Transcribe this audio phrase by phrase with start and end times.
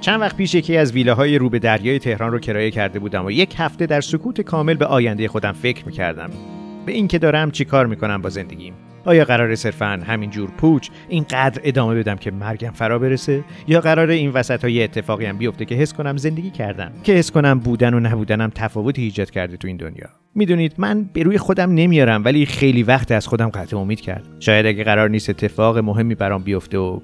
[0.00, 3.30] چند وقت پیش یکی از ویلاهای رو به دریای تهران رو کرایه کرده بودم و
[3.30, 6.30] یک هفته در سکوت کامل به آینده خودم فکر می‌کردم.
[6.86, 8.74] به اینکه دارم چی کار می‌کنم با زندگیم
[9.04, 14.30] آیا قرار صرفا همینجور پوچ اینقدر ادامه بدم که مرگم فرا برسه؟ یا قرار این
[14.30, 18.00] وسط های اتفاقی هم بیفته که حس کنم زندگی کردم؟ که حس کنم بودن و
[18.00, 20.08] نبودنم تفاوتی ایجاد کرده تو این دنیا.
[20.34, 24.24] می‌دونید من به روی خودم نمیارم ولی خیلی وقت از خودم قطع امید کرد.
[24.40, 27.00] شاید اگه قرار نیست اتفاق مهمی برام بیفته و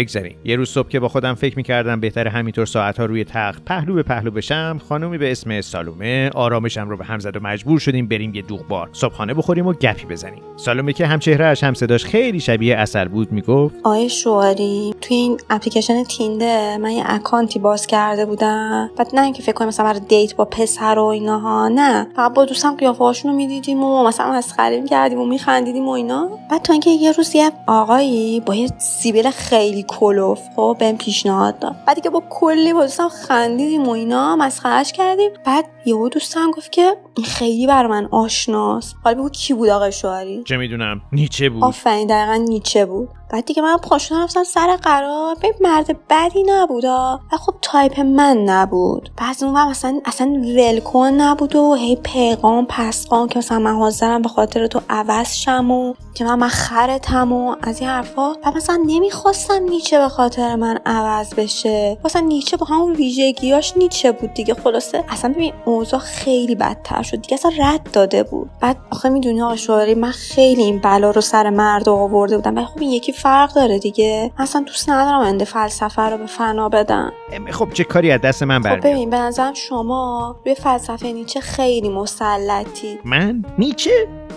[0.00, 3.94] بگذاریم یه روز صبح که با خودم فکر می‌کردم بهتر همینطور ساعتها روی تخت پهلو
[3.94, 8.08] به پهلو بشم خانومی به اسم سالومه آرامشم رو به هم زد و مجبور شدیم
[8.08, 8.88] بریم یه دوغبار.
[8.92, 10.42] صبحانه بخوریم و گپی بزنیم.
[10.56, 15.40] سالومه که هم چهرهش هم صداش خیلی شبیه اصل بود می‌گفت آقای شعاری توی این
[15.50, 18.90] اپلیکیشن تیندر من یه اکانتی باز کرده بودم.
[18.96, 22.06] بعد نه اینکه فکر کنم مثلا برای date با پسر و ایناها نه.
[22.16, 26.30] فقط با دوستم قیافه‌هاشون رو می‌دیدیم و مثلا مسخره می‌کردیم و میخندیدیم و اینا.
[26.50, 31.58] بعد تا اینکه یه روز یه آقایی با یه سیبیل خیلی کلفت خب بهم پیشنهاد
[31.58, 31.76] داد.
[31.86, 35.30] بعدی که با کلی با دوستم خندیدیم و اینا مسخرهش کردیم.
[35.46, 38.96] بعد یهو دوستم گفت که این خیلی بر من آشناست.
[39.04, 41.64] حالا بگو کی بود آقای شعاری؟ چه می‌دونم نیچه بود.
[41.64, 43.08] آفرین دقیقا نیچه بود.
[43.32, 45.36] بعد دیگه من پاشون رفتم سر قرار.
[45.40, 49.10] به مرد بدی نبودا و خب تایپ من نبود.
[49.16, 54.28] بعضی اون مثلا اصلا ولکن نبود و هی پیغام پسقام که مثلا من حاضرم به
[54.28, 58.32] خاطر تو عوض شم و که من من خرتم و از این حرفا.
[58.32, 61.98] و مثلا نمی‌خواستم نیچه به خاطر من عوض بشه.
[62.04, 64.54] مثلا نیچه با همون ویژگیاش نیچه بود دیگه.
[64.54, 67.34] خلاصه اصلا ببین اوضاع خیلی بدتر شد دیگه.
[67.34, 68.50] اصلا رد داده بود.
[68.60, 69.54] بعد آخه می‌دونی آقا
[69.96, 72.56] من خیلی این بلا رو سر مرد آورده بودم.
[72.56, 74.32] ولی خب این یکی فرق داره دیگه.
[74.38, 77.12] اصلا دوست ندارم انده فلسفه رو به فنا بدم.
[77.50, 81.40] خب چه کاری از دست من برمیاد؟ خب ببین به نظرم شما روی فلسفه نیچه
[81.40, 82.98] خیلی مسلطی.
[83.04, 83.90] من؟ نیچه؟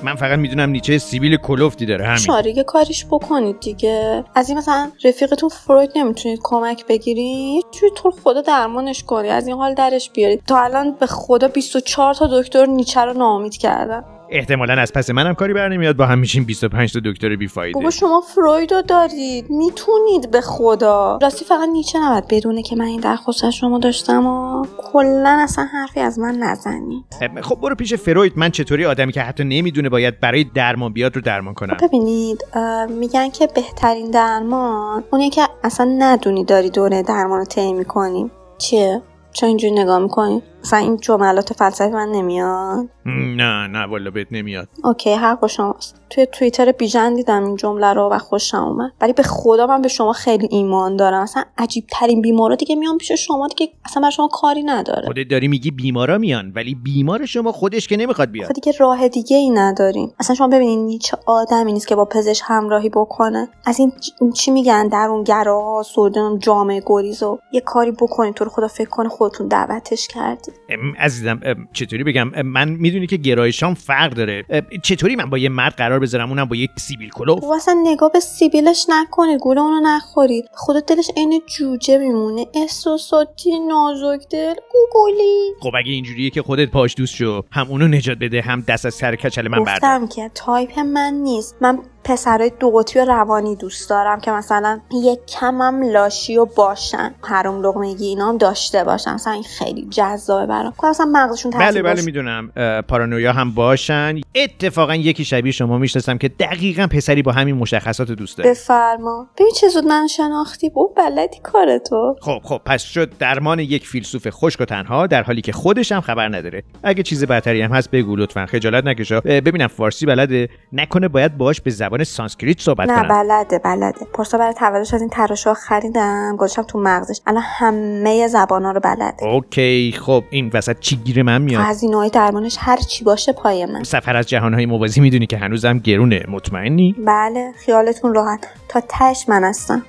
[0.03, 2.17] من فقط می‌دونم نیچه سیبیل کلوفتی داره همین.
[2.17, 4.23] شاره کاریش بکنید دیگه.
[4.35, 9.55] از این مثلا رفیقتون فروید نمی‌تونید کمک بگیرید چون تو خدا درمانش کنی؟ از این
[9.55, 14.03] حال درش بیارید تا الان به خدا 24 تا دکتر نیچه رو ناامید کردن.
[14.29, 17.73] احتمالا از پس منم کاری بر نمیاد با هم میشیم 25 تا دکتر بیفایده.
[17.73, 19.49] بابا شما فروید رو دارید.
[19.49, 21.19] می‌تونید به خدا.
[21.21, 25.65] راستی فقط نیچه نباید بدونه که من این درخواست از شما داشتم و کلا اصلا
[25.65, 27.03] حرفی از من نزنید.
[27.41, 28.33] خب برو پیش فروید.
[28.35, 32.43] من چطوری آدمی که حتی نمی‌دونه باید برای درمان بیاد رو درمان کنم؟ ببینید
[32.89, 38.31] میگن که بهترین درمان اونیه که اصلا ندونی داری دوره درمان رو طی می‌کنی.
[38.57, 39.01] چیه؟
[39.33, 42.89] چون اینجوری نگاه می‌کنی؟ مثلا این جملات فلسفی من نمیاد.
[43.05, 44.67] نه نه والا بهت نمیاد.
[44.83, 46.01] اوکی حق شماست.
[46.09, 48.91] توی توییتر بیژن دیدم این جمله رو و خوشم اومد.
[49.01, 51.21] ولی به خدا من به شما خیلی ایمان دارم.
[51.21, 55.05] اصلا عجیب ترین بیمارا دیگه میان پیش شما دیگه اصلا بر شما کاری نداره.
[55.05, 58.47] خودت داری میگی بیمارا میان ولی بیمار شما خودش که نمی‌خواد بیاد.
[58.47, 60.13] خب دیگه راه دیگه ای نداریم.
[60.19, 63.49] اصلا شما ببینید چه آدمی نیست که با پزشک همراهی بکنه.
[63.65, 63.91] از این
[64.33, 69.09] چی میگن؟ درونگراها سودن جامعه گریز و یه کاری بکنید تو رو خدا فکر کنه
[69.23, 70.53] خودتون دعوتش کردید
[70.99, 71.39] عزیزم
[71.73, 74.45] چطوری بگم؟ من می‌دونی که گرایشام فرق داره.
[74.83, 78.11] چطوری من با یه مرد قرار بذارم؟ اونم با یک سیبیل کلفت خب اصلا نگاه
[78.11, 82.45] به سیبیلش نکنید گول اونو نخورید خدا دلش عین جوجه میمونه.
[82.53, 84.53] احساساتی نازک دل.
[84.71, 87.41] گوگلی خب اگه اینجوریه که خودت باش دوست شو.
[87.51, 89.75] هم اونو نجات بده هم دست از سر کچل من بردار.
[89.75, 91.55] گفتم که تایپ من نیست.
[91.61, 97.15] من پسرای دو قطبی و روانی دوست دارم که مثلا یک کمم لاشی و باشن.
[97.21, 99.13] حروم لقمگی اینا هم داشته باشن.
[99.13, 100.73] مثلا این خیلی جذابه برام.
[100.81, 102.51] که مثلا مغزشون بله بله می‌دونم.
[102.87, 104.21] پارانویا هم باشن.
[104.35, 108.49] اتفاقا یکی شبیه شما می‌شناسم که دقیقا پسری با همین مشخصات دوست داره.
[108.49, 109.27] بفرما.
[109.37, 110.69] ببین چه زود من شناختی.
[110.69, 112.15] خوب بلدی کار تو.
[112.21, 116.01] خب خب پس شد درمان یک فیلسوف خشک و تنها در حالی که خودش هم
[116.01, 116.63] خبر نداره.
[116.83, 118.45] اگه چیز بدتری هم هست بگو لطفا.
[118.45, 119.19] خجالت نکشا.
[119.19, 124.05] ببینم فارسی بلده؟ نکنه باید باش به زبان سانسکریت صحبت نه بلده بلده.
[124.13, 126.35] پارسال برای تولدش از این تراشا خریدم.
[126.37, 127.19] گذاشتم تو مغزش.
[127.27, 129.23] الان همه زبانا رو بلده.
[129.23, 133.65] OK خب این وسط چی گیر من میاد؟ از این درمانش هر چی باشه پای
[133.65, 133.83] من.
[133.83, 136.23] سفر از جهانهای موازی می‌دونی که هنوزم گرونه.
[136.27, 138.47] مطمئنی؟ بله خیالتون راحت.
[138.69, 139.83] تا تش من هستم.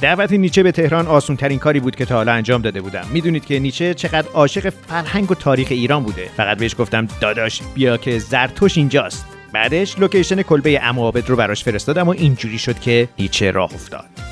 [0.00, 3.04] دعوت نیچه به تهران آسون ترین کاری بود که تا حالا انجام داده بودم.
[3.12, 6.28] می‌دونید که نیچه چقدر عاشق فرهنگ و تاریخ ایران بوده.
[6.36, 9.26] فقط بهش گفتم داداش بیا که زرتشت اینجاست.
[9.52, 14.29] بعدش location کلبه امو عابد رو براش فرستادم و اینجوری شد که نیچه راه افتاد.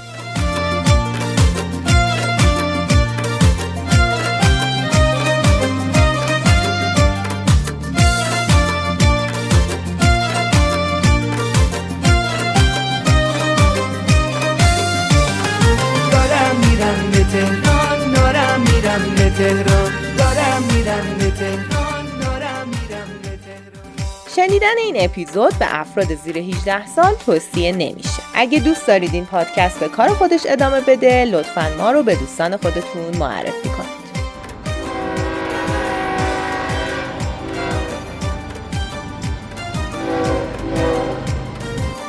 [24.48, 28.22] شنیدن این اپیزود به افراد زیر 18 سال توصیه نمیشه.
[28.34, 32.56] اگه دوست دارید این پادکست به کار خودش ادامه بده لطفا ما رو به دوستان
[32.56, 33.98] خودتون معرفی کنید.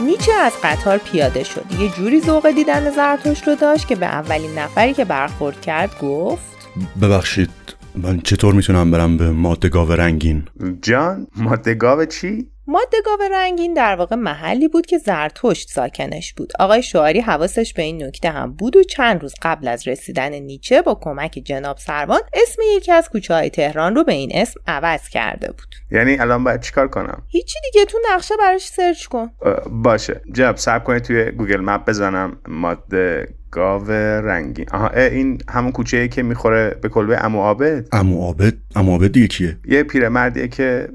[0.01, 1.65] نیچه از قطار پیاده شد.
[1.80, 6.57] یه جوری ذوق دیدن زرتشت رو داشت که به اولین نفری که برخورد کرد گفت
[7.01, 7.79] ببخشید.
[8.04, 10.44] من چطور می‌تونم برم به ماده رنگین؟
[10.81, 12.98] جان ماده چی؟ ماده
[13.31, 16.54] رنگین در واقع محلی بود که زرتشت ساکنش بود.
[16.60, 20.81] آقای شعاری حواسش به این نکته هم بود و چند روز قبل از رسیدن نیچه
[20.81, 25.10] با کمک جناب سروان اسم یکی از کوچه های تهران رو به این اسم عوض
[25.10, 25.75] کرده بود.
[25.92, 29.31] یعنی الان باید چیکار کنم؟ هیچی دیگه تو نقشه براش search کن.
[29.72, 30.22] باشه.
[30.34, 32.38] جناب صبر کنید توی Google Map بزنم.
[32.48, 38.22] ماده گاو رنگین آها این همون کوچه ای که می‌خوره به کلبه امو عابد امو
[38.22, 40.90] عابد امو عابد دیگه کیه؟ یه پیرمردیه که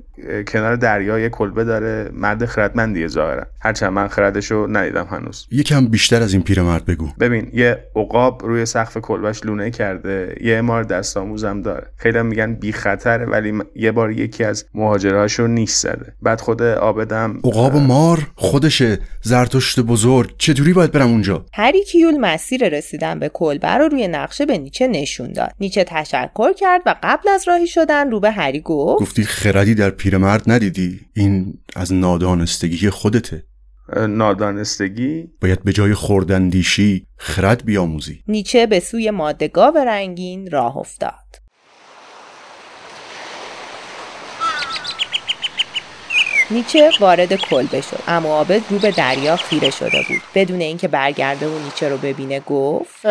[0.47, 2.11] کنار دریا یه کلبه داره.
[2.13, 3.47] مرد خردمندیه ظاهرا.
[3.61, 5.47] هرچند من خردشو ندیدم هنوز.
[5.51, 7.09] یکم بیشتر از این پیرمرد بگو.
[7.21, 10.37] ببین یه عقاب روی سقف کلبش لونه کرده.
[10.41, 11.87] یه امار دست آموزم داره.
[11.97, 16.13] خیلی میگن بی خطره ولی یه بار یکی از مهاجرهاشو نیش زده.
[16.23, 18.99] بعد خود آبدم عقاب و مار خودشه.
[19.23, 20.35] زرتشت بزرگ.
[20.39, 24.87] چجوری باید برم اونجا؟ هری کیول مسیر رسیدن به کلبه رو روی نقشه به نیچه
[24.87, 25.53] نشون داد.
[25.61, 29.91] نیچه تشکر کرد و قبل از راهی شدن رو به هری گفت گفتی خردی در
[30.05, 33.45] پیرمرد ندیدی؟ این از نادانستگی خودته.
[34.09, 38.23] نادانستگی؟ باید به جای خوردندیشی خرد بیاموزی.
[38.29, 41.44] نیچه به سوی مادگاه رنگین راه افتاد.
[46.51, 50.23] نیچه وارد کلبه شد اما عابد رو به دریا خیره شده بود.
[50.35, 53.03] بدون اینکه برگرده و نیچه رو ببینه گفت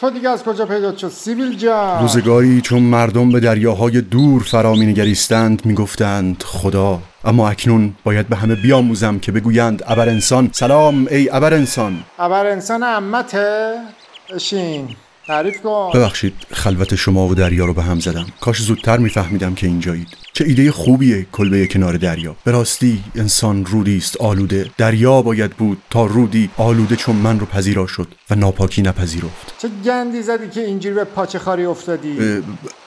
[0.00, 2.02] تو دیگه از کجا پیدا شد؟ سیبیل جان.
[2.02, 6.98] روزگاری چون مردم به دریاهای دور فرا مینگریستند می‌گفتند خدا.
[7.24, 12.46] اما اکنون باید به همه بیاموزم که بگویند ابر انسان سلام ای ابر انسان ابر
[12.46, 13.74] انسان امته
[14.34, 14.88] اشین
[15.26, 15.90] تعریف کن.
[15.94, 18.26] ببخشید خلوت شما و دریا رو به هم زدم.
[18.40, 20.08] کاش زودتر میفهمیدم که اینجایید.
[20.32, 22.36] چه ایده خوبیه کلبه کنار دریا.
[22.44, 24.70] به راستی انسان رودی است آلوده.
[24.78, 29.54] دریا باید بود تا رودی آلوده چون من رو پذیرا شد و ناپاکی نپذیرفت.
[29.58, 32.42] چه گندی زدی که اینجوری به پاچه خاری افتادی؟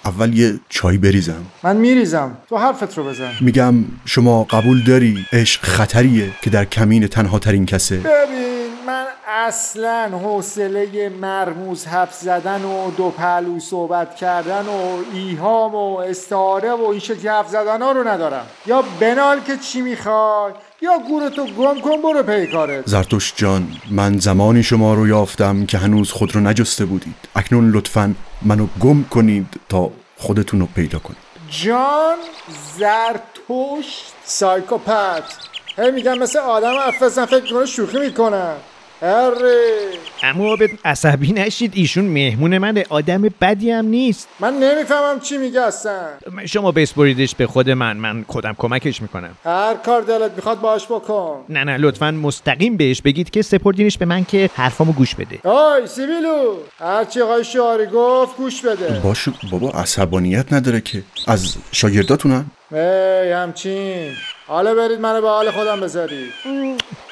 [0.10, 1.46] اول یه چای بریزم.
[1.64, 2.38] من میریزم.
[2.50, 3.32] تو حرفت رو بزن.
[3.42, 3.74] میگم
[4.06, 7.98] شما قبول داری عشق خطریه که در کمین تنها ترین کسه.
[7.98, 15.96] ببین من اصلا حوصله مرموز حرف زدن و دو پهلو صحبت کردن و ایهام و
[15.98, 18.46] استعاره و این شکل حرف زدن ها رو ندارم.
[18.66, 24.64] یا بنال که چی می‌خوای یا گورتو گم کن برو پیکارت زرتوش جان من زمانی
[24.64, 27.16] شما رو یافتم که هنوز خود رو نجسته بودید.
[27.36, 31.18] اکنون لطفا منو گم کنید تا خودتون رو پیدا کنید.
[31.50, 32.18] جان
[32.78, 33.86] زرتوش
[34.26, 35.24] سایکوپت.
[35.78, 38.56] هی میگم مثل آدم حرف فکر کنه شوخی می‌کنن
[39.02, 39.88] اره.
[40.24, 44.28] اما به عصبی نشید ایشون مهمون منه آدم بدی هم نیست.
[44.40, 46.00] من نمی‌فهمم چی میگه اصلا.
[46.46, 49.36] شما بسپریدش به خود من من خودم کمکش می‌کنم.
[49.46, 51.46] هر کار دلت می‌خواد باش بکن.
[51.50, 55.50] نه نه لطفا مستقیم بهش بگید که سپردینش به من که حرفامو گوش بده.
[55.50, 56.56] آی سیبیلو!
[56.80, 59.00] هرچی آقای شعاری گفت گوش بده.
[59.04, 61.04] باشه بابا عصبانیت نداره که.
[61.28, 64.12] از شاگرداتونم ای همچین.
[64.50, 66.34] حالا برید منو به حال خودم بذارید.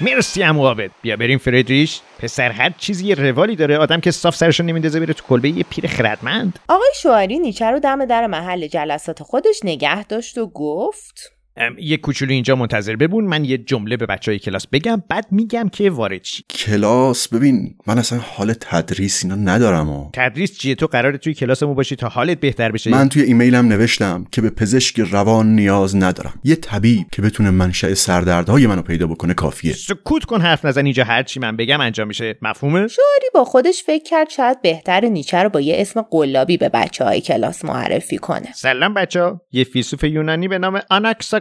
[0.02, 0.92] مرسی امو عابد.
[1.02, 3.78] بیا بریم فردریش پسر هر چیزی یه روالی داره.
[3.78, 6.60] آدم که صاف سرشو نمیندازه بره تو کلبه یه پیر خردمند.
[6.70, 11.37] آقای شواری نیچه رو دم در محل جلسات خودش نگه داشت و گفت
[11.80, 15.70] یه کوچولو اینجا منتظر ببون من یه جمله به بچه های کلاس بگم بعد میگم
[15.70, 16.44] که وارد شی.
[16.50, 20.10] کلاس ببین من اصلا حال تدریس اینا ندارم و.
[20.14, 24.26] تدریس چیه؟ تو قراره توی کلاسمون باشی تا حالت بهتر بشه؟ من توی ایمیلم نوشتم
[24.32, 26.34] که به پزشک روان نیاز ندارم.
[26.44, 29.74] یه طبیب که بتونه منشأ سردردهای منو پیدا بکنه کافیه.
[29.74, 32.38] سکوت کن حرف نزن اینجا هر چی من بگم انجام میشه.
[32.42, 36.70] مفهومه؟ شواری با خودش فکر کرد شاید بهتر نیچه رو با یه اسم قلابی به
[36.70, 38.54] بچه های کلاس معرفی کنه.
[38.54, 40.80] سلام بچه یه فیلسوف یونانی به نام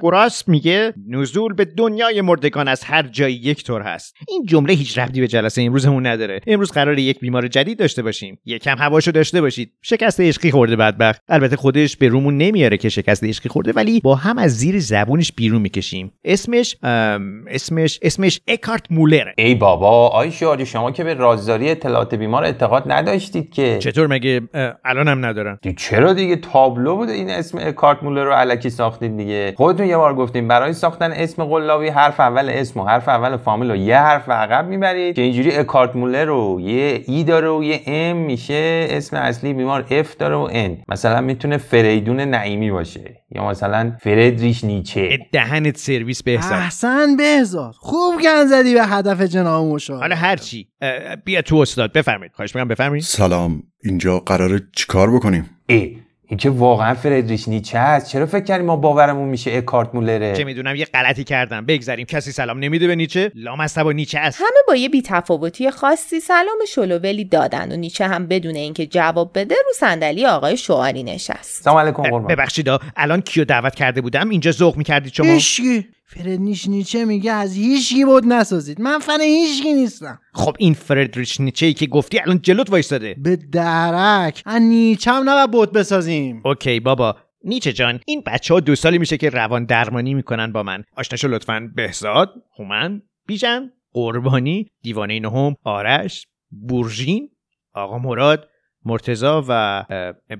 [0.07, 4.15] آناکساگوراس میگه نزول به دنیای مردگان از هر جایی یک طور هست.
[4.29, 6.41] این جمله هیچ ربطی به جلسه امروزمون نداره.
[6.47, 8.39] امروز قرار یک بیمار جدید داشته باشیم.
[8.45, 9.73] یکم هواشو داشته باشید.
[9.83, 11.23] شکست عشقی خورده بدبخت.
[11.29, 15.33] البته خودش به رومون نمیاره که شکست عشقی خورده ولی با هم از زیر زبونش
[15.33, 16.13] بیرون می‌کشیم.
[16.25, 16.77] اسمش
[17.49, 19.33] اسمش اسمش اکارت مولر.
[19.39, 20.33] ای بابا آی
[20.67, 23.79] شما که به رازداری اطلاعات بیمار اعتقاد نداشتید که.
[23.79, 24.41] چطور مگه
[24.85, 29.87] الانم ندارم؟ چرا دیگه تابلو بوده این اسم اکارت مولر رو الکی ساختید دیگه؟ خودتون
[29.97, 33.77] یه بار گفتیم برای ساختن اسم قلابی حرف اول اسم و حرف اول فامیل رو
[33.77, 38.17] یه حرف عقب می‌برید که اینجوری اکارت مولر رو یه E داره و یه M
[38.17, 40.79] میشه اسم اصلی بیمار F داره و N.
[40.89, 45.19] مثلا می‌تونه فریدون نعیمی باشه یا مثلا فردریش نیچه.
[45.33, 46.53] دهنت سرویس بهزاد.
[46.53, 47.73] احسن بهزاد.
[47.79, 52.33] خوب گن زدی به هدف جناب مشاور حالا هرچی اه، بیا تو استاد بفرمایید.
[52.33, 53.05] خواهش می‌کنم بفرمایید.
[53.05, 53.63] سلام.
[53.85, 55.97] اینجا قراره چیکار بکنیم؟ ای
[56.29, 60.45] این که واقعا فردریش نیچه است؟ چرا فکر کردیم ما باورمون میشه اکارت مولره؟ چه
[60.45, 61.67] می‌دونم یه غلطی کردم.
[61.67, 64.41] بگذریم کسی سلام نمیده به نیچه؟ لامصب نیچه است.
[64.41, 69.55] همه با یه بیتفاوتی خاصی سلام شلوولی دادن و نیچه هم بدون اینکه جواب بده
[69.67, 71.63] رو صندلی آقای شعاری نشست.
[71.65, 72.27] سلام علیکم قربان.
[72.27, 77.33] ببخشید الان کیو دعوت کرده بودم؟ اینجا ذوق می‌کردید شما؟ هیچکی فرد نیش نیچه میگه
[77.33, 78.81] از هیچکی بود نسازید.
[78.81, 80.21] من فن هیچکی نیستم.
[80.33, 83.17] خب این فردریش نیچه ای که گفتی الان جلوت وایستاده.
[83.19, 84.43] به درک.
[84.47, 86.43] از نیچه هم نباید بود بسازیم.
[86.45, 87.17] اوکی بابا.
[87.45, 90.85] نیچه جان این بچه ها دو سالی میشه که روان درمانی می‌کنن با من.
[90.97, 97.31] آشناشو لطفا بهزاد هومن بیژن قربانی دیوانه نهم آرش بورژین
[97.75, 98.49] آقا مراد.
[98.87, 99.85] مرتزا و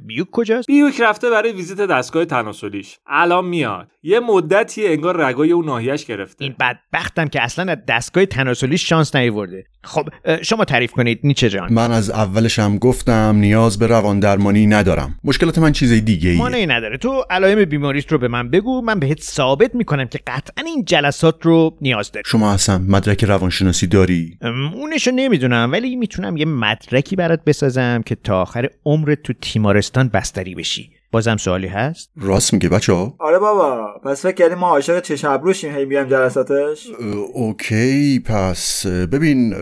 [0.07, 2.99] بیوک کجاست؟ بیوک رفته برای ویزیت دستگاه تناسلیش.
[3.07, 3.89] الان میاد.
[4.03, 6.45] یه مدتی انگار رگای اون ناحیهش گرفته.
[6.45, 10.09] این بدبختم که اصلا از دستگاه تناسلی شانس نیورده خب
[10.43, 11.73] شما تعریف کنید نیچه جان.
[11.73, 15.19] من از اولش هم گفتم نیاز به روان درمانی ندارم.
[15.25, 16.39] مشکلات من چیز دیگه ایه.
[16.39, 16.97] مانعی نداره.
[16.97, 18.81] تو علائم بیماریت رو به من بگو.
[18.81, 22.25] من بهت ثابت می‌کنم که قطعا این جلسات رو نیاز داری.
[22.27, 24.39] شما اصلا مدرک روانشناسی داری؟
[24.75, 30.55] اونشو نمی‌دونم ولی می‌تونم یه مدرکی برات بسازم که تا آخر عمرت تو تیمارستان بستری
[30.55, 30.91] بشی.
[31.13, 35.25] بازم سوالی هست؟ راست میگه بچه ها؟ آره بابا پس فکر کردیم ما عاشق چش
[35.25, 36.89] ابروشیم هی میایم جلساتش؟
[37.35, 39.55] OK پس ببین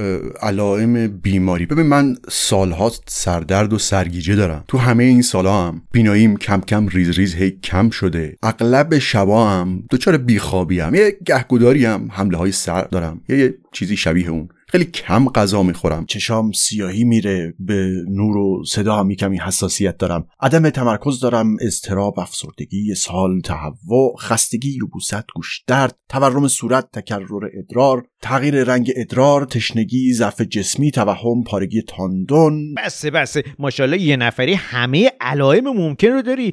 [0.42, 1.66] علائم بیماری.
[1.66, 4.64] ببین من سالها سردرد و سرگیجه دارم.
[4.68, 8.36] تو همه این سالها هم بیناییم کم کم ریز ریز هی کم شده.
[8.42, 13.20] اغلب شبا هم دچار بیخوابی هم یه گهگداری هم حمله های صرع دارم.
[13.28, 14.48] یه, یه چیزی شبیه اون.
[14.74, 16.06] خیلی کم غذا می‌خورم.
[16.06, 20.26] چشام سیاهی میره به نور و صدا هم کمی حساسیت دارم.
[20.40, 28.06] عدم تمرکز دارم اضطراب افسردگی اسهال تهوع خستگی یبوست گوش درد تورم صورت تکرر ادرار
[28.22, 32.74] تغییر رنگ ادرار تشنگی ضعف جسمی توهم پارگی تاندون.
[32.74, 33.44] بسه بسه.
[33.58, 36.52] ماشاءالله یه نفری همه علائم ممکن رو داری.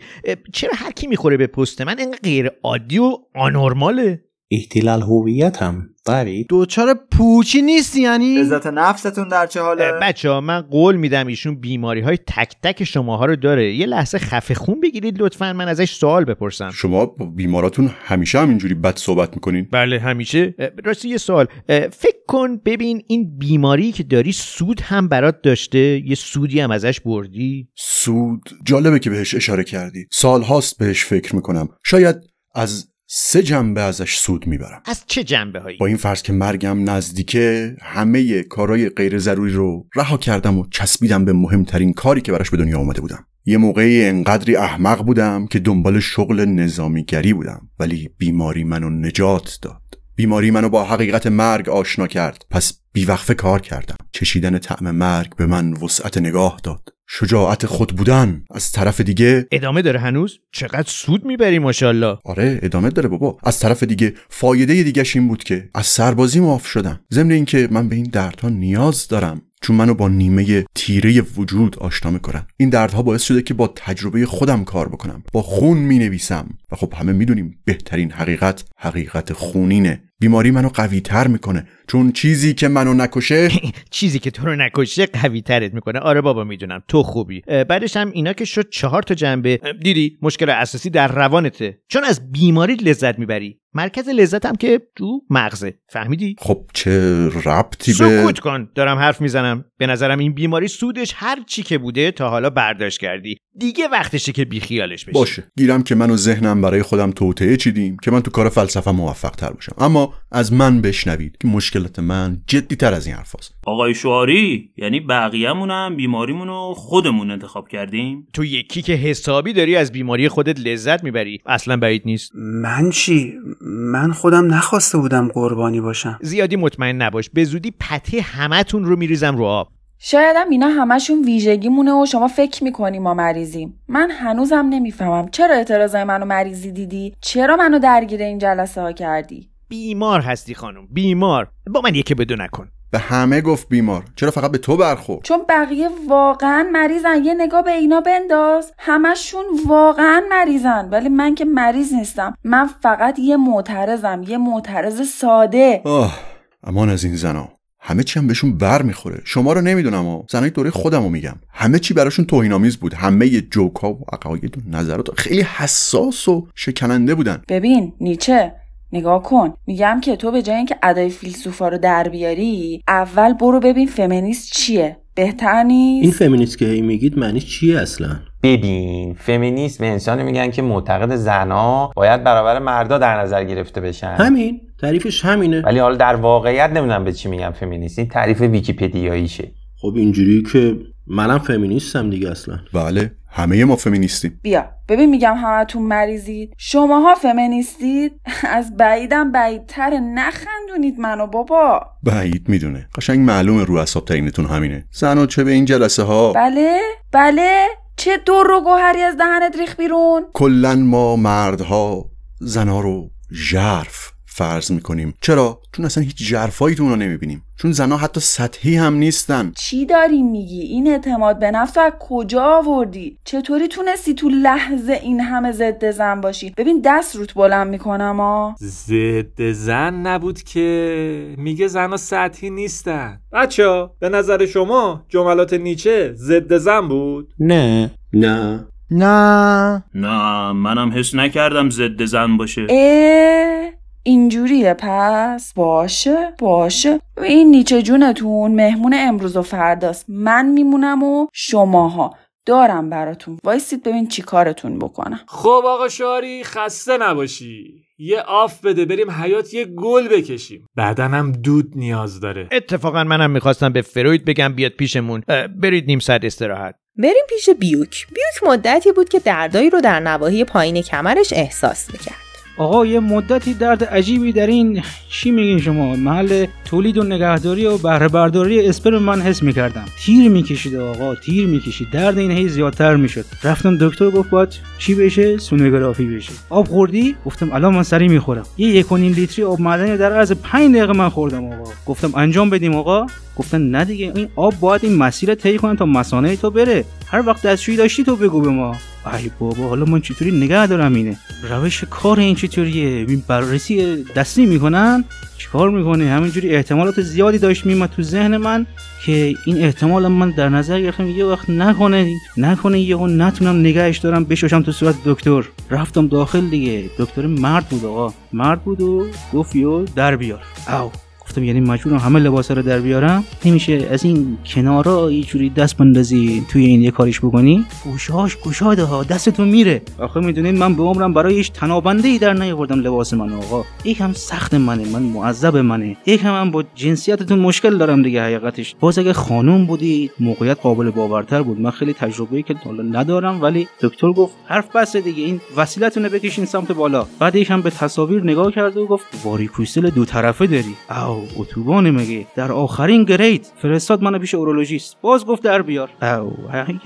[0.53, 5.87] چرا هر کی می‌خوره به پست من اینقدر غیر عادی و آنورماله؟ احتلال هویت هم.
[6.05, 11.27] دارید دوچار پوچی نیستی یعنی؟ عزت نفستون در چه حاله بچه ها من قول میدم
[11.27, 13.75] ایشون بیماری های تک تک شماها رو داره.
[13.75, 15.53] یه لحظه خفه خون بگیرید لطفا.
[15.53, 16.69] من ازش سوال بپرسم.
[16.69, 17.05] شما
[17.35, 20.55] بیماراتون همیشه هم اینجوری بد صحبت می‌کنین؟ بله همیشه.
[20.85, 21.45] راستی یه سوال.
[21.67, 26.01] فکر کن ببین این بیماری که داری سود هم برات داشته.
[26.05, 27.69] یه سودی هم ازش بردی.
[27.75, 30.07] سود؟ جالبه که بهش اشاره کردی.
[30.11, 31.69] سال هاست بهش فکر می‌کنم.
[31.85, 32.15] شاید
[32.55, 34.81] از سه جنبه ازش سود می‌برم.
[34.85, 39.87] از چه جنبه هایی با این فرض که مرگم نزدیکه همه کارهای غیر ضروری رو
[39.95, 43.25] رها کردم و چسبیدم به مهمترین کاری که براش به دنیا آمده بودم.
[43.45, 49.81] یه موقعی انقدری احمق بودم که دنبال شغل نظامیگری بودم ولی بیماری منو نجات داد.
[50.15, 52.45] بیماری منو با حقیقت مرگ آشنا کرد.
[52.49, 53.97] پس بیوقفه کار کردم.
[54.11, 56.89] چشیدن طعم مرگ به من وسعت نگاه داد.
[57.13, 59.47] شجاعت خود بودن از طرف دیگه.
[59.51, 62.17] ادامه داره هنوز؟ چقدر سود می‌بری ماشاءالله.
[62.25, 63.37] آره ادامه داره بابا.
[63.43, 67.89] از طرف دیگه فایده دیگهش این بود که از سربازی معاف شدم ضمن اینکه من
[67.89, 69.41] به این دردها نیاز دارم.
[69.61, 72.47] چون منو با نیمه تیره وجود آشنا می‌کنن.
[72.57, 75.23] این دردها باعث شده که با تجربه خودم کار بکنم.
[75.33, 80.03] با خون می نویسم و خب همه می‌دونیم بهترین حقیقت حقیقت خونینه.
[80.21, 81.67] بیماری منو قوی تر می‌کنه.
[81.87, 83.49] چون چیزی که منو نکشه
[83.89, 85.99] چیزی که تو رو نکشه قوی ترت می‌کنه.
[85.99, 86.83] آره بابا می‌دونم.
[86.87, 87.41] تو خوبی.
[87.41, 89.59] بعدش هم اینا که شد چهار تا جنبه.
[89.81, 91.79] دیدی؟ مشکل اساسی در روانته.
[91.87, 93.60] چون از بیماری لذت می‌بری.
[93.73, 95.73] مرکز لذت هم که تو مغزه.
[95.89, 98.69] فهمیدی؟ خب چه ربطی به سکوت کن.
[98.75, 99.65] دارم حرف می‌زنم.
[99.77, 103.37] به نظرم این بیماری سودش هر چی که بوده تا حالا برداشت کردی.
[103.59, 105.11] دیگه وقتشه که بیخیالش بشی.
[105.11, 105.43] باشه.
[105.57, 109.29] گیرم که من و ذهنم برای خودم توطعه چیدیم که من تو کار فلسفه موفق
[109.29, 109.75] تر باشم.
[109.77, 113.53] اما از من بشنوید که مشکلات من جدی تر از این حرفاست.
[113.65, 118.27] آقای شعاری یعنی بقیه‌مون هم بیماریمون رو خودمون انتخاب کردیم.
[118.33, 121.41] تو یکی که حسابی داری از بیماری خودت لذت می‌بری.
[121.45, 122.31] اصلا بعید نیست.
[122.35, 123.33] من چی؟
[123.65, 126.19] من خودم نخواسته بودم قربانی باشم.
[126.21, 127.29] زیادی مطمئن نباش.
[127.29, 129.67] به زودی پته همتون رو میریزم رو آب.
[129.99, 133.79] شایدم اینا همشون ویژگیمونه و شما فکر می‌کنی ما مریضیم.
[133.87, 135.29] من هنوزم نمی‌فهمم.
[135.29, 140.87] چرا اعتراضای منو مریضی دیدی؟ چرا منو درگیر این جلسه ها کردی؟ بیمار هستی خانم
[140.91, 141.47] بیمار.
[141.67, 142.67] با من یکی بدو نکن.
[142.91, 144.03] به همه گفت بیمار.
[144.15, 147.23] چرا فقط به تو برخورد؟ چون بقیه واقعا مریضن.
[147.23, 148.71] یه نگاه به اینا بنداز.
[148.77, 150.89] همشون واقعا مریضن.
[150.89, 152.33] ولی من که مریض نیستم.
[152.43, 154.23] من فقط یه معترضم.
[154.27, 155.81] یه معترض ساده.
[155.85, 156.19] آه
[156.63, 157.49] امان از این زنا.
[157.79, 159.21] همه چی هم بهشون بر می‌خوره.
[159.25, 161.35] شما رو نمی‌دونم ها زنای دوره خودم رو میگم.
[161.53, 162.93] همه چی براشون توهینآمیز بود.
[162.93, 167.41] همه ی جوک ها و عقاید و نظرات خیلی حساس و شکننده بودن.
[167.47, 168.53] ببین نیچه
[168.93, 169.53] نگاه کن.
[169.67, 174.53] میگم که تو به جای اینکه ادای فیلسوفا رو در بیاری اول برو ببین فمینیست
[174.53, 174.97] چیه.
[175.15, 180.51] بهتر نیست؟ این فمینیست که هی میگید معنیش چیه اصلا؟ ببین فمینیست به انسانی میگن
[180.51, 184.15] که معتقد زنا باید برابر مردا در نظر گرفته بشن.
[184.19, 184.61] همین.
[184.81, 185.61] تعریفش همینه.
[185.61, 187.99] ولی حالا در واقعیت نمی‌دونم به چی میگن فمینیست.
[187.99, 189.51] این تعریف ویکیپدیاییشه.
[189.81, 192.59] خب اینجوری که منم فمینیستم دیگه اصلا.
[192.73, 193.11] بله.
[193.31, 194.39] همه ما فمینیستیم.
[194.43, 196.53] بیا ببین میگم همتون مریضید.
[196.57, 198.21] شماها فمینیستید؟
[198.57, 201.81] از بعیدم بعیدتر نخندونید منو بابا.
[202.03, 202.89] بعید می‌دونه.
[202.95, 204.85] قشنگ معلومه رو اصاب ترینتون همینه.
[204.91, 206.79] زن چه به این جلسه ها بله
[207.11, 207.67] بله.
[207.95, 212.05] چه دور رو گوهری از دهنت ریخ بیرون؟ کلا ما مردها
[212.39, 215.13] زنا رو ژرف فرض می‌کنیم.
[215.21, 217.43] چرا؟ چون اصلا هیچ جرفایی تو اونا نمی‌بینیم.
[217.57, 219.51] چون زنا حتی سطحی هم نیستن.
[219.55, 225.19] چی داری میگی؟ این اعتماد به نفس از کجا آوردی؟ چطوری تونستی تو لحظه این
[225.19, 231.67] همه ضد زن باشی؟ ببین دست روت بلند می‌کنم ها ضد زن نبود که میگه
[231.67, 233.19] زنا سطحی نیستن.
[233.33, 237.91] بچه به نظر شما جملات نیچه ضد زن بود؟ نه.
[238.13, 238.65] نه.
[238.91, 239.83] نه.
[239.95, 242.67] نه منم حس نکردم ضد زن باشه.
[242.69, 243.80] اه.
[244.03, 246.99] اینجوریه پس باشه باشه.
[247.23, 250.05] این نیچه جونتون مهمون امروز و فرداست.
[250.07, 252.15] من میمونم و شماها.
[252.45, 253.37] دارم براتون.
[253.43, 255.19] وایسید ببین چی کارتون بکنم.
[255.27, 257.83] خب آقا شاری خسته نباشی.
[257.97, 260.65] یه off بده بریم حیاط یه گل بکشیم.
[260.77, 262.49] بدنم دود نیاز داره.
[262.51, 265.23] اتفاقا منم می‌خواستم به فروید بگم بیاد پیشمون.
[265.61, 266.75] برید نیم ساعت استراحت.
[266.97, 268.07] بریم پیش بیوک.
[268.07, 272.20] بیوک مدتی بود که دردایی رو در نواحی پایین کمرش احساس می‌کرد.
[272.57, 277.77] آقا یه مدتی درد عجیبی در این چی میگین شما؟ محل تولید و نگهداری و
[277.77, 279.85] بهره برداری اسپرم من حس می‌کردم.
[280.05, 281.87] تیر می‌کشید آقا تیر می‌کشید.
[281.93, 283.25] درد این هی زیادتر می‌شد.
[283.43, 286.31] رفتم دکتر گفت باید چی بشه؟ سونوگرافی بشه.
[286.49, 288.43] آب خوردی؟ گفتم الان من سری می‌خورم.
[288.57, 291.71] یه یک و نیم لیتری آب معدنی در عرض 5 دقیقه من خوردم آقا.
[291.85, 293.07] گفتم انجام بدیم آقا.
[293.35, 296.85] گفتن نه دیگه این آب باید این مسیر طی کنه تا مسانه تو بره.
[297.07, 298.75] هر وقت دستشویی داشتی تو بگو به ما.
[299.05, 301.17] ای بابا حالا من چطوری نگه دارم اینه؟
[301.49, 305.03] روش کار این چطوریه؟ بررسی دستی می‌کنن؟
[305.37, 308.65] چیکار می‌کنه همینجوری احتمالات زیادی داشت میمد تو ذهن من
[309.05, 314.23] که این احتمال من در نظر گرفتم یه وقت نکنه نکنه یهو نتونم نگهش دارم
[314.23, 315.43] بشوشم تو صورت دکتر.
[315.69, 318.13] رفتم داخل دیگه دکتر مرد بود آقا.
[318.33, 320.41] مرد بود و گفت یو در بیار.
[320.67, 320.91] او
[321.31, 323.23] گفتم یعنی مجبورم همه لباسا رو در بیارم.
[323.45, 328.83] نمیشه از این کنارا یه جوری دست بندازی توی این یه کاریش بکنی؟ گوشاش گشاده
[328.83, 329.81] ها دستتون میره.
[329.99, 333.63] آخه می‌دونید من به عمرم برای هیچ تنابنده ای در نیاوردم لباس من آقا.
[333.85, 335.97] یکم سخت منه من معذب منه.
[336.05, 338.75] یکم هم با جنسیتتون مشکل دارم دیگه حقیقتش.
[338.79, 341.59] باز اگه خانوم بودید موقعیت قابل باورتر بود.
[341.59, 346.45] من خیلی تجربه که حالا ندارم ولی دکتر گفت حرف بسته دیگه این وسیلتونه بکشین
[346.45, 347.07] سمت بالا.
[347.19, 350.75] بعد یکم به تصاویر نگاه کرد و گفت واریکوسل دو طرفه داری.
[350.89, 353.47] او اتوبان مگه؟ در آخرین گرید.
[353.61, 354.97] فرستاد منو پیش اورولوژیست.
[355.01, 355.89] باز گفت در بیار.
[356.01, 356.37] او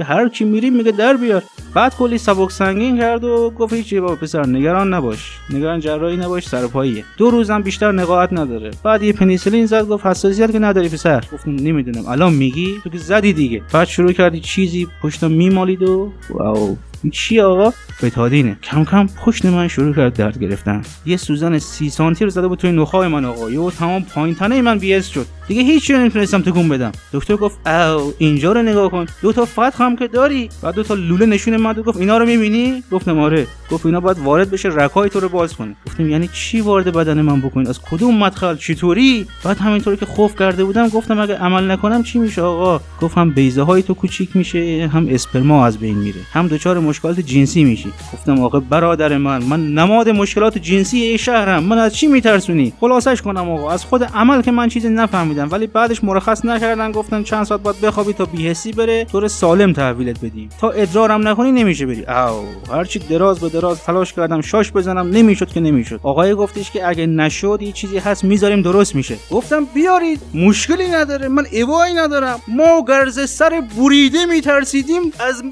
[0.04, 1.44] هر کی میریم میگه در بیار.
[1.74, 5.38] بعد کلی سبک سنگین کرد و گفت هیچی بابا پسر نگران نباش.
[5.54, 8.72] نگران جراحی نباش سر پاییه دو روزم بیشتر نقاهت نداره.
[8.84, 11.24] بعد یه پنیسیلین زد گفت حساسیت که نداری پسر.
[11.34, 12.08] گفتم نمی‌دونم.
[12.08, 13.62] الان میگی؟ تو که زدی دیگه.
[13.74, 16.78] بعد شروع کردی چیزی پشتم میمالید و واو.
[17.06, 20.82] این چی آقا؟ بتادینه کم کم پشت من شروع کرد درد گرفتن.
[21.06, 23.52] یه سوزن سی سانتی رو زده بود توی نخای من آقا.
[23.52, 25.26] یهو تمام پایین تنه من بیس شد.
[25.48, 26.92] دیگه هیچ چیزی نمی‌تونستم تکون بدم.
[27.14, 29.06] دکتر گفت او اینجا رو نگاه کن.
[29.22, 30.50] دو تا فتح هم که داری.
[30.62, 33.48] بعد دو تا لوله نشون من گفت اینا رو می‌بینی؟ گفتم آره.
[33.72, 35.76] گفت اینا باید وارد بشه رکای تو رو باز کنه.
[35.88, 40.40] گفتم یعنی چی وارد بدن من بکنید از کدوم مدخل؟ چطوری؟ بعد همینطوری که خوف
[40.40, 44.36] کرده بودم گفتم اگه عمل نکنم چی میشه آقا؟ گفت هم بیزه های تو کوچیک
[44.36, 46.20] میشه هم اسپرما از بین میره.
[46.34, 47.94] هم دچار مشکلات جنسی میشی.
[48.14, 51.64] گفتم آقا برادر من من نماد مشکلات جنسی ای شهرم.
[51.64, 53.72] من از چی میترسونی؟ خلاصش کنم آقا.
[53.72, 57.82] از خود عمل که من چیزی نفهمیدم ولی بعدش مرخص نکردن گفتن چند ساعت باید
[57.82, 62.06] بخوابی تا بیهسی بره طور سالم تحویلت بدیم تا ادرارم نکنی نمیشه بری.
[62.06, 66.00] او هرچی دراز به دراز تلاش کردم شاش بزنم نمی‌شد که نمی‌شد.
[66.04, 69.18] آقای گفتش که اگه نشد یه چیزی هست می‌ذاریم درست میشه.
[69.32, 70.22] گفتم بیارید.
[70.34, 72.40] مشکلی نداره من ایوایی ندارم.
[72.48, 75.44] ما گرز سر بریده میترسیدیم از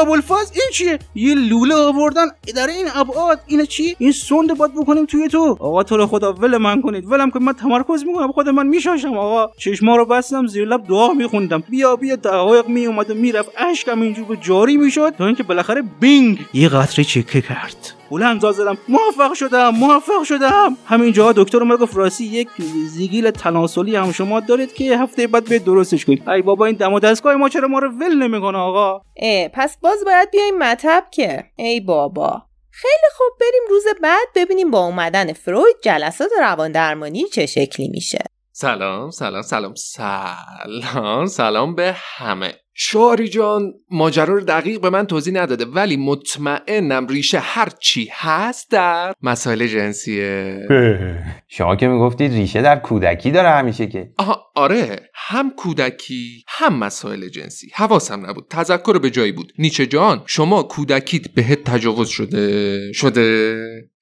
[0.00, 0.45] ابوالفضل.
[0.46, 2.26] پس این چیه؟ یه لوله آوردن.
[2.56, 5.56] در این ابعاد اینا چی؟ این سند باید بکنیم توی تو.
[5.60, 7.12] آقا تو رو خدا ول من کنید.
[7.12, 8.32] ولم که من تمرکز می‌کنم.
[8.32, 9.52] خود من میشاشم آقا.
[9.58, 11.62] چشما رو بستم زیر لب دعا میخوندم.
[11.68, 12.16] بیا بیا.
[12.16, 13.50] دقایق میومد و می‌رفت.
[13.56, 16.38] اشکم اینجور جاری می‌شد تا اینکه بالاخره بینگ.
[16.54, 17.92] یه قطره چکه کرد.
[18.10, 18.78] بلند زا زدم.
[18.88, 20.76] موفق شدم موفق شدم.
[20.86, 22.48] همینجا دکتر اومد گفت راستی یک
[22.88, 26.28] زیگیل تناسلی هم شما دارید که هفته بعد به درستش کنید.
[26.28, 29.78] ای بابا این دم و دستگاه ما چرا ما رو ول نمی‌کنه آقا؟ اه پس
[29.80, 31.44] باز باید بیایم مطب که.
[31.56, 32.42] ای بابا.
[32.70, 38.18] خیلی خوب بریم روز بعد ببینیم با اومدن فروید جلسات روان درمانی چه شکلی میشه.
[38.52, 41.26] سلام سلام سلام سلام.
[41.26, 42.54] سلام به همه.
[42.78, 48.70] شاری جان ماجرا رو دقیق به من توضیح نداده ولی مطمئنم ریشه هر چی هست
[48.70, 50.66] در مسائل جنسیه
[51.48, 54.10] شما که می‌گفتید ریشه در کودکی داره همیشه که.
[54.18, 57.70] آها آره هم کودکی هم مسائل جنسی.
[57.74, 59.52] حواسم نبود تذکر به جایی بود.
[59.58, 63.56] نیچه جان شما کودکیت بهت تجاوز شده شده.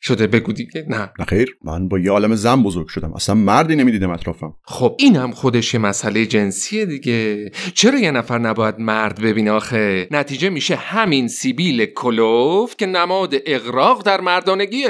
[0.07, 0.87] شده بگو دیگه.
[0.89, 1.11] نه.
[1.19, 3.13] نه خیر من با یه عالم زن بزرگ شدم.
[3.13, 4.55] اصلا مردی نمی‌دیدم اطرافم.
[4.65, 7.51] خب این هم خودش یه مسئله جنسیه دیگه.
[7.75, 14.03] چرا یه نفر نباید مرد ببینه آخه؟ نتیجه میشه همین سیبیل کلوف که نماد اغراق
[14.07, 14.89] در مردانگیه.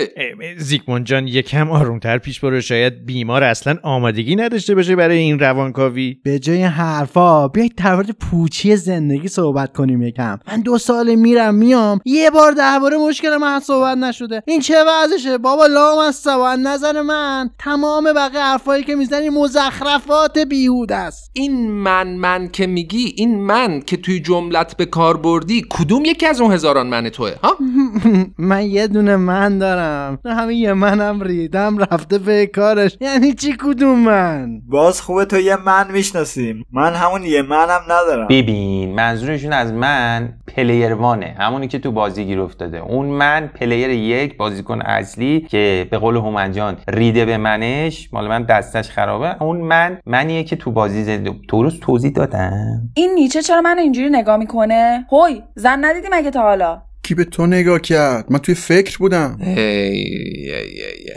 [0.59, 2.61] زیگموند جان یکم آرومتر پیش برو.
[2.61, 6.17] شاید بیمار اصلا آمادگی نداشته باشه برای این روانکاوی.
[6.25, 10.39] به جای این حرفا بیایید در مورد پوچی زندگی صحبت کنیم یکم.
[10.49, 14.43] من دو سال میرم میام یه بار درباره مشکل من صحبت نشده.
[14.47, 14.75] این چه
[15.05, 21.31] وضعشه بابا لام است و نظر من تمام بقیه حرفایی که می‌زنی مزخرفات بیهود است.
[21.33, 26.27] این من من که میگی این من که توی جملت به کار بردی کدوم یکی
[26.27, 27.57] از اون هزاران من توه ها؟
[28.39, 30.19] من یه دونه من دارم.
[30.25, 32.97] نه همین یه منم ریدم رفته به کارش.
[33.01, 36.65] یعنی چی کدوم من؟ باز خوبه تو یه من می‌شناسیم.
[36.73, 38.29] من همون یه منم ندارم.
[38.29, 42.79] ببین منظورشون از من player one ه همونی که تو بازی گیر افتاده.
[42.79, 48.43] اون من player یک بازیکن اصلی که به قول هومنجان ریده به منش مال من
[48.43, 49.43] دسته‌ش خرابه.
[49.43, 52.91] اون من منیه که تو بازی زنده درست توضیح دادم.
[52.95, 56.83] این نیچه چرا من اینجوری نگاه می‌کنه؟ هوی زن ندیدی مگه تا حالا.
[57.05, 59.39] کی به تو نگاه کرد؟ من توی فکر بودم.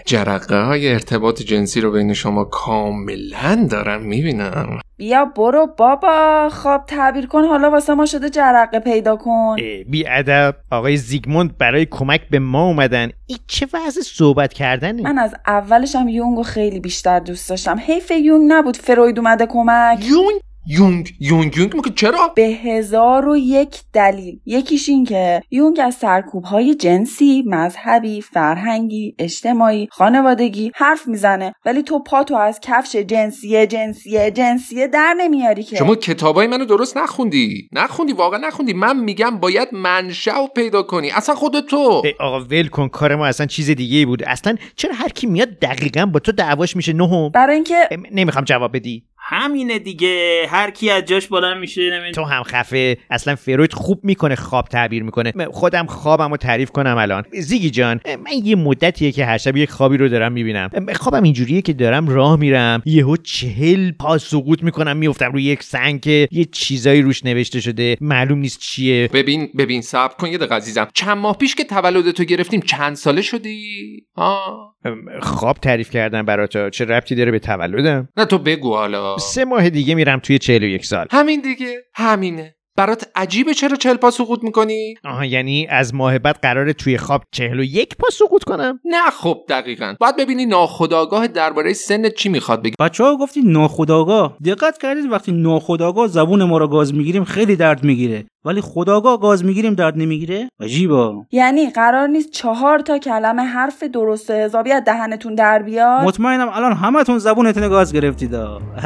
[0.05, 4.79] جرقه های ارتباط جنسی رو بین شما کاملا دارم می‌بینم.
[4.97, 6.49] بیا برو بابا.
[6.51, 7.43] خواب تعبیر کن.
[7.43, 9.55] حالا واسه ما شده جرقه پیدا کن.
[9.89, 10.55] بی ادب.
[10.71, 13.09] آقای زیگموند برای کمک به ما اومدن.
[13.25, 17.79] این چه وضع صحبت کردنه؟ من از اولشم یونگو خیلی بیشتر دوست داشتم.
[17.87, 18.77] حیف یونگ نبود.
[18.77, 20.05] فروید اومده کمک.
[20.09, 24.39] یونگ؟ یونگ یونگ یونگ؟ مگه چرا؟ به هزار و یک دلیل.
[24.45, 31.53] یکیش این که یونگ از سرکوب های جنسی مذهبی فرهنگی اجتماعی خانوادگی حرف می‌زنه.
[31.65, 35.75] ولی تو پاتو از کفش جنسیه جنسیه جنسیه در نمیاری که.
[35.75, 37.69] شما کتابای منو درست نخوندی.
[37.71, 38.73] نخوندی واقعا نخوندی.
[38.73, 41.11] من میگم باید منشأ پیدا کنی.
[41.11, 42.03] اصلا خود تو.
[42.19, 42.87] آقا ول کن.
[42.87, 44.23] کار ما اصلا چیز دیگه ای بود.
[44.23, 47.29] اصلا چرا هر کی میاد دقیقا با تو دعواش میشه؟ نهم.
[47.29, 49.03] برای اینکه نمی‌خوام جواب بدی.
[49.29, 50.45] همینه دیگه.
[50.49, 52.13] هر کی از جاش بلند میشه نمید.
[52.13, 52.97] تو هم خفه.
[53.09, 55.33] اصلا فروید خوب می‌کنه خواب تعبیر می‌کنه.
[55.51, 57.23] خودم خوابم رو تعریف کنم الان.
[57.33, 60.69] زیگی جان من یه مدتیه که هر شب یک خوابی رو دارم می‌بینم.
[60.95, 62.81] خوابم اینجوریه که دارم راه میرم.
[62.85, 67.97] یهو چهل پا سقوط می‌کنم میفتم روی یک سنگ که یه چیزایی روش نوشته شده.
[68.01, 69.09] معلوم نیست چیه.
[69.13, 70.87] ببین ببین صبر کن یه دقیقه عزیزم.
[70.93, 74.76] چند ماه پیش که تولد تو گرفتیم چند ساله شدی؟ آه.
[75.21, 79.17] خواب تعریف کردم برات چه ربطی داره به تولدم؟ نه تو بگو حالا.
[79.17, 81.07] سه ماه دیگه میرم توی 41 سال.
[81.11, 82.53] همین دیگه همینه.
[82.77, 87.23] برات عجیبه چرا چهل پا سقوط می‌کنی؟ آها یعنی از ماه بعد قراره توی خواب
[87.31, 89.95] چهل و یک پا سقوط کنم؟ نه خب دقیقا.
[89.99, 92.75] باید ببینی ناخداگاه درباره سنت چی می‌خواد بگی.
[92.79, 97.83] بچه ها گفتی ناخداگاه دقت کردید وقتی ناخداگاه زبون ما رو گاز می‌گیریم خیلی درد
[97.83, 98.25] می‌گیره.
[98.45, 101.25] ولی خداگاه گاز می‌گیریم درد نمی‌گیره؟ عجیبا.
[101.31, 106.49] یعنی قرار نیست چهار تا کلمه حرف درست و حسابی از دهنتون در بیاد؟ مطمئنم
[106.49, 108.35] الان همتون زبونتون گاز گرفتید.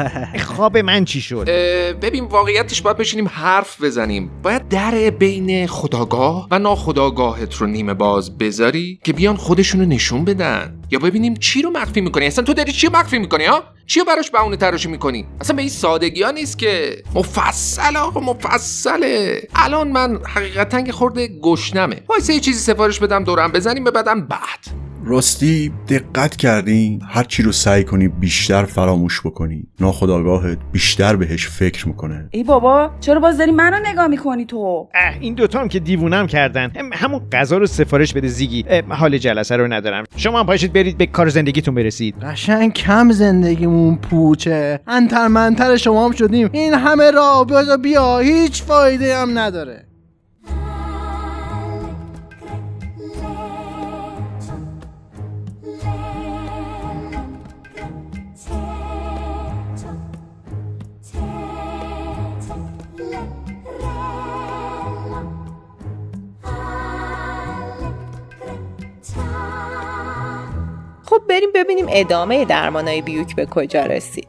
[0.56, 1.48] خواب من چی شد؟
[2.02, 4.30] ببین واقعیتش باید بشینیم حرف بزنیم.
[4.42, 10.78] باید در بین خداگاه و ناخداگاهت رو نیمه باز بذاری که بیان خودشونو نشون بدن.
[10.90, 14.06] یا ببینیم چی رو مخفی می‌کنی؟ اصلا تو داری چی مخفی می‌کنی ها؟ چی رو
[14.06, 17.02] براش بهونه تراشی می‌کنی؟ اصلا به این سادگی ها نیست که.
[17.14, 19.41] مفصل آقا مفصله.
[19.54, 22.02] الان من حقیقتا که خورده گشنمه.
[22.08, 24.91] وایسه یه چیزی سفارش بدم دورم بزنیم به بدم بعد.
[25.04, 29.66] راستی دقت کردی؟ هر چی رو سعی کنی بیشتر فراموش بکنی.
[29.80, 32.28] ناخداگاهت بیشتر بهش فکر می‌کنه.
[32.30, 36.26] ای بابا چرا باز داری منو نگاه می‌کنی تو؟ اه این دوتا هم که دیوونم
[36.26, 36.72] کردن.
[36.92, 38.64] همون غذا رو سفارش بده زیگی.
[38.88, 40.04] حال جلسه رو ندارم.
[40.16, 42.14] شما هم پاشید برید به کار زندگیتون برسید.
[42.22, 44.80] قشنگ کم زندگیمون پوچه.
[44.86, 46.48] انتر منتر شما هم شدیم.
[46.52, 49.84] این همه را بیا بیا هیچ فایده هم نداره.
[71.28, 74.28] بریم ببینیم ادامه درمانای بیوک به کجا رسید.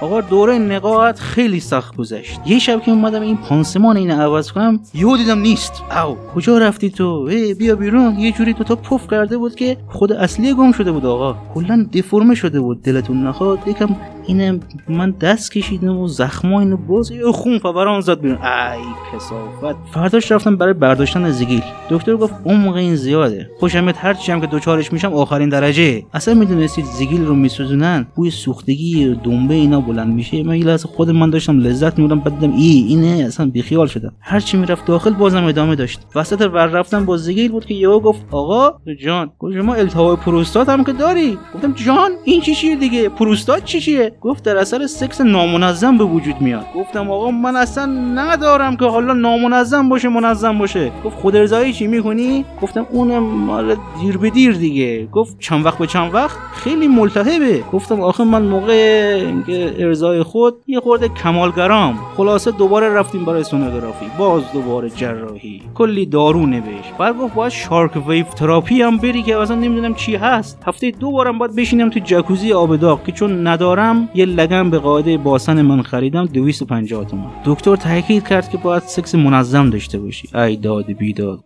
[0.00, 2.40] آقا دوره نقاهت خیلی سخت گذشت.
[2.46, 5.82] یه شب که اومدم این پانسمان اینو عوض کنم یهو دیدم نیست.
[6.06, 8.18] او کجا رفتی تو؟ ای بیا بیرون.
[8.18, 11.36] یه جوری تو تا پف کرده بود که خود اصلی گم شده بود آقا.
[11.54, 13.58] کلا دفرمه شده بود دلتون نخواد.
[13.66, 18.38] یکم اینم من دست کشیدم و زخما اینو باز یه خون فوران زد بیرون.
[18.38, 18.80] ای
[19.12, 19.76] کسافت.
[19.94, 23.50] فرداش رفتم برای برداشتن زگیل دکتر گفت موقع این زیاده.
[23.60, 26.02] خوشمت هر چی هم که دوچارش میشم آخرین درجه.
[26.14, 30.42] اصلا می‌دونستید زگیل رو میسوزونن؟ بوی سوختگی دنبه اینا بلند میشه.
[30.42, 34.12] من یه خود من داشتم لذت میبردم بعد دیدم ای اینه اصلا بیخیال شدم.
[34.20, 36.00] هر چی می‌رفت داخل بازم ادامه داشت.
[36.14, 40.68] وسط ور رفتن با زگیل بود که یهو گفت آقا جان گفت شما التهاب پروستات
[40.68, 44.86] هم که داری؟ گفتم جان این چی چیه دیگه؟ پروستات چی چیه؟ گفت در اثر
[44.86, 46.66] سکس نامنظم به وجود میاد.
[46.74, 50.90] گفتم آقا من اصلا ندارم که حالا نامنظم باشه منظم باشه.
[51.04, 55.06] گفت خود ارضایی چی می‌کنی گفتم اونم مال دیر به دیر دیگه.
[55.06, 57.64] گفت چند وقت به چند وقت؟ خیلی ملتهبه.
[57.72, 58.72] گفتم آخه من موقع
[59.26, 61.98] اینکه ارضای خود یه خورده کمالگرام.
[62.16, 65.62] خلاصه دوباره رفتیم برای سونوگرافی باز دوباره جراحی.
[65.74, 66.96] کلی دارو نوشت.
[66.98, 70.58] بعد گفت باید shock wave therapy هم بری که اصلا نمی‌دونم چی هست.
[70.66, 74.78] هفته دو بارم باید بشینم تو جکوزی آب داغ که چون ندارم یه لگن به
[74.78, 80.28] قاعده باسن من خریدم 250 تومن دکتر تاکید کرد که باید سکس منظم داشته باشی.
[80.36, 81.40] ای داد بیداد.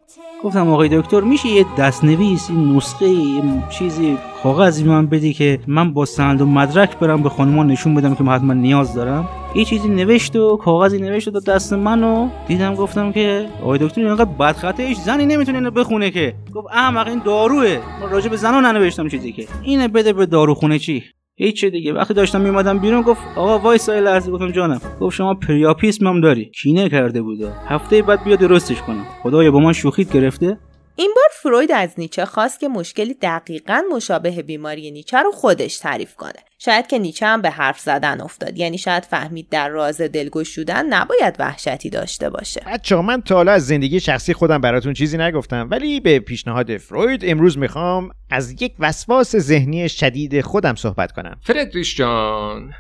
[0.45, 5.93] گفتم آقای دکتر میشه یه دستنویس این نسخه یه چیزی کاغذی من بدی که من
[5.93, 9.89] با سند و مدرک برم به خانمان نشون بدم که حتما نیاز دارم؟ یه چیزی
[9.89, 14.83] نوشت و کاغذی نوشت و دست من و دیدم گفتم که آقای دکتر اینقدر بدخطه
[14.83, 16.35] هیچ زنی نمی‌تونه اینو بخونه که.
[16.55, 17.79] گفت احمق این داروه.
[18.11, 19.47] راجع به زنا ننوشتم چیزی که.
[19.63, 21.05] اینه بده به داروخونه چی؟
[21.41, 21.93] هیچ دیگه.
[21.93, 24.31] وقتی داشتم میمادم بیرون گفت آقا وایس یه لحظه.
[24.31, 24.81] گفتم جانم.
[25.01, 26.51] گفت شما پریاپیسم هم داری.
[26.63, 29.07] کینه کرده بودا هفته بعد بیا درستش کنم.
[29.23, 30.59] خدایا با من شوخیت گرفته؟
[30.97, 36.15] این بار فروید از نیچه خواست که مشکلی دقیقا مشابه بیماری نیچه رو خودش تعریف
[36.15, 36.50] کنه.
[36.63, 38.59] شاید که نیچه هم به حرف زدن افتاد.
[38.59, 42.63] یعنی شاید فهمید در راز دلگشودن نباید وحشتی داشته باشه.
[42.67, 47.21] بچه من تا حالا از زندگی شخصی خودم براتون چیزی نگفتم ولی به پیشنهاد فروید
[47.25, 51.37] امروز می‌خوام از یک وسواس ذهنی شدید خودم صحبت کنم.
[51.43, 52.73] فردریش جان.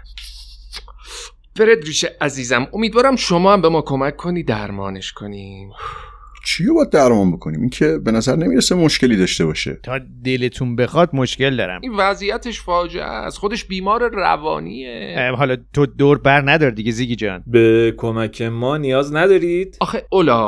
[1.56, 5.70] فردریش عزیزم امیدوارم شما هم به ما کمک کنی درمانش کنیم.
[6.44, 9.80] چی رو باید درمان بکنیم؟ این که به نظر نمی‌رسه مشکلی داشته باشه.
[9.82, 11.80] تا دلتون بخواد مشکل دارم.
[11.82, 13.38] این وضعیتش فاجعه است.
[13.38, 15.32] خودش بیمار روانیه.
[15.36, 17.42] حالا تو دور بر ندار دیگه زیگی جان.
[17.46, 20.38] به کمک ما نیاز ندارید؟ آخه اولا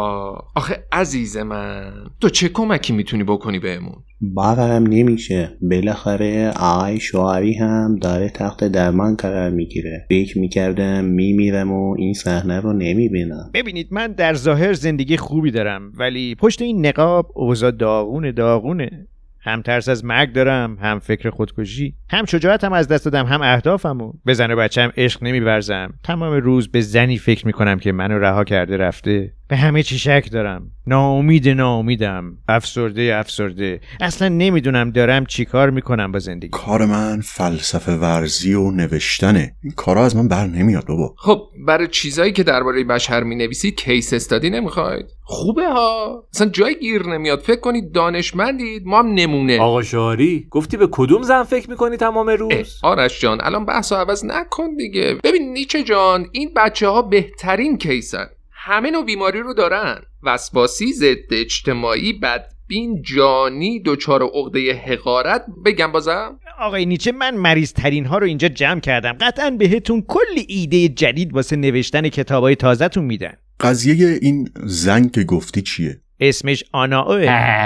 [0.55, 5.49] آخه عزیز من تو چه کمکی می‌تونی بکنی بهمون؟ باورم نمیشه.
[5.61, 10.07] بالاخره آقای شوهری هم داره تخت درمان قرار می‌گیره.
[10.09, 13.51] فکر می‌کردم میمیرم و این صحنه رو نمی‌بینم.
[13.55, 19.07] ببینید من در ظاهر زندگی خوبی دارم ولی پشت این نقاب اوضاع داغونه داغونه.
[19.45, 21.95] هم ترس از مرگ دارم هم فکر خودکشی.
[22.11, 25.95] هم شجاعتم از دست دادم هم اهدافمو به زن و عشق نمیورزم.
[26.05, 29.33] تمام روز به زنی فکر می‌کنم که منو رها کرده رفته.
[29.49, 30.71] به همه چی شک دارم.
[30.87, 32.39] ناامید ناامیدم.
[32.49, 33.81] افسرده افسرده.
[34.01, 36.49] اصلا نمی‌دونم دارم چیکار می‌کنم با زندگی.
[36.49, 39.57] کار من فلسفه ورزی و نوشتنه.
[39.63, 41.15] این کارا از من بر نمیاد بابا.
[41.19, 46.25] خب برای چیزایی که درباره بشر می‌نویسید کیس استادی نمی‌خواید؟ خوبه ها.
[46.35, 47.41] اصلا جای گیر نمیاد.
[47.41, 49.61] فکر کنید دانشمندید ما هم نمونه.
[49.61, 54.25] آقا شاری گفتی به کدوم زن فکر می‌کنی تمام روز؟ آرش جان الان بحث عوض
[54.25, 55.17] نکن دیگه.
[55.25, 58.27] ببین نیچه جان این بچه ها بهترین کیسن.
[58.65, 60.03] همه نوع بیماری رو دارن.
[60.23, 65.45] وسواسی ضد اجتماعی بدبین جانی دچار عقده حقارت.
[65.65, 66.39] بگم بازم.
[66.61, 69.13] آقای نیچه من مریض ترین ها رو اینجا جمع کردم.
[69.21, 73.33] قطعا بهتون کلی ایده جدید واسه نوشتن کتابای تازهتون میدن.
[73.61, 77.05] قضیه این زن که گفتی چیه؟ اسمش آنا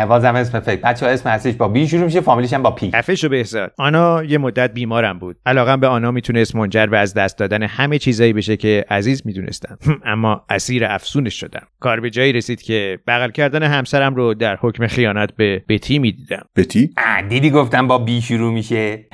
[0.07, 0.81] بازم اسم فکر.
[0.81, 2.91] بچه ها اسم اصلیش با بی شروع میشه فامیلیش هم با پی.
[2.91, 3.73] خفه شو بهزاد.
[3.79, 5.37] آنا یه مدت بیمارم بود.
[5.47, 9.79] علاقم به آنا می‌تونست منجر به از دست دادن همه چیزایی بشه که عزیز می‌دونستم.
[10.05, 11.67] اما اسیر افسونش شدم.
[11.81, 16.47] کار به جایی رسید که بغل کردن همسرم رو در حکم خیانت به بتی می‌دیدم.
[16.57, 16.91] بتی؟
[17.29, 19.07] دیدی گفتم با بی شروع میشه.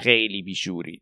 [0.00, 1.00] خیلی بیشوری.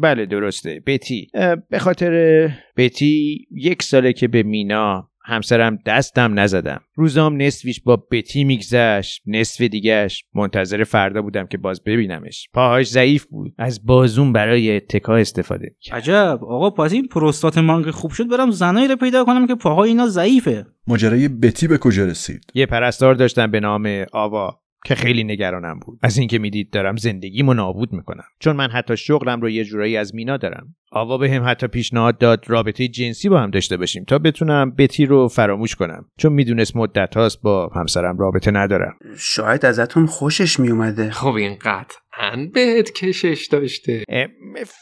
[0.00, 0.82] بله درسته.
[0.86, 1.28] بتی.
[1.70, 6.80] به خاطر بتی یک ساله که به مینا همسرم دستم نزدم.
[6.94, 9.22] روزام نصفیش با بتی میگذشت.
[9.26, 12.48] نصف دیگهش منتظر فردا بودم که باز ببینمش.
[12.54, 13.54] پاهاش ضعیف بود.
[13.58, 16.38] از بازون برای اتکا استفاده عجب.
[16.42, 18.28] آقا پس این پروستات من که خوب شد.
[18.28, 20.66] برم زنایی رو پیدا کنم که پاهای اینا ضعیفه.
[20.86, 24.60] ماجرای بتی به کجا رسید؟ یه پرستار داشتم به نام آوا.
[24.88, 25.98] که خیلی نگرانم بود.
[26.02, 28.24] از اینکه می‌دید دارم زندگیمو نابود می‌کنم.
[28.40, 30.74] چون من حتی شغلم رو یه جورایی از مینا دارم.
[30.92, 35.06] آوا به هم حتی پیشنهاد داد رابطه جنسی با هم داشته باشیم تا بتونم بتی
[35.06, 36.04] رو فراموش کنم.
[36.18, 38.98] چون می‌دونست مدت هاست با همسرم رابطه ندارم.
[39.18, 44.04] شاید ازتون خوشش میومده خب این قطعا بهت کشش داشته.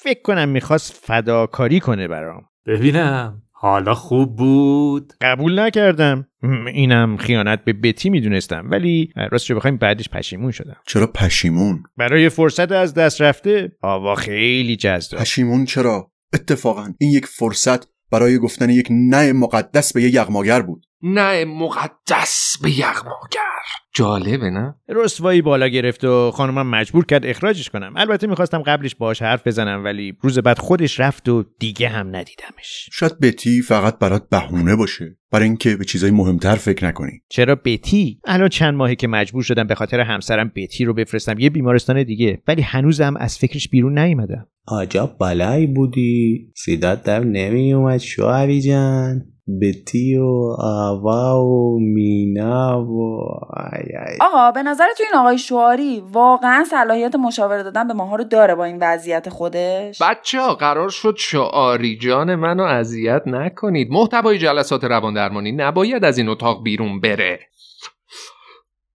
[0.03, 2.43] فکر کنم می‌خواست فداکاری کنه برام.
[2.67, 3.43] ببینم.
[3.59, 5.13] حالا خوب بود.
[5.21, 6.27] قبول نکردم.
[6.73, 10.77] اینم خیانت به بتی می‌دونستم ولی راستش بخوایم بعدش پشیمون شدم.
[10.87, 15.21] چرا پشیمون؟ برای فرصت از دست رفته آوا خیلی جذاب.
[15.21, 20.86] پشیمون چرا؟ اتفاقا این یک فرصت برای گفتن یک نه مقدس به یک یغماگر بود.
[21.03, 23.57] نه مقدس به یغماگر
[23.95, 27.93] جالبه نه؟ رسوایی بالا گرفت و خانمم مجبور کرد اخراجش کنم.
[27.97, 32.89] البته می‌خواستم قبلش باهاش حرف بزنم ولی روز بعد خودش رفت و دیگه هم ندیدمش.
[32.93, 37.23] شاید بتی فقط برات بهونه باشه برای اینکه به چیزای مهمتر فکر نکنی.
[37.29, 41.51] چرا بتی؟ الان چند ماهه که مجبور شدم به خاطر همسرم بتی رو بفرستم یه
[41.51, 44.49] بیمارستان دیگه ولی هنوزم از فکرش بیرون نیومدم.
[44.81, 46.53] عجب بلایی بودی.
[46.57, 49.36] سیدات در نمی اومد شوهری جان.
[49.63, 54.17] بتی و آوا و مینا و آی آی.
[54.21, 58.55] آقا به نظر تو این آقای شواری واقعا صلاحیت مشاوره دادن به ماها رو داره
[58.55, 63.89] با این وضعیت خودش؟ بچه ها قرار شد شعاری جان منو اذیت نکنید.
[63.91, 67.41] محتوای جلسات روان درمانی نباید از این اتاق بیرون بره.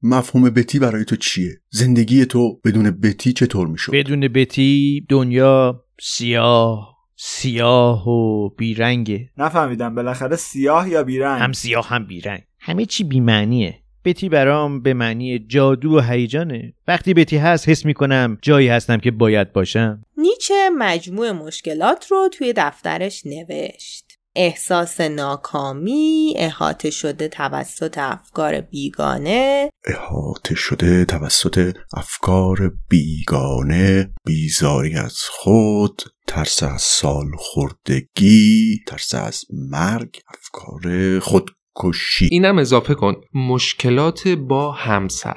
[0.04, 7.01] مفهوم بتی برای تو چیه؟ زندگی تو بدون بتی چطور می‌شد؟ بدون بتی دنیا سیاه.
[7.24, 9.30] سیاه و بیرنگه.
[9.38, 12.42] نفهمیدم بالاخره سیاه یا بیرنگ؟ هم سیاه هم بیرنگ.
[12.60, 13.80] همه چی بیمعنیه.
[14.06, 16.74] بتی برام به معنی جادو و هیجانه.
[16.88, 20.04] وقتی بتی هست حس می‌کنم جایی هستم که باید باشم.
[20.18, 24.11] نیچه مجموع مشکلات رو توی دفترش نوشت.
[24.36, 29.70] احساس ناکامی احاطه شده توسط افکار بیگانه.
[29.86, 40.22] احاطه شده توسط افکار بیگانه بیزاری از خود ترس از سال خوردگی ترس از مرگ
[40.28, 42.28] افکار خود کشی.
[42.32, 43.16] اینم اضافه کن.
[43.34, 45.36] مشکلات با همسر.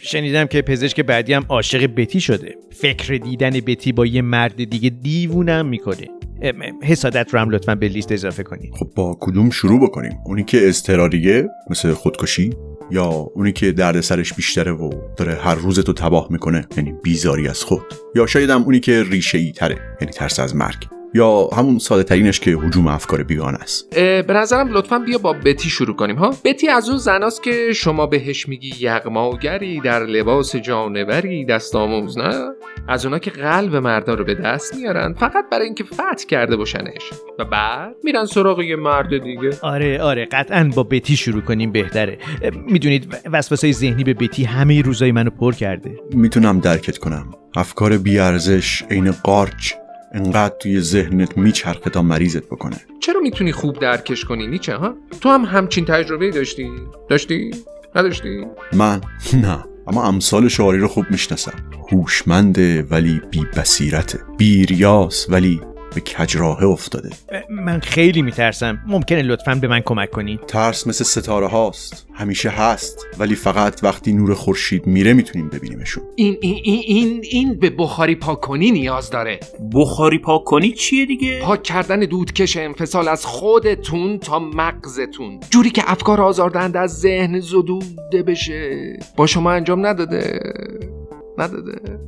[0.00, 2.54] شنیدم که پزشک بعدی هم عاشق بتی شده.
[2.72, 6.06] فکر دیدن بتی با یه مرد دیگه دیوونم می‌کنه.
[6.82, 8.74] حسادت رو هم لطفا به لیست اضافه کنید.
[8.74, 12.50] خب با کدوم شروع بکنیم؟ اونی که اضطراریه مثل خودکشی
[12.90, 17.48] یا اونی که درد سرش بیشتره و داره هر روز تو تباه می‌کنه؟ یعنی بیزاری
[17.48, 17.82] از خود.
[18.16, 20.88] یا شاید هم اونی که ریشه ای تره یعنی ترس از مرگ.
[21.14, 25.70] یا همون ساده ترینش که حجوم افکار بیگانه است؟ به نظرم لطفا بیا با بتی
[25.70, 31.44] شروع کنیم ها؟ بتی از اون زناست که شما بهش میگی یغماگری در لباس جانوری
[31.44, 32.50] دست آموز نه؟
[32.88, 37.10] از اونا که قلب مردا رو به دست میارن فقط برای اینکه فتح کرده باشنش.
[37.38, 39.50] و بعد میرن سراغ یه مرد دیگه.
[39.62, 42.18] آره آره قطعا با بتی شروع کنیم بهتره.
[42.66, 45.90] می‌دونید وسوسه ذهنی به بتی همه روزای منو پر کرده.
[46.14, 47.30] می‌تونم درکت کنم.
[47.56, 49.72] افکار بیارزش عین قارچ.
[50.14, 52.76] انقدر توی ذهنت میچرخه تا مریضت بکنه.
[53.00, 56.70] چرا می‌تونی خوب درکش کنی نیچه ها؟ تو هم همچین تجربه داشتی؟
[57.10, 57.50] داشتی؟
[57.96, 59.00] نداشتی؟ من؟
[59.42, 59.64] نه.
[59.86, 61.52] اما امثال شعاری رو خوب می‌شناسم.
[61.92, 65.60] هوشمنده ولی بی بصیرته بیریاس ولی
[65.94, 67.10] به کجراهه افتاده.
[67.50, 68.78] من خیلی میترسم.
[68.86, 70.40] ممکنه لطفا به من کمک کنید.
[70.46, 72.06] ترس مثل ستاره هاست.
[72.14, 73.06] همیشه هست.
[73.18, 76.04] ولی فقط وقتی نور خورشید میره می‌تونیم ببینیمشون.
[76.16, 79.40] این این این این به بخاری پاک کنی نیاز داره.
[79.74, 85.40] بخاری پاک کنی چیه دیگه؟ پاک کردن دودکش انفصال از خودتون تا مغزتون.
[85.50, 88.98] جوری که افکار آزاردهنده از ذهن زدوده بشه.
[89.16, 90.40] با شما انجام نداده.
[91.38, 91.98] نداده.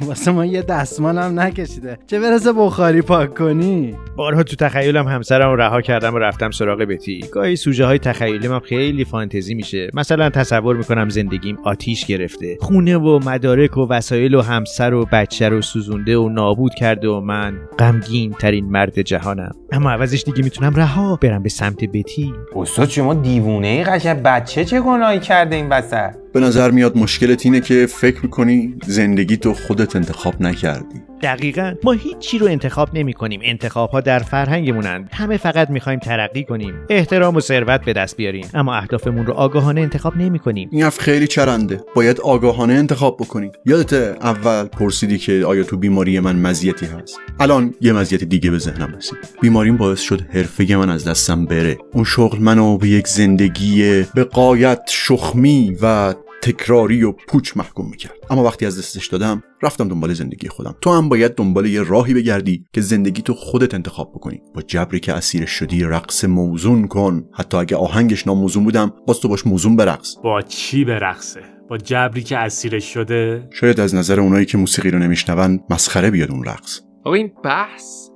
[0.00, 1.98] واسه ما یه دستمال هم نکشیده.
[2.06, 6.78] چه برسه بخاری پاک کنی؟ بارها تو تخیلم همسرم رو رها کردم و رفتم سراغ
[6.78, 7.24] بتی.
[7.32, 9.90] گاهی سوژه های تخیلی من خیلی فانتزی میشه.
[9.94, 12.56] مثلا تصور می‌کنم زندگیم آتیش گرفته.
[12.60, 17.20] خونه و مدارک و وسایل و همسر و بچه رو سوزونده و نابود کرده و
[17.20, 19.52] من غمگین ترین مرد جهانم.
[19.72, 22.32] اما عوضش دیگه می‌تونم رها برم به سمت بتی.
[22.56, 24.22] استاد شما دیوونه ای قشنگ.
[24.22, 29.36] بچه چه گناهی کرده این وسط؟ به نظر میاد مشکلت اینه که فکر می‌کنی زندگی
[29.36, 31.02] تو خودت انتخاب نکردی.
[31.22, 31.74] دقیقا.
[31.84, 36.74] ما هیچی رو انتخاب نمی کنیم انتخاب ها در فرهنگمونن همه فقط می‌خوایم ترقی کنیم.
[36.90, 38.46] احترام و ثروت به دست بیاریم.
[38.54, 41.80] اما اهدافمون رو آگاهانه انتخاب نمی کنیم این حرف خیلی چرنده.
[41.94, 43.52] باید آگاهانه انتخاب بکنیم.
[43.66, 48.58] یادت اول پرسیدی که آیا تو بیماری من مزیتی هست؟ الان یه مزیت دیگه به
[48.58, 49.18] ذهنم رسید.
[49.40, 51.78] بیماریم باعث شد حرفه من از دستم بره.
[51.92, 58.14] اون شغل منو به یک زندگی به قایت شخمی و تکراری و پوچ محکوم می‌کرد.
[58.30, 60.74] اما وقتی از دستش دادم رفتم دنبال زندگی خودم.
[60.80, 64.40] تو هم باید دنبال یه راهی بگردی که زندگی تو خودت انتخاب بکنی.
[64.54, 67.24] با جبری که اسیر شدی رقص موزون کن.
[67.32, 70.16] حتی اگه آهنگش ناموزون بودم باز تو باش موزون برقص.
[70.24, 71.40] با چی برقصه؟
[71.70, 76.30] با جبری که اسیرش شده؟ شاید از نظر اونایی که موسیقی رو نمیشنون مسخره بیاد
[76.30, 76.80] اون رقص.
[77.04, 78.08] آقا این بحث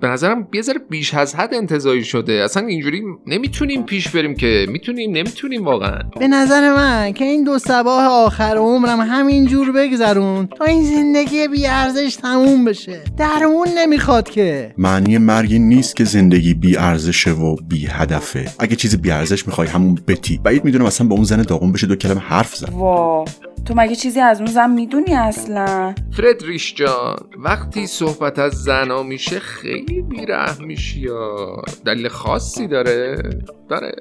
[0.00, 2.32] به نظرم یه ذره بیش از حد انتظاری شده.
[2.32, 5.98] اصلا اینجوری نمی‌تونیم پیش بریم که می‌تونیم نمی‌تونیم واقعا.
[6.20, 11.48] به نظر من که این دو سباه آخر عمرم همین جور بگذرون تا این زندگی
[11.48, 13.00] بی ارزش تموم بشه.
[13.18, 14.74] درمون نمی‌خواد که.
[14.78, 18.48] معنی مرگ این نیست که زندگی بی ارزشه و بی هدفه.
[18.58, 20.40] اگه چیز بی ارزش می‌خوای همون بتی.
[20.44, 23.24] بعید می‌دونم اصلا با اون زن داغون بشه دو کلمه حرف زد وا.
[23.64, 29.38] تو مگه چیزی از اون زن می‌دونی اصلا؟ فردریش جان وقتی صحبت از زنا میشه
[29.38, 33.22] خیلی بیره میشی یا؟ دلیل خاصی داره؟
[33.68, 33.92] داره.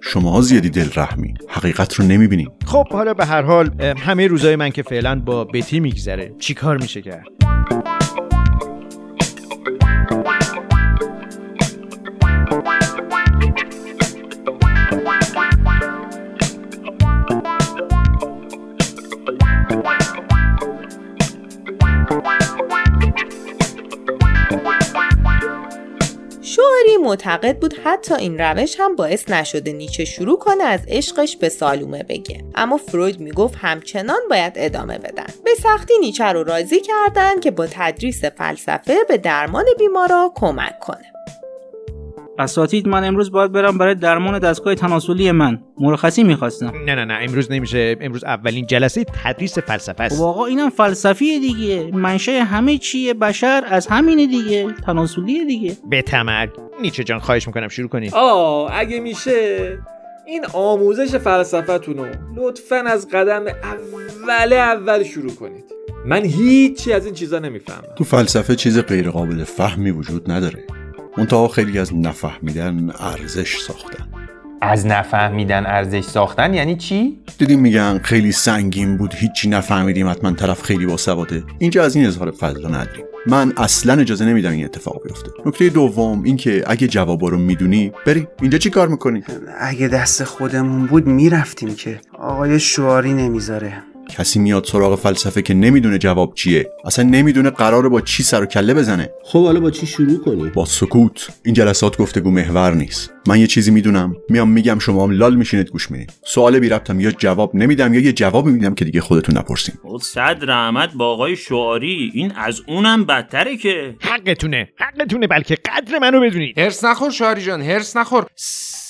[0.00, 1.34] شما زیادی دل رحمی.
[1.48, 5.80] حقیقت رو نمی‌بینین خب حالا به هر حال همه روزای من که فعلا با بتی
[5.80, 6.34] میگذره.
[6.38, 7.26] چیکار میشه کرد؟
[26.66, 31.48] شوهری معتقد بود حتی این روش هم باعث نشده نیچه شروع کنه از عشقش به
[31.48, 32.44] سالومه بگه.
[32.54, 35.26] اما فروید می‌گفت همچنان باید ادامه بدن.
[35.44, 41.15] به سختی نیچه رو راضی کردن که با تدریس فلسفه به درمان بیمارا کمک کنه.
[42.38, 45.58] اساتید من امروز باید برم برای درمان دستگاه تناسلی من.
[45.80, 46.72] مرخصی می‌خواستم.
[46.86, 47.96] نه نه نه امروز نمیشه.
[48.00, 50.16] امروز اولین جلسه تدریس فلسفه است.
[50.16, 51.90] خب آقا اینم فلسفیه دیگه.
[51.92, 54.72] منشأ همه چیه بشر از همینه دیگه.
[54.86, 55.76] تناسلیه دیگه.
[55.90, 56.50] به تمرگ
[56.82, 59.58] نیچه جان خواهش می‌کنم شروع کنید آه اگه میشه
[60.26, 62.06] این آموزش فلسفتون رو
[62.36, 65.64] لطفا از قدم اول اول شروع کنید.
[66.06, 67.84] من هیچی از این چیزا نمی‌فهمم.
[67.96, 70.64] تو فلسفه چیز غیر قابل فهمی وجود نداره.
[71.18, 74.04] منتها خیلی از نفهمیدن ارزش ساختن.
[74.60, 80.62] از نفهمیدن ارزش ساختن یعنی چی؟ دیدیم میگن خیلی سنگین بود هیچی نفهمیدیم حتما طرف
[80.62, 83.04] خیلی باسواده اینجا از این اظهار فضل رو نداریم.
[83.26, 85.30] من اصلا اجازه نمیدم این اتفاق بیفته.
[85.46, 89.22] نکته دوم اینکه اگه جوابا رو می‌دونی بری اینجا چی کار می‌کنی؟
[89.58, 92.00] اگه دست خودمون بود می‌رفتیم که.
[92.18, 93.82] آقای شواری نمی‌ذاره.
[94.10, 96.70] کسی میاد سراغ فلسفه که نمی‌دونه جواب چیه.
[96.84, 99.10] اصلا نمی‌دونه قراره با چی سر و کله بزنه.
[99.24, 101.28] خب حالا با چی شروع کنی؟ با سکوت.
[101.44, 103.10] این جلسات گفتگو محور نیست.
[103.28, 104.16] من یه چیزی می‌دونم.
[104.28, 108.00] میام میگم شما هم لال میشینید گوش می‌دید سوال بی ربطم یا جواب نمیدم یا
[108.00, 109.74] یه جوابی میدم که دیگه خودتون نپرسین.
[109.82, 112.10] خب صد رحمت با آقای شعاری.
[112.14, 113.94] این از اونم بدتره که.
[114.00, 114.68] حقتونه.
[114.76, 116.58] حقتونه بلکه قدر منو بدونید.
[116.58, 118.26] هرس نخور شاری جان هرس نخور.
[118.34, 118.85] سس.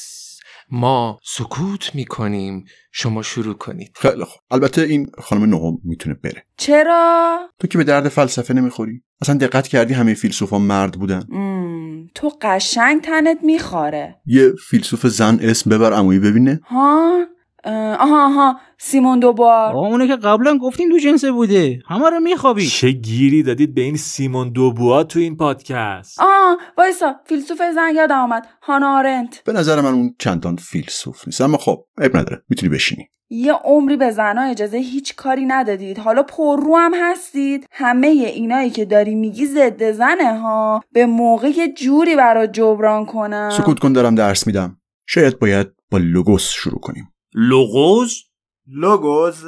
[0.70, 2.64] ما سکوت می‌کنیم.
[2.92, 3.90] شما شروع کنید.
[3.94, 4.40] خیلی خوب.
[4.50, 6.44] البته این خانم نهم می‌تونه بره.
[6.56, 9.02] چرا؟ تو که به درد فلسفه نمی‌خوری.
[9.22, 15.38] اصلا دقت کردی همه فیلسوفا مرد بودن؟ مم، تو قشنگ تنت میخواره یه فیلسوف زن
[15.42, 16.60] اسم ببر عمویی ببینه.
[16.64, 17.26] ها؟
[17.74, 19.72] آها آها سیمون دوبار.
[19.72, 21.78] آقا اونه که قبلا گفتیم دو جنسه بوده.
[21.88, 27.14] همه رو میخوابید چه گیری دادید به این سیمون دوبوا تو این پادکست؟ آه وایسا
[27.24, 29.42] فیلسوف زن یادم آمد هانا آرنت.
[29.44, 31.40] به نظر من اون چندان فیلسوف نیست.
[31.40, 32.42] اما خب عیب نداره.
[32.48, 33.08] می‌تونی بشینی.
[33.30, 35.98] یه عمری به زنها اجازه هیچ کاری ندادید.
[35.98, 37.66] حالا پررو هم هستید.
[37.70, 40.82] همه اینایی که داری میگی ضد زنه ها.
[40.92, 43.50] به موقع یه جوری برات جبران کنم.
[43.52, 44.76] سکوت کن دارم درس میدم.
[45.06, 47.12] شاید باید با لوگوس شروع کنیم.
[47.38, 48.24] لغوز
[48.66, 49.44] لوگوز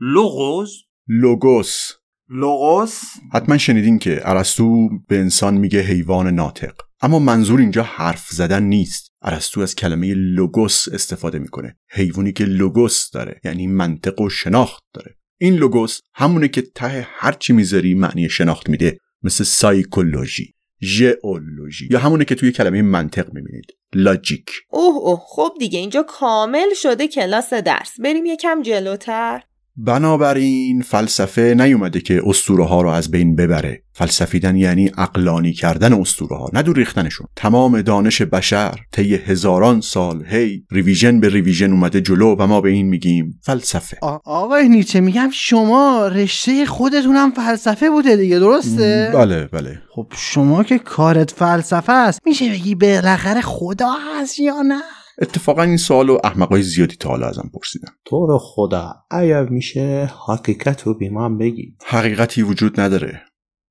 [0.00, 0.72] لغوز
[1.08, 1.92] لوگوس
[2.28, 3.00] لوگوس
[3.32, 6.74] حتما شنیدین که ارسطو به انسان میگه حیوان ناطق.
[7.00, 9.10] اما منظور اینجا حرف زدن نیست.
[9.22, 11.76] ارسطو از کلمه لوگوس استفاده می‌کنه.
[11.90, 15.16] حیوانی که لوگوس داره یعنی منطق و شناخت داره.
[15.40, 18.98] این لوگوس همونه که ته هر چی می‌ذاری معنی شناخت میده.
[19.22, 20.54] مثل سایکولوژی.
[20.82, 21.88] ژئولوژی.
[21.90, 23.66] یا همونه که توی کلمه منطق می‌بینید.
[23.94, 24.50] Logic.
[24.70, 25.20] اوه اوه.
[25.26, 28.00] خب دیگه اینجا کامل شده کلاس درس.
[28.00, 29.42] بریم یکم جلوتر.
[29.80, 36.36] بنابراین فلسفه نیومده که اسطوره ها رو از بین ببره فلسفیدن یعنی عقلانی کردن اسطوره
[36.36, 42.00] ها نه دور ریختنشون تمام دانش بشر طی هزاران سال هی revision به revision اومده
[42.00, 47.90] جلو و ما به این میگیم فلسفه آقای نیچه میگم شما رشته خودتون هم فلسفه
[47.90, 53.92] بوده دیگه درسته؟ بله بله خب شما که کارت فلسفه است میشه بگی بالاخره خدا
[54.20, 54.80] هست یا نه؟
[55.20, 57.92] اتفاقا این سوال و احمقای زیادی تا حالا ازم پرسیدن.
[58.04, 63.22] تو رو خدا اگر میشه حقیقت رو به من بگی حقیقتی وجود نداره.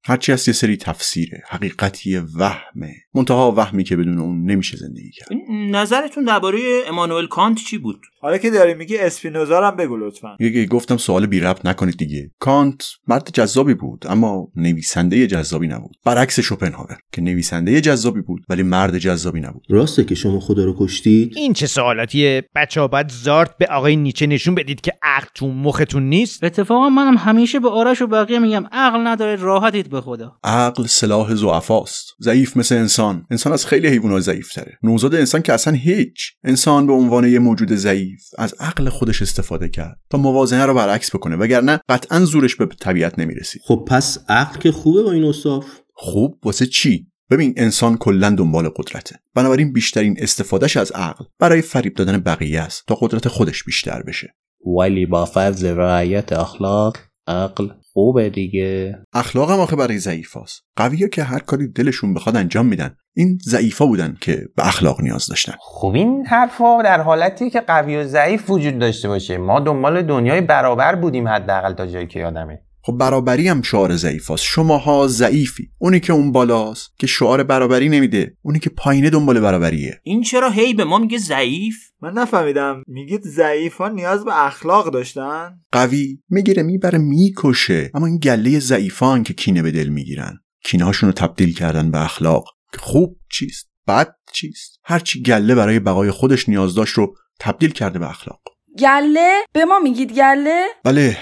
[0.06, 1.44] هرچی هست یه سری تفسیره.
[1.48, 2.96] حقیقتی وهمه.
[3.18, 5.30] منتها وهمی که بدون اون نمیشه زندگی کرد.
[5.72, 10.38] نظرتون درباره امانوئل کانت چی بود؟ حالا که داری میگی اسپینوزا هم بگو لطفا.
[10.70, 12.32] گفتم سوال بی ربط نکنید دیگه.
[12.40, 15.96] کانت مرد جذابی بود اما نویسنده جذابی نبود.
[16.06, 19.64] برعکس شوپنهاور که نویسنده جذابی بود ولی مرد جذابی نبود.
[19.70, 23.96] راسته که شما خدا رو کشتید؟ این چه سوالاتیه بچه ها باید زارت به آقای
[23.96, 26.44] نیچه نشون بدید که عقل تو مختون نیست.
[26.44, 30.38] اتفاقا منم همیشه به آرش و بقیه میگم عقل ندارید راحتید به خدا.
[30.44, 32.14] عقل سلاح ضعفاست.
[32.22, 33.07] ضعیف مثل انسان.
[33.32, 33.54] انسان.
[33.54, 36.32] از خیلی حیوانات ضعیف تره نوزاد انسان که اصلا هیچ.
[36.44, 41.16] انسان به عنوان یه موجود ضعیف از عقل خودش استفاده کرد تا موازنه رو برعکس
[41.16, 43.62] بکنه وگرنه قطعا زورش به طبیعت نمی‌رسید.
[43.66, 48.70] خب پس عقل که خوبه با این اصاف خوب؟ واسه چی؟ ببین انسان کلا دنبال
[48.70, 49.16] قدرته.
[49.36, 54.36] بنابراین بیشترین استفادهش از عقل برای فریب دادن بقیه است تا قدرت خودش بیشتر بشه.
[54.80, 56.98] ولی با فرض رعایت اخلاق
[57.28, 59.00] عقل خوبه دیگه.
[59.14, 60.64] اخلاق هم آخه برای ضعیفاست.
[60.76, 62.96] قویا که هر کاری دلشون بخواد انجام میدن.
[63.16, 65.54] این ضعیفا بودن که به اخلاق نیاز داشتن.
[65.60, 69.38] خب این حرفها در حالتی که قوی و ضعیف وجود داشته باشه.
[69.38, 72.62] ما دنبال دنیای برابر بودیم حداقل تا جایی که یادمه.
[72.88, 74.44] خب برابری هم شعار ضعیفاست.
[74.44, 75.72] شماها ضعیفی.
[75.78, 78.38] اونی که اون بالاست که شعار برابری نمیده.
[78.42, 80.02] اونی که پایینه دنبال برابریه.
[80.04, 82.84] این چرا هی به ما میگه ضعیف؟ من نفهمیدم.
[82.88, 87.92] میگید ضعیف ها نیاز به اخلاق داشتن؟ قوی می‌گیره می‌بره می‌کشه.
[87.94, 90.40] اما این گله ضعیفان که کینه به دل می‌گیرن.
[90.64, 92.46] کینه هاشون رو تبدیل کردن به اخلاق.
[92.78, 98.10] خوب چیست؟ بد چیست؟ هرچی گله برای بقای خودش نیاز داشت رو تبدیل کرده به
[98.10, 98.42] اخلاق.
[98.80, 101.18] گله؟ به ما میگید گله؟ بله.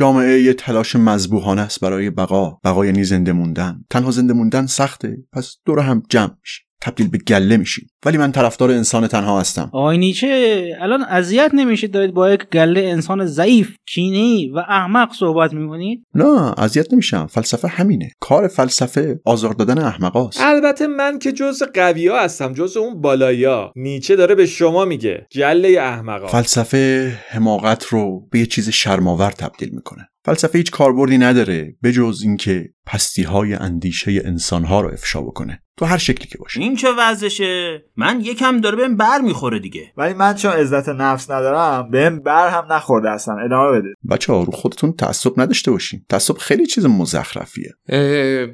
[0.00, 3.84] جامعه یه تلاش مذبوحانه است برای بقا بقا یعنی زنده موندن.
[3.90, 7.90] تنها زنده موندن سخته پس دور هم جمع میشیم تبدیل به گله میشیم.
[8.06, 9.70] ولی من طرفدار انسان تنها هستم.
[9.72, 15.52] آقای نیچه الان اذیت نمیشید؟ دارید با یک گله انسان ضعیف کینی و احمق صحبت
[15.52, 17.26] می‌کنید؟ نه اذیت نمیشم.
[17.26, 18.10] فلسفه همینه.
[18.20, 23.72] کار فلسفه آزار دادن احمقاست البته من که جز قویا هستم جز اون بالایا.
[23.76, 29.70] نیچه داره به شما میگه گله احمقا فلسفه حماقت رو به یه چیز شرماور تبدیل
[29.72, 30.09] می‌کنه.
[30.24, 35.62] فلسفه هیچ کاربردی نداره بجز اینکه پستی های اندیشه انسان ها رو افشا بکنه.
[35.76, 36.60] تو هر شکلی که باشه.
[36.60, 39.92] این چه وضعشه من یکم داره بهم بر می‌خوره دیگه.
[39.96, 43.88] ولی من چون عزت نفس ندارم بهم بر هم نخورده اصلا ادامه بده.
[44.10, 46.04] بچه ها رو خودتون تعصب نداشته باشین.
[46.08, 47.70] تعصب خیلی چیز مزخرفیه.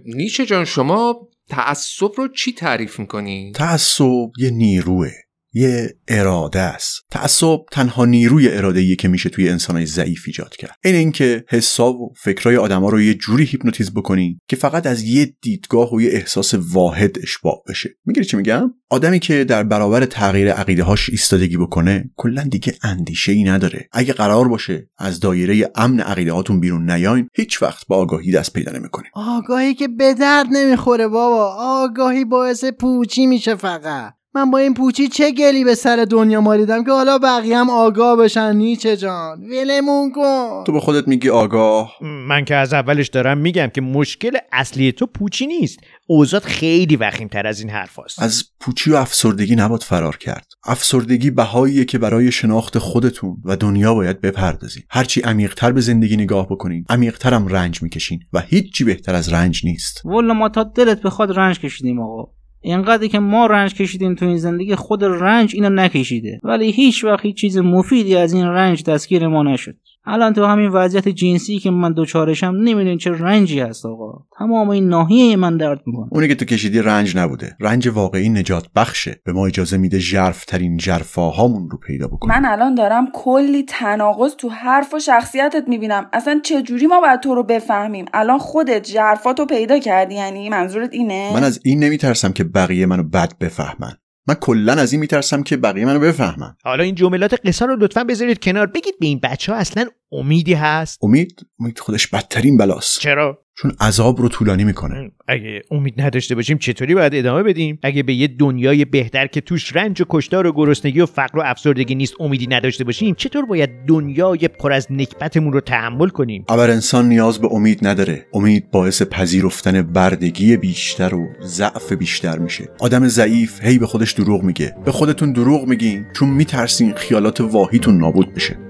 [0.05, 5.11] نیچه جان شما تعصب رو چی تعریف می‌کنی؟ تعصب یه نیروه.
[5.57, 7.01] یه اراده است.
[7.11, 10.77] تعصب تنها نیروی اراده که میشه توی انسانای ضعیف ایجاد کرد.
[10.85, 15.35] این اینکه حساب و فکرای آدما رو یه جوری هیپنوتیزم بکنی که فقط از یه
[15.43, 17.91] دیدگاه و یه احساس واحد اشباع بشه.
[18.05, 23.33] می‌گیری چی میگم؟ آدمی که در برابر تغییر عقیده هاش ایستادگی بکنه کلا دیگه اندیشه
[23.33, 23.89] ای نداره.
[23.93, 28.53] اگه قرار باشه از دایره امن عقیده هاتون بیرون نیاین هیچ وقت با آگاهی دست
[28.53, 29.11] پیدا نمی‌کنین.
[29.15, 31.57] آگاهی که به درد نمی‌خوره بابا.
[31.59, 34.16] آگاهی باعث پوچی میشه فقط.
[34.37, 38.17] من با این پوچی چه گلی به سر دنیا مالیدم که حالا بقیه هم آگاه
[38.17, 40.65] بشن؟ نیچه جان ولمون کن.
[40.67, 41.93] تو به خودت میگی آگاه.
[42.03, 45.79] من که از اولش دارم میگم که مشکل اصلی تو پوچی نیست.
[46.07, 48.23] اوزاد خیلی وخیم تر از این حرف هست.
[48.23, 50.47] از پوچی و افسردگی نباید فرار کرد.
[50.65, 56.47] افسردگی بهاییه که برای شناخت خودتون و دنیا باید بپردازین هرچی عمیقتر به زندگی نگاه
[56.49, 60.03] بکنین عمیقتر هم رنج می‌کشین و هیچی بهتر از رنج نیست.
[60.05, 62.36] والا ما تا دلت بخواد رنج کشیدیم آقا.
[62.67, 66.41] اینقدری که ما رنج کشیدیم تو این زندگی خود رنج اینو نکشیده.
[66.43, 69.77] ولی هیچ وقت چیز مفیدی از این رنج دستگیر ما نشد.
[70.07, 74.25] الان تو همین وضعیت جنسی که من دوچارشم نمی‌دونی چه رنجی هست آقا.
[74.39, 76.09] تمام این ناحیه من درد می‌کنه.
[76.11, 77.57] اونی که تو کشیدی رنج نبوده.
[77.61, 79.21] رنج واقعی نجات بخشه.
[79.25, 82.35] به ما اجازه میده ژرف ترین ژرفاهامون رو پیدا بکنیم.
[82.39, 86.07] من الان دارم کلی تناقض تو حرف و شخصیتت می‌بینم.
[86.13, 91.31] اصلا چجوری ما باید تو رو بفهمیم؟ الان خودت ژرفاتو پیدا کردی یعنی منظورت اینه؟
[91.35, 93.93] من از این نمیترسم که بقیه منو بد بفهمن.
[94.29, 96.57] من کلا از این میترسم که بقیه منو بفهمن.
[96.65, 98.67] حالا این جملات قصه رو لطفا بذارید کنار.
[98.67, 103.01] بگید به این بچه ها اصلا امیدی هست؟ امید امید خودش بدترین بلاست.
[103.01, 105.11] چرا؟ چون عذاب رو طولانی می‌کنه.
[105.29, 109.77] اگه امید نداشته باشیم چطوری باید ادامه بدیم؟ اگه به یه دنیای بهتر که توش
[109.77, 113.71] رنج و کشتار و گرسنگی و فقر و افسردگی نیست امیدی نداشته باشیم چطور باید
[113.89, 118.27] دنیای پر از نکبتمون رو تحمل کنیم؟ ابر انسان نیاز به امید نداره.
[118.33, 122.69] امید باعث پذیرفتن بردگی بیشتر و ضعف بیشتر میشه.
[122.81, 124.75] آدم ضعیف هی به خودش دروغ میگه.
[124.85, 128.66] به خودتون دروغ میگین چون میترسین خیالات واهیتون نابود بشه.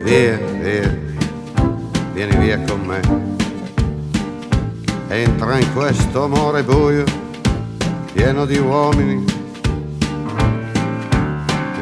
[0.00, 0.96] Via, via,
[2.12, 3.00] vieni via con me.
[5.08, 7.04] Entra in questo amore buio,
[8.12, 9.24] pieno di uomini.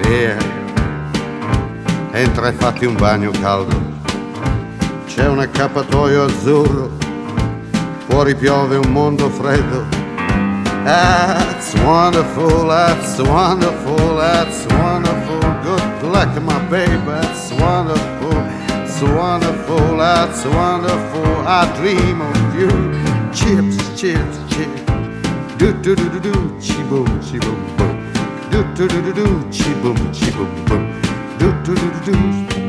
[0.02, 0.36] Via,
[2.12, 3.76] entra e fatti un bagno caldo.
[5.06, 6.90] C'è un accappatoio azzurro,
[8.06, 9.95] fuori piove un mondo freddo.
[10.86, 15.40] That's wonderful, that's wonderful, that's wonderful.
[15.64, 18.30] Good luck, my baby, that's wonderful,
[18.84, 21.26] it's wonderful, that's wonderful.
[21.44, 22.70] I dream of you.
[23.34, 24.82] Chips, chips, chips.
[25.58, 28.12] Do do do do do, chi boom, chi boom boom.
[28.52, 31.02] Do do do do do, chi boom, chi boom boom.
[31.40, 32.65] Do do do do do.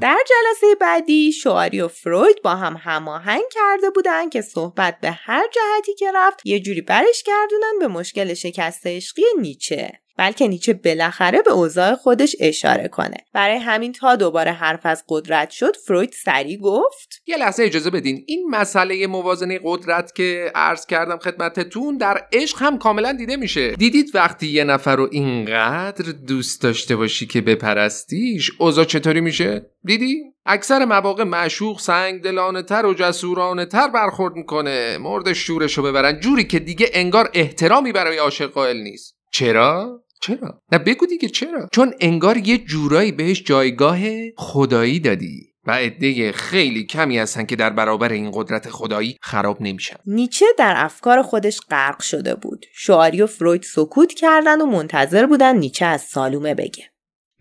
[0.00, 5.46] در جلسه بعدی شواری و فروید با هم هماهنگ کرده بودن که صحبت به هر
[5.52, 10.00] جهتی که رفت یه جوری برش گردونن به مشکل شکست عشقی نیچه.
[10.18, 13.16] بلکه نیچه بالاخره به اوضاع خودش اشاره کنه.
[13.32, 17.22] برای همین تا دوباره حرف از قدرت شد فروید سریع گفت.
[17.26, 18.24] یه لحظه اجازه بدین.
[18.26, 23.70] این مسئله موازنه قدرت که عرض کردم خدمتتون در عشق هم کاملا دیده میشه.
[23.70, 30.22] دیدید وقتی یه نفر رو اینقدر دوست داشته باشی که بپرستیش اوضاع چطوری میشه؟ دیدی؟
[30.46, 34.98] اکثر مواقع معشوق سنگ دلانه تر و جسورانه تر برخورد می‌کنه.
[34.98, 36.20] مورد شورشو ببرن.
[36.20, 39.14] جوری که دیگه انگار احترامی برای عاشق قائل نیست.
[39.32, 43.98] چرا؟ چرا؟ نه بگو دیگه چرا؟ چون انگار یه جورایی بهش جایگاه
[44.36, 49.96] خدایی دادی و عده خیلی کمی هستن که در برابر این قدرت خدایی خراب نمیشن
[50.06, 55.56] نیچه در افکار خودش غرق شده بود شواری و فروید سکوت کردن و منتظر بودن
[55.56, 56.84] نیچه از سالومه بگه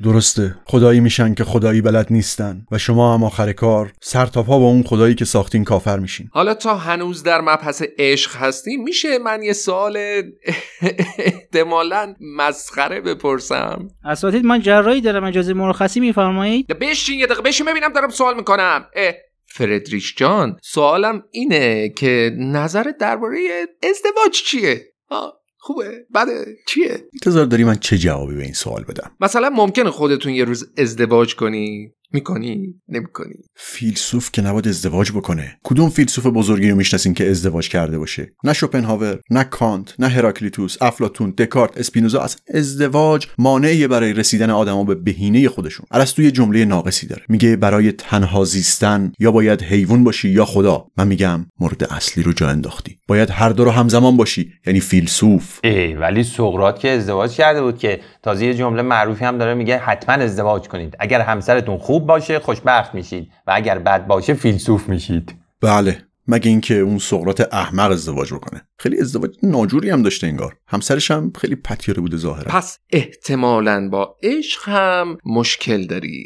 [0.03, 0.55] درسته.
[0.65, 2.65] خدایی میشن که خدایی بلد نیستن.
[2.71, 6.29] و شما هم آخر کار سر تا پا با اون خدایی که ساختین کافر میشین.
[6.31, 9.97] حالا تا هنوز در مبحث عشق هستیم میشه من یه سوال
[11.17, 15.23] احتمالا مسخره بپرسم؟ اساتید من جراحی دارم.
[15.23, 18.85] اجازه مرخصی میفرمایید؟ بشین یه دقیقه بشین ببینم دارم سوال می‌کنم.
[18.95, 19.13] اه.
[19.49, 23.39] فردریش جان سوالم اینه که نظرت درباره
[23.83, 24.81] ازدواج چیه؟
[25.59, 26.05] خوبه.
[26.15, 30.43] بده چیه؟ انتظار داری من چه جوابی به این سوال بدم؟ مثلا ممکنه خودتون یه
[30.43, 31.93] روز ازدواج کنی.
[32.13, 33.33] می‌کنی؟ نمی‌کنی.
[33.55, 35.57] فیلسوف که نباید ازدواج بکنه.
[35.63, 40.77] کدوم فیلسوف بزرگی رو می‌شناسین که ازدواج کرده باشه؟ نه شوپنهاور نه کانت نه هراکلیتوس
[40.81, 42.19] افلاتون دکارت اسپینوزا.
[42.19, 45.85] اصلا ازدواج مانعی برای رسیدن آدما به بهینه خودشون.
[45.91, 47.23] ارسطو یه جمله ناقصی داره.
[47.29, 50.87] میگه برای تنها زیستن یا باید حیوان باشی یا خدا.
[50.97, 52.97] من میگم مورد اصلی رو جا انداختی.
[53.07, 54.53] باید هر دو رو همزمان باشی.
[54.67, 55.59] یعنی فیلسوف.
[55.63, 59.77] ای ولی سقراط که ازدواج کرده بود که تازه یه جمله معروفی هم داره میگه
[59.77, 60.95] حتما ازدواج کنید.
[60.99, 65.35] اگر همسرتون خوب باشه خوشبخت میشید و اگر بد باشه فیلسوف میشید.
[65.61, 68.67] بله مگه اینکه اون سقراط احمق ازدواج بکنه.
[68.79, 70.55] خیلی ازدواج ناجوری هم داشته انگار.
[70.67, 72.51] همسرش هم خیلی پتیاره بوده ظاهرا.
[72.51, 76.25] پس احتمالا با عشق هم مشکل داری.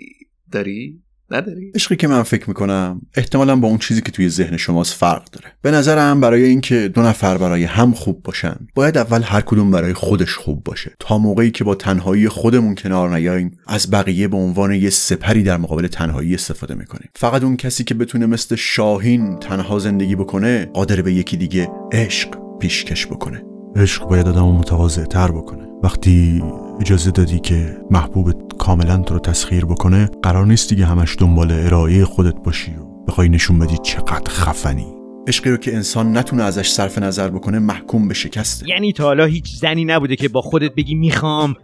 [0.51, 4.93] داری؟ نداری؟ عشقی که من فکر می‌کنم احتمالا با اون چیزی که توی ذهن شماست
[4.93, 5.45] فرق داره.
[5.61, 9.93] به نظرم برای اینکه دو نفر برای هم خوب باشن باید اول هر کدوم برای
[9.93, 10.91] خودش خوب باشه.
[10.99, 15.57] تا موقعی که با تنهایی خودمون کنار نیاییم از بقیه به عنوان یه سپری در
[15.57, 17.09] مقابل تنهایی استفاده می‌کنیم.
[17.15, 22.29] فقط اون کسی که بتونه مثل شاهین تنها زندگی بکنه قادر به یکی دیگه عشق
[22.59, 23.43] پیشکش بکنه.
[23.75, 25.67] عشق باید آدم متواضع تر بکنه.
[25.83, 26.43] وقتی
[26.81, 32.05] اجازه دادی که محبوبت کاملا تو رو تسخیر بکنه قرار نیست دیگه همش دنبال ارائه
[32.05, 35.00] خودت باشی و بخوای نشون بدی چقدر خفنی.
[35.27, 39.25] عشقی رو که انسان نتونه ازش صرف نظر بکنه محکوم به شکسته یعنی تا حالا
[39.25, 41.55] هیچ زنی نبوده که با خودت بگی می‌خوام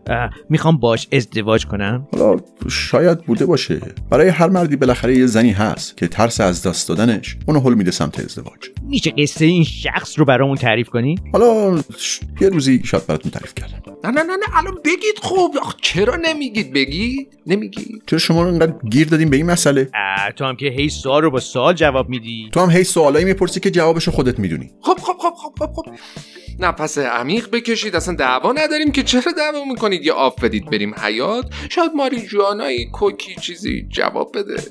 [0.49, 2.39] می‌خوام باش ازدواج کنم؟ حالا
[2.70, 3.82] شاید بوده باشه.
[4.10, 7.91] برای هر مردی بالاخره یه زنی هست که ترس از دست دادنش اونو حل میده
[7.91, 8.70] سمت ازدواج.
[8.89, 11.82] میشه قصه این شخص رو برامون تعریف کنی؟ حالا
[12.41, 13.78] یه روزی شاید براتون تعریف کردم.
[14.03, 15.58] نه نه نه نه الان بگید خوب.
[15.82, 17.28] چرا نمیگید؟ بگید.
[17.47, 18.03] نمیگید.
[18.08, 19.89] چرا شما رو انقدر گیر دادیم به این مسئله؟
[20.36, 22.49] تو هم که هی سوال رو با سوال جواب میدی.
[22.51, 24.71] تو هم هی سوالایی می‌پرسی که جوابشو خودت می‌دونی.
[24.81, 25.85] خب خب خب خب خب خب.
[26.59, 27.95] نفس عمیق بکشید.
[27.95, 32.85] اصلا دعوا نداریم که چرا دعوا می‌کنید؟ یا آف بدید بریم حیات شاید ماری جوانایی
[32.85, 34.63] کوکی چیزی جواب بده.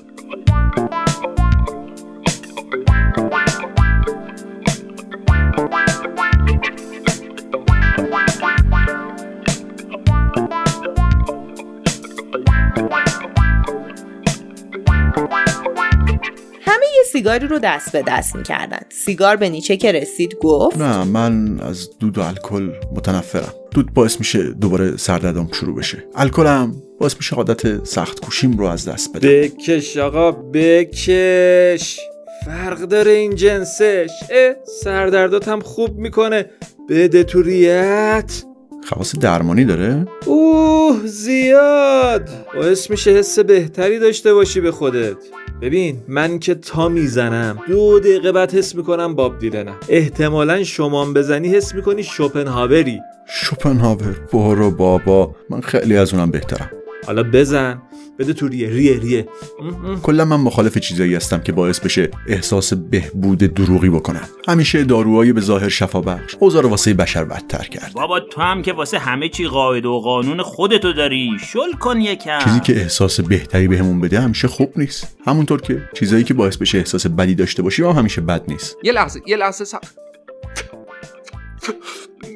[16.77, 18.79] همه یه سیگاری رو دست به دست می‌کردن.
[18.89, 23.53] سیگار به نیچه که رسید گفت نه من از دود و الکل متنفرم.
[23.71, 26.07] دود باعث میشه دوباره سردردم شروع بشه.
[26.15, 29.29] الکلم باعث میشه عادت سخت کوشیم رو از دست بدم.
[29.29, 31.99] بکش آقا بکش.
[32.45, 34.09] فرق داره این جنسش.
[34.29, 36.45] اه سردردات هم خوب می‌کنه.
[36.89, 38.43] بده تو ریت.
[38.83, 42.29] خواص درمانی داره؟ اوه زیاد.
[42.55, 45.17] باعث میشه حس بهتری داشته باشی به خودت.
[45.61, 51.47] ببین من که تا می‌زنم دو دقیقه بعد حس می‌کنم باب دیلنم احتمالا شمام بزنی
[51.47, 52.99] حس می‌کنی شوپنهاوری.
[53.27, 55.35] شوپنهاور برو بابا.
[55.49, 56.71] من خیلی از اونم بهترم.
[57.05, 57.81] حالا بزن.
[58.19, 59.27] بده تو ریه ریه ریه.
[60.03, 64.27] کلا من مخالف چیزایی هستم که باعث بشه احساس بهبود دروغی بکنم.
[64.47, 67.91] همیشه داروهایی به ظاهر شفا بخش اوضاع رو واسه بشر بدتر کرد.
[67.93, 72.39] بابا تو هم که واسه همه چی قاعده و قانون خودتو داری شل کن یکم.
[72.43, 75.17] چیزی که احساس بهتری بهمون بده همیشه خوب نیست.
[75.25, 78.77] همونطور که چیزایی که باعث بشه احساس بدی داشته باشیم هم همیشه بد نیست.
[78.83, 79.79] یه لحظه یه لحظه سب...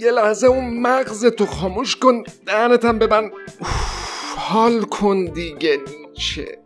[0.02, 2.24] یه لحظه اون مغز تو خاموش کن.
[2.48, 3.32] دهنتم ببند.
[3.60, 4.11] اوف،
[4.54, 5.78] حال کن دیگه
[6.10, 6.58] نیچه.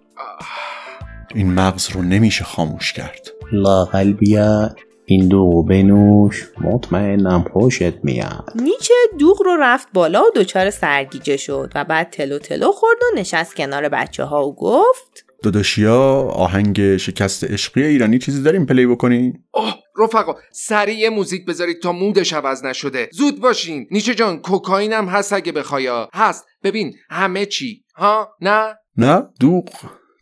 [1.36, 3.28] این مغز رو نمیشه خاموش کرد.
[3.52, 4.76] لاقل بیا
[5.06, 6.50] این دو بنوش.
[6.62, 8.52] مطمئنم خوشت میاد.
[8.56, 13.20] نیچه دوغ رو رفت بالا و دچار سرگیجه شد و بعد تلو تلو خورد و
[13.20, 19.34] نشست کنار بچه ها و گفت داداشیا آهنگ شکست عشقی ایرانی چیزی داریم پلی بکنی؟
[19.52, 23.10] اوه رفقا سریع موزیک بذارید تا مودش عوض نشده.
[23.12, 23.88] زود باشین.
[23.92, 26.46] نیچه جان کوکائین هم هست اگه بخوایا هست.
[26.66, 27.84] ببین همه چی.
[27.96, 29.70] ها؟ نه؟ نه دوغ.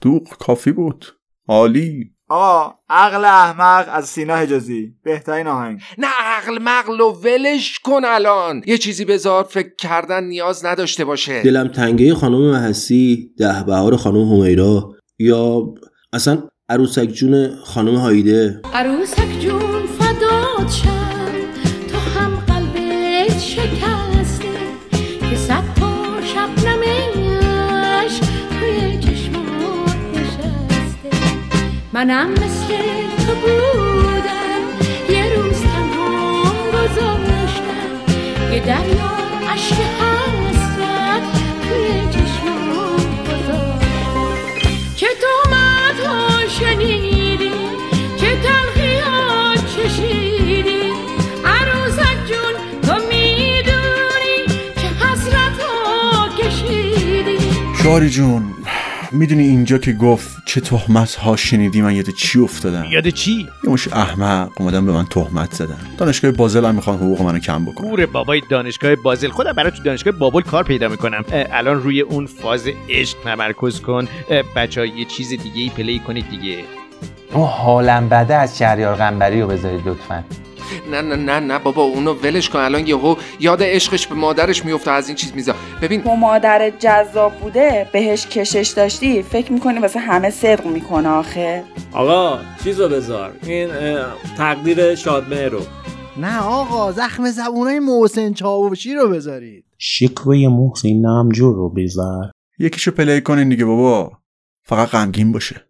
[0.02, 1.06] دوغ کافی بود.
[1.48, 2.12] عالی.
[2.30, 4.96] آقا عقل احمق از سینا حجازی.
[5.04, 5.80] بهترین آهنگ.
[5.98, 8.64] نه عقل مقل و ولش کن الان.
[8.66, 11.44] یه چیزی بذار فکر کردن نیاز نداشته باشه.
[11.44, 15.74] دلم تنگه خانم محسی ده بهار خانم همیرا یا
[16.14, 18.62] اصلا عروسک جون خانم هایده.
[18.74, 21.03] عروسک جون فدات شم.
[31.94, 32.68] منم مثل
[33.26, 34.64] تو بودم.
[35.10, 37.90] یه روز تنها گذاشتم.
[38.54, 39.12] یه دریا
[39.54, 41.24] عشق حسرت
[41.64, 44.70] توی چشمات گذاشتم.
[44.96, 47.52] چه تومت ها شنیدی؟
[48.18, 50.94] چه تلخیات چشیدی؟
[51.46, 57.38] عروسک جون تو می‌دونی که حسرت ها کشیدی.
[57.84, 58.54] شاری جون
[59.14, 63.70] می‌دونی اینجا که گفت چه تهمت ها شنیدی؟ من یاد چی افتادم؟ یاد چی؟ یه
[63.70, 65.78] مش احمق اومدن به من تهمت زدن.
[65.98, 67.90] دانشگاه بازل هم می‌خوان حقوق منو کم بکنن.
[67.90, 69.30] گور بابای دانشگاه بازل.
[69.30, 71.26] خودم برای تو دانشگاه بابل کار پیدا می‌کنم.
[71.32, 74.08] الان روی اون فاز عشق تمرکز کن.
[74.56, 76.58] بچه ها یه چیز دیگه ای پلی کنید دیگه.
[77.34, 80.24] اون حالم بده از شهریار قنبری رو بذارید لطفا.
[80.92, 82.60] نه نه نه نه بابا اونو ولش کن.
[82.60, 87.34] الان یهو یاد عشقش به مادرش میفته از این چیز میذار ببین تو مادر جذاب
[87.34, 91.64] بوده بهش کشش داشتی فکر می‌کنی واسه همه صدق می‌کنه آخه؟
[91.94, 93.34] آقا چیزو بذار.
[93.44, 93.70] این
[94.38, 95.62] تقدیر شادمه رو.
[96.18, 99.66] نه آقا زخم زبونای محسن چاوشی رو بذارید.
[99.78, 102.32] شکوه محسن نامجو رو بذار.
[102.60, 104.12] یکیشو پلی کنین دیگه بابا.
[104.64, 105.62] فقط غمگین باشه.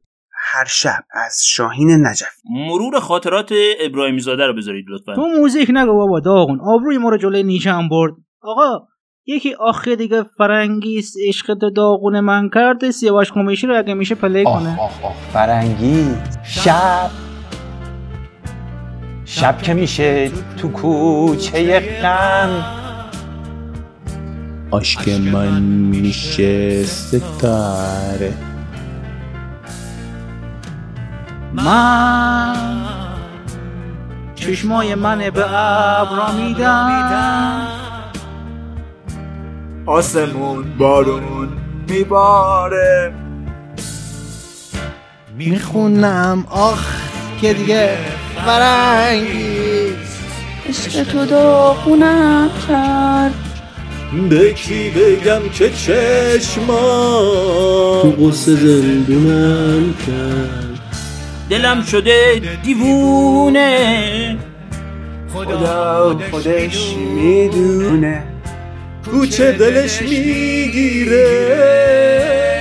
[0.55, 2.33] هر شب از شاهین نجف.
[2.49, 5.15] مرور خاطرات ابراهیمی زاده رو بذارید لطفا.
[5.15, 6.59] تو موزیک نگو بابا داغون.
[6.61, 8.13] آبروی ما رو جلوی نیچه هم برد.
[8.41, 8.85] آقا
[9.25, 14.43] یکی آخه دیگه فرنگیست عشق تو داغون من کرد سیاوش کمیشی رو اگه میشه پلی
[14.43, 14.81] کنه.
[14.81, 16.07] آخ آخ فرنگی
[16.43, 17.09] شب.
[19.25, 22.65] شب که میشه تو کوچه غم
[24.73, 28.33] عشق من میشه ستاره
[31.53, 32.55] من.
[34.35, 37.67] چشمای من به ابرا میدم
[39.85, 41.49] آسمون بارون
[41.89, 43.13] میباره.
[45.37, 46.85] می‌خونم آخ
[47.41, 47.97] که دیگه
[48.45, 49.93] فرنگی.
[50.69, 53.33] عشق تو داغونم کرد.
[54.29, 56.71] به کی بگم که چشما
[58.01, 60.72] تو قصه زندونم کرد.
[61.53, 64.37] دلم شده دیوونه.
[65.33, 68.23] خدا خودش می‌دونه.
[69.05, 71.23] کوچه دلش می‌گیره.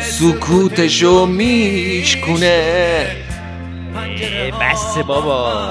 [0.05, 3.07] سکوتشو میشکونه.
[4.61, 5.71] بس بابا.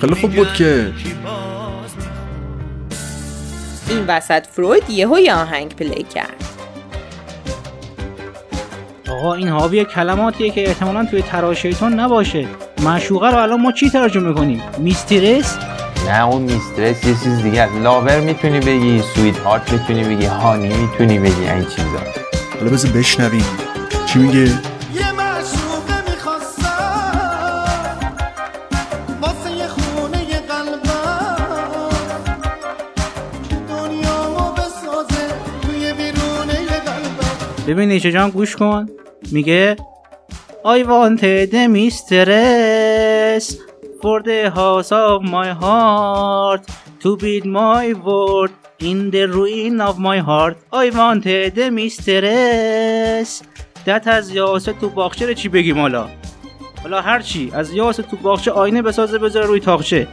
[0.00, 0.92] خیلی خوب بود که
[3.88, 6.44] این وسط فروید یهو یه آهنگ پلی کرد.
[9.10, 12.46] آقا این حاوی کلماتیه که احتمالا توی تراشیتون نباشه.
[12.82, 15.58] معشوقه رو الان ما چی ترجمه کنیم میسترس؟
[16.08, 17.74] نه اون میسترس یه چیز دیگه است.
[17.74, 22.00] لاور می‌تونی بگی سویت هارت می‌تونی بگی هانی می‌تونی بگی این چیزا.
[22.58, 23.44] حالا بذار بشنویم.
[24.06, 24.52] چی میگه؟
[37.70, 38.86] ببین نیچه جان گوش کن.
[39.32, 39.76] میگه
[40.64, 43.44] I wanted a mistress
[44.02, 46.62] for the house of my heart
[47.02, 48.52] to beat my word
[48.90, 50.56] in the ruin of my heart.
[50.84, 53.42] I wanted a mistress
[53.86, 56.08] that از یاسه تو باغچه چی بگیم حالا؟
[56.82, 60.08] حالا هر چی از یاسه تو باغچه آینه بسازه بذاره روی تاقچه.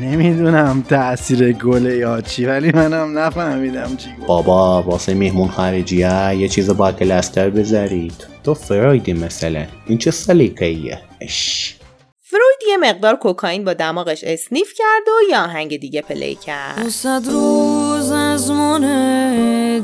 [0.00, 4.08] نمی‌دونم تاثیر گل یا چی ولی منم نفهمیدم چی.
[4.10, 8.26] گفت بابا واسه مهمون خارجیه یه چیز با کلستر بذارید.
[8.44, 11.76] تو فرویدی مثلا این چه سلیقه‌ایه؟ اش.
[12.20, 16.88] فروید یه مقدار کوکائین با دماغش اسنیف کرد و یه آهنگ دیگه پلی کرد.
[16.88, 18.80] صد روز از من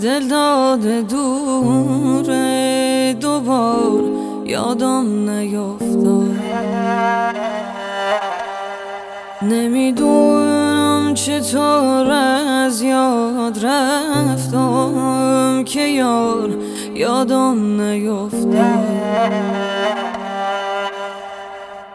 [0.03, 2.37] دل داده دوره
[3.21, 4.03] دوبار
[4.47, 6.39] یادم نیفتاد.
[9.43, 16.51] نمی‌دونم چطور از یاد رفتم که یار
[16.95, 19.33] یادم نیفتاد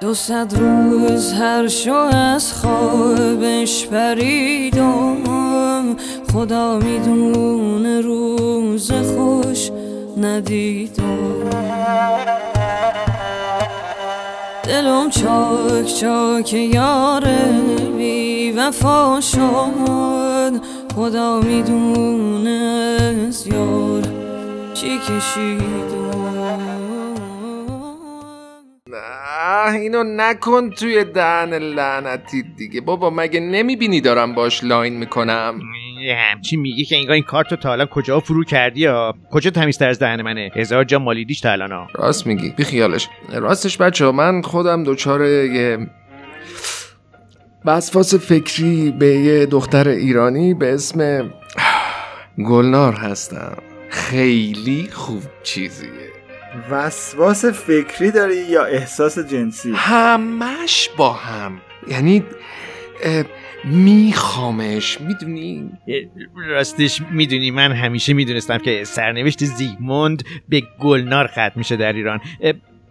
[0.01, 5.17] دو صد روز هر شو از خوابش پریدم
[6.33, 9.71] خدا می‌دونه روز خوش
[10.17, 11.03] ندیدم.
[14.63, 17.51] دلم چاک چاک یاره
[17.97, 20.53] بی وفا شد.
[20.95, 22.97] خدا می‌دونه
[23.27, 24.01] از یار
[24.73, 26.32] چی کشیدم.
[29.53, 32.81] نه اینو نکن توی دهن لعنتی دیگه.
[32.81, 35.59] بابا مگه نمی‌بینی دارم باش لاین می‌کنم؟
[36.31, 39.89] همچی میگی که انگار این کارت رو تا الان کجا فرو کردی یا؟ کجا تمیزتر
[39.89, 41.87] از دهن منه؟ هزار جا مالیدیش تا الان ها.
[41.95, 42.49] راست میگی.
[42.49, 45.87] بیخیالش راستش بچه من خودم دچار یه
[47.65, 51.29] وسواس فکری به یه دختر ایرانی به اسم
[52.37, 53.57] گلنار هستم.
[53.89, 56.12] خیلی خوب چیزیه.
[56.69, 61.61] وسواس فکری داری یا احساس جنسی؟ همش با هم.
[61.87, 62.23] یعنی
[63.65, 65.71] میخوامش می‌دونی؟
[66.35, 72.19] راستش می‌دونی من همیشه می‌دونستم که سرنوشت زیگموند به گلنار ختم میشه در ایران.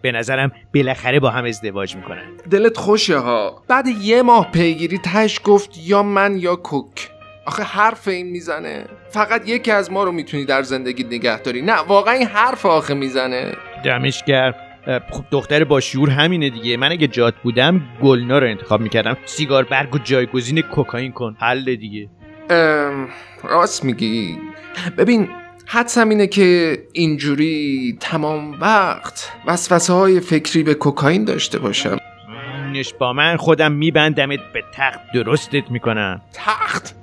[0.01, 2.37] به نظرم بالاخره با هم ازدواج می‌کنن.
[2.51, 7.09] دلت خوشه ها؟ بعد یه ماه پیگیری تش گفت یا من یا کوک.
[7.45, 8.85] آخه حرف این می‌زنه.
[9.09, 11.61] فقط یکی از ما رو می‌تونی در زندگی نگه داری.
[11.61, 13.51] نه واقعا این حرف آخه می‌زنه.
[13.85, 14.53] دمشگر
[14.87, 16.77] اه، خب دختر با شعور همینه دیگه.
[16.77, 19.17] من اگه جات بودم گلنار رو انتخاب می‌کردم.
[19.25, 21.35] سیگار برگ و جایگزین کوکائین کن.
[21.39, 22.09] حل دیگه.
[22.49, 23.07] ام،
[23.43, 24.37] راست میگی.
[24.97, 25.29] ببین
[25.65, 31.97] حدسم اینه که اینجوری تمام وقت وسوسه های فکری به کوکائین داشته باشم.
[32.99, 34.99] با من خودم میبندمت به تخت.
[35.13, 36.21] درستت می‌کنم.
[36.33, 36.95] تخت؟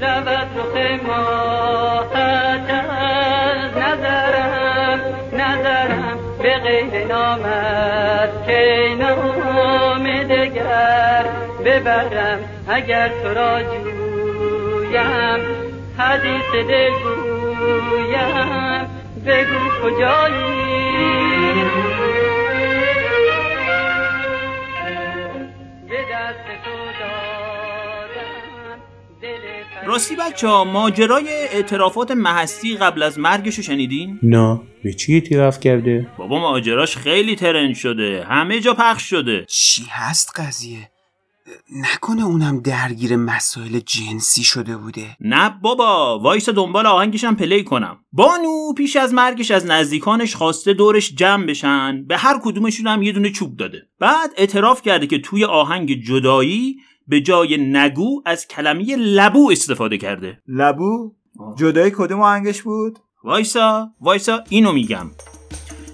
[0.00, 0.74] رود رخ
[1.06, 5.00] ماهت از نظرم
[5.32, 11.26] نظرم به غیر نامت که نام دگر
[11.64, 12.38] ببرم
[12.68, 15.40] اگر تو را جویم
[15.98, 18.86] حدیث دل گویم
[19.26, 20.56] بگو کجایی؟
[29.86, 36.06] راستی بچه ها ماجرای اعترافات محستی قبل از مرگشو شنیدین؟ نه به چی اعتراف کرده؟
[36.18, 38.24] بابا ماجراش خیلی ترند شده.
[38.28, 39.44] همه جا پخش شده.
[39.48, 40.90] چی هست قضیه؟
[41.72, 45.16] نکنه اونم درگیر مسائل جنسی شده بوده.
[45.20, 47.98] نه بابا وایسا دنبال آهنگشم پلی کنم.
[48.12, 52.04] بانو پیش از مرگش از نزدیکانش خواسته دورش جمع بشن.
[52.06, 53.82] به هر کدومشون هم یه دونه چوب داده.
[54.00, 56.76] بعد اعتراف کرده که توی آهنگ جدایی
[57.08, 60.42] به جای نگو از کلمه لبو استفاده کرده.
[60.48, 61.12] لبو؟
[61.58, 65.10] جدای کدوم آهنگش بود؟ وایسا وایسا اینو میگم.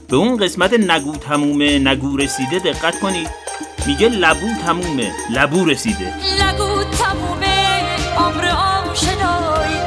[0.09, 3.52] به اون قسمت نگو تمومه نگو رسیده دقت کنید
[3.87, 6.15] میگه لبو تمومه لبو رسیده.
[6.43, 7.83] نگو تمومه
[8.17, 8.45] عمر
[8.91, 9.79] آشنایی.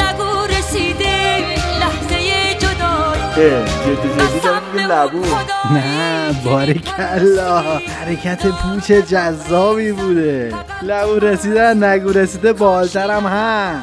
[0.00, 1.38] نگو رسیده
[1.80, 2.18] لحظه
[2.58, 3.22] جدایی.
[3.36, 5.24] اه جدی لبو.
[5.74, 7.60] نه باریکلا.
[7.78, 10.54] حرکت پوچ جذابی بوده.
[10.82, 13.82] لبو رسیدن نگو رسیده بالترم هم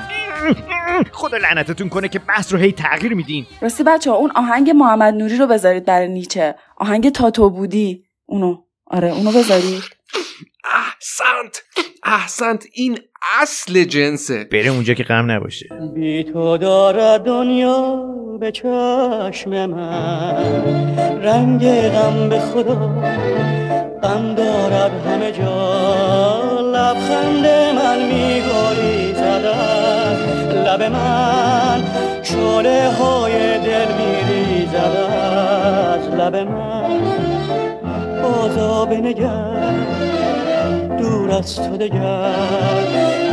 [1.12, 3.46] خدا لعنتتون کنه که بحث رو هی تغییر میدین.
[3.62, 6.56] راستی بچه اون آهنگ محمد نوری رو بذارید برای نیچه.
[6.78, 8.04] آهنگ تا تو بودی.
[8.26, 8.66] اونو.
[8.90, 9.84] آره اونو بذارید
[10.64, 11.64] احسنت
[12.04, 13.00] احسنت این
[13.42, 14.44] اصل جنسه.
[14.44, 15.70] بره اونجا که غم نباشه.
[15.96, 18.04] بی تو دارد دنیا
[18.40, 20.36] به چشم من.
[21.24, 22.76] رنگ غم به خدا
[24.04, 26.62] غم دارد همه جا.
[26.62, 30.14] لبخند من میگوری زده
[30.64, 31.84] لب من
[32.24, 34.98] شعله های دل میریزد.
[35.94, 37.37] از لب من
[38.28, 39.74] بازا بنگر
[41.00, 42.36] دور از تو دگر.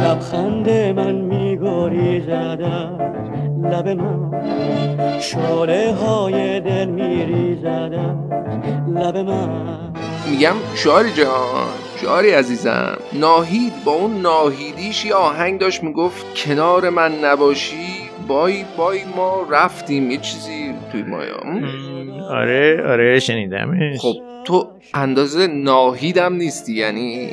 [0.05, 3.01] لبخند من میگریزد از
[3.73, 4.41] لب من
[5.21, 9.93] شعله های دل میریزد از لب من.
[10.31, 11.69] میگم شعاری جان
[12.01, 12.97] شعاری عزیزم.
[13.13, 20.11] ناهید با اون ناهیدیش یه آهنگ داشت می‌گفت کنار من نباشی بای بای ما رفتیم
[20.11, 21.41] یه چیزی توی مایا.
[22.31, 23.99] آره آره شنیدمش.
[24.01, 24.15] خب
[24.45, 27.29] تو اندازه ناهیدم نیستی یعنی؟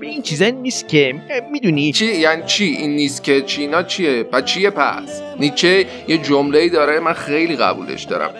[0.00, 1.14] به این چیزا نیست که
[1.52, 1.92] می‌دونی.
[1.92, 6.70] چی؟ یعنی چی؟ این نیست که چینا چیه؟ پس چیه پس؟ نیچه یه جمله ای
[6.70, 8.30] داره من خیلی قبولش دارم.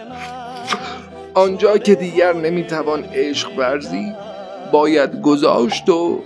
[1.34, 4.12] آنجا که دیگر نمی‌توان عشق ورزی
[4.72, 6.22] باید گذاشت و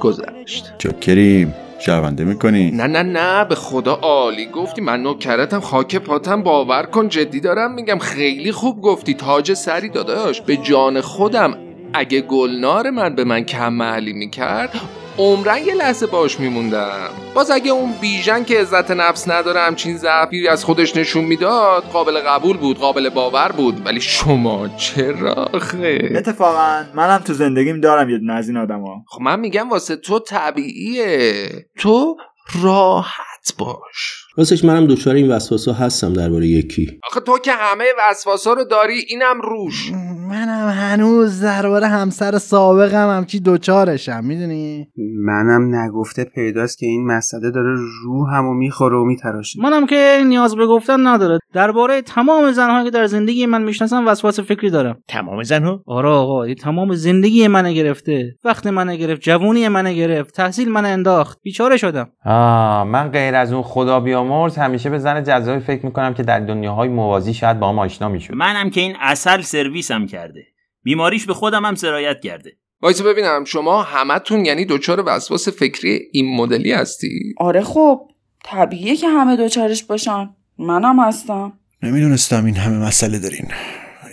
[0.00, 0.72] گذشت.
[0.78, 4.80] چکریم شرمنده می‌کنی؟ نه نه نه به خدا عالی گفتی.
[4.80, 7.98] من نوکرتم خاک پاتم باور کن جدی دارم میگم.
[7.98, 9.14] خیلی خوب گفتی.
[9.14, 10.40] تاج سری داداش.
[10.40, 11.56] به جان خودم
[11.94, 14.70] اگه گلنار من به من کم محلی می‌کرد
[15.18, 17.10] عمرن یه لحظه باش میموندم.
[17.34, 22.20] باز اگه اون بیژن که عزت نفس نداره همچین ضعفی از خودش نشون می‌داد قابل
[22.20, 23.86] قبول بود قابل باور بود.
[23.86, 29.20] ولی شما چرا خه اتفاقا منم تو زندگیم دارم یه دونه از این آدما خب
[29.20, 31.48] من میگم واسه تو طبیعیه.
[31.78, 32.16] تو
[32.62, 34.19] راحت باش.
[34.36, 37.00] راستش منم دچار این وسواسا هستم درباره یکی.
[37.10, 39.92] آخه تو که همه وسواسا رو داری اینم روش.
[40.30, 44.88] منم هنوز درباره همسر سابقم همچی دوچارشم می‌دونی؟
[45.24, 49.62] منم نگفته پیداست که این مسئله داره روحمو می‌خوره و میتراشه.
[49.62, 51.38] منم که نیاز به گفتن نداره.
[51.52, 54.98] درباره تمام زنهایی که در زندگی من می‌شناسم وسواس فکری دارم.
[55.08, 58.36] تمام زنها؟ آره آقا این تمام زندگی من گرفته.
[58.44, 60.34] وقت من گرفت جوونی من گرفت.
[60.34, 61.38] تحصیل من انداخت.
[61.42, 62.08] بیچاره شدم.
[62.24, 66.40] آه من غیر از اون خدا بیامرز همیشه به زن جذابی فکر می‌کنم که در
[66.40, 68.34] دنیاهای موازی شاید با هم آشنا می‌شد.
[68.34, 70.46] منم که این اصل سرویسم کرده.
[70.82, 72.52] بیماریش به خودم هم سرایت کرده.
[72.82, 78.00] وایسا ببینم شما همتون یعنی دچار وسواس فکری این مدلی هستی آره خب
[78.44, 80.30] طبیعیه که همه دوچارش باشن.
[80.58, 81.52] منم هستم.
[81.82, 83.48] نمی‌دونستم این همه مسئله دارین.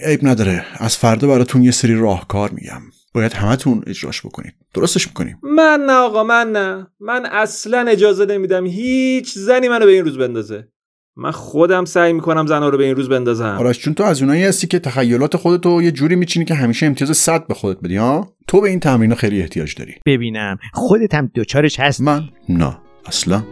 [0.05, 0.65] عیب نداره.
[0.77, 2.81] از فردا براتون یه سری راهکار میگم.
[3.17, 4.53] باید همتون اجراش بکنید.
[4.73, 5.39] درستش می‌کنیم.
[5.43, 6.87] من نه آقا من نه.
[6.99, 10.67] من اصلا اجازه نمیدم هیچ زنی منو به این روز بندازه.
[11.15, 13.57] من خودم سعی می‌کنم زنها رو به این روز بندازم.
[13.59, 17.17] آرش چون تو از اونایی هستی که تخیلات خودتو یه جوری میچینی که همیشه امتیاز
[17.17, 19.95] 100 به خودت بدی ها؟ تو به این تمرین خیلی احتیاج داری.
[20.05, 22.77] ببینم خودت هم دوچارش هست من؟ نه.
[23.05, 23.43] اصلا.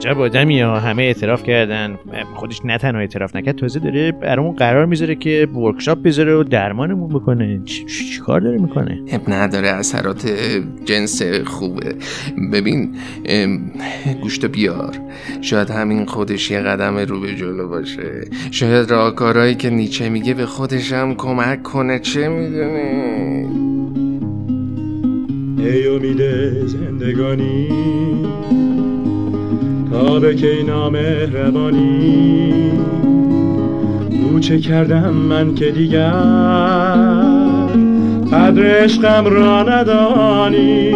[0.00, 1.98] عجب آدمی ها همه اعتراف کردن.
[2.34, 7.08] خودش نه تنها اعتراف نکرد تازه داره برامون قرار می‌ذاره که ورکشاپ بذاره و درمانمون
[7.08, 7.60] بکنه.
[7.64, 10.26] چی, چی کار داره می‌کنه؟ اب نداره اثرات
[10.84, 11.94] جنس خوبه.
[12.52, 12.94] ببین
[14.22, 14.98] گوشت بیار.
[15.40, 18.24] شاید همین خودش یه قدم رو به جلو باشه.
[18.50, 21.98] شاید راهکارهایی که نیچه میگه به خودش هم کمک کنه.
[21.98, 23.46] چه می‌دونه
[25.58, 26.22] ای امید
[26.66, 27.68] زندگانی.
[30.00, 32.52] تا به کی نامهربانی
[34.32, 36.10] او کردم من که دیگر؟
[38.32, 40.94] قدر عشقم را ندانی.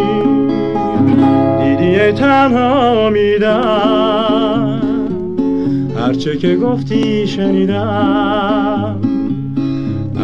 [1.59, 4.81] دیدی تنها میدم
[5.97, 8.95] هرچه که گفتی شنیدم.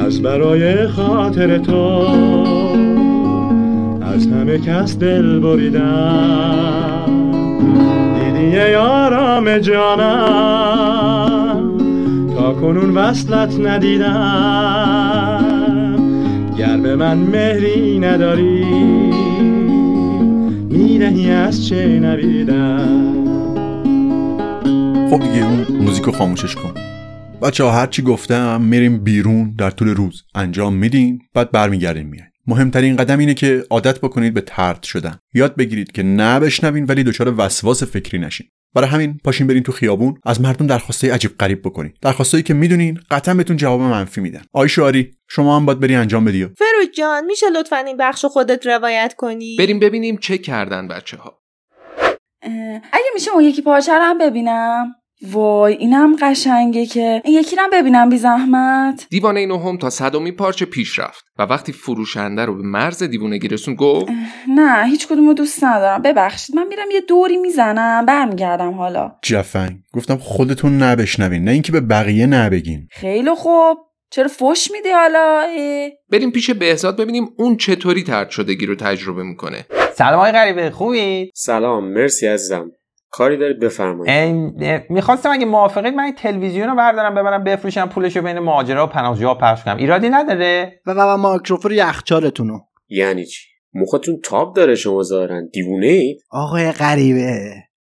[0.05, 2.07] از برای خاطر تو
[4.01, 7.00] از همه کس دل بریدم.
[8.75, 10.97] آرام جانم.
[12.35, 15.45] تا کنون وصلت ندیدم.
[16.57, 18.65] گر به من مهری نداری.
[20.69, 23.11] می‌دهی از چه نبیدم
[25.09, 26.73] خب دیگه اون موزیکو خاموشش کن.
[27.41, 30.23] بچه ها هرچی گفتم میریم بیرون در طول روز.
[30.35, 35.19] انجام میدین بعد برمیگردیم میای مهمترین قدم اینه که عادت بکنید به ترد شدن.
[35.33, 38.47] یاد بگیرید که نه بشنوین ولی دچار وسواس فکری نشین.
[38.75, 42.99] برای همین پاشین برین تو خیابون از مردم درخواستای عجیب غریب بکنید درخواستایی که می‌دونین
[43.11, 44.41] قطعا بهتون جواب منفی میدن.
[44.53, 46.45] آی شعاری شما هم باید بری انجام بدی.
[46.45, 51.41] فروز جان میشه لطفا این بخش خودت روایت کنی؟ بریم ببینیم چه کردن بچه ها
[52.93, 54.95] اگه میشه اون یکی پارچه رو هم ببینم.
[55.23, 57.21] وای اینم قشنگه که.
[57.25, 59.07] این یکی رو هم ببینم بی زحمت.
[59.09, 63.75] دیوانه نهم تا صدومی پارچه پیش رفت و وقتی فروشنده رو به مرز دیوونگی رسون
[63.75, 64.11] گفت
[64.47, 66.01] نه هیچ کدومو دوست ندارم.
[66.01, 69.11] ببخشید من میرم یه دوری می‌زنم برمیگردم حالا.
[69.21, 69.75] جفنگ.
[69.93, 72.87] گفتم خودتون نبشنوین نه اینکه به بقیه نبگین.
[72.91, 73.77] خیلی خوب.
[74.09, 75.43] چرا فش میدی حالا؟
[76.09, 79.65] بریم پیش بهزاد ببینیم اون چطوری ترد شدگی رو تجربه می‌کنه.
[79.93, 82.71] سلام های غریبه خوبی سلام مرسی عزیزم.
[83.11, 84.83] کاری دارید بفرمایید.
[84.89, 88.89] می‌خواستم اگه موافقید من این تلویزیون رو بردارم ببرم بفروشم پولش رو بین مهاجرا و
[88.89, 89.77] پناهجوها پخش کنم.
[89.77, 92.59] ایرادی نداره؟ و و مایکروفون یخچالتونو.
[92.89, 95.41] یعنی چی؟ مختون تاب داره شما ظاهرا.
[95.53, 97.39] دیوونه اید؟ آقای غریبه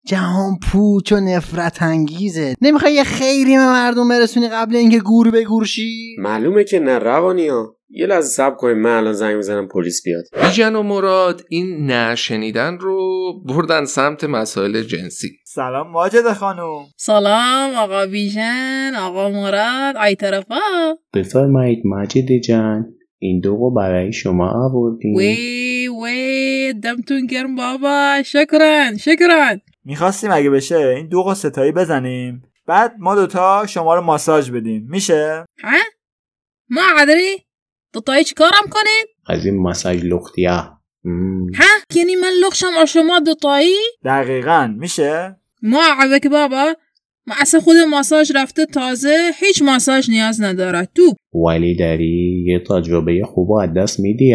[0.07, 2.55] جهان پوچ و نفرت انگیزه.
[2.61, 6.99] نمی‌خوای یه خیری به مردم برسونی قبل اینکه گور به گور شی معلومه که نه
[6.99, 10.25] روانی ها یه لحظه صبر کنید من الان زنگ می‌زنم پلیس بیاد.
[10.43, 15.29] بیژن و مراد این نشنیدن رو بردن سمت مسائل جنسی.
[15.45, 20.97] سلام ماجد خانوم سلام آقا بیژن آقا مراد ای طرفا.
[21.15, 22.87] بفرمایید مجید جان
[23.19, 25.15] این دوغو برای شما آوردیم.
[25.15, 32.43] وی وی دمتون گرم بابا شکران شکران می‌خواستیم اگه بشه این دوغو ستایی بزنیم.
[32.67, 34.87] بعد ما دوتا شما رو ماساژ بدیم.
[34.91, 35.79] میشه؟ ها؟
[36.71, 37.46] ما قدری؟
[37.93, 40.81] دوتایی چی کارم کنید از این مساج لختیه ها.
[41.95, 44.75] یعنی من لخشم از شما دوتایی؟ دقیقا.
[44.79, 46.75] میشه؟ ما عقبه که بابا
[47.27, 50.89] ما اصلا خود ماساژ رفته تازه هیچ ماساژ نیاز نداره.
[50.95, 51.15] تو.
[51.47, 54.35] ولی داری یه تجربه خوب از دست میدی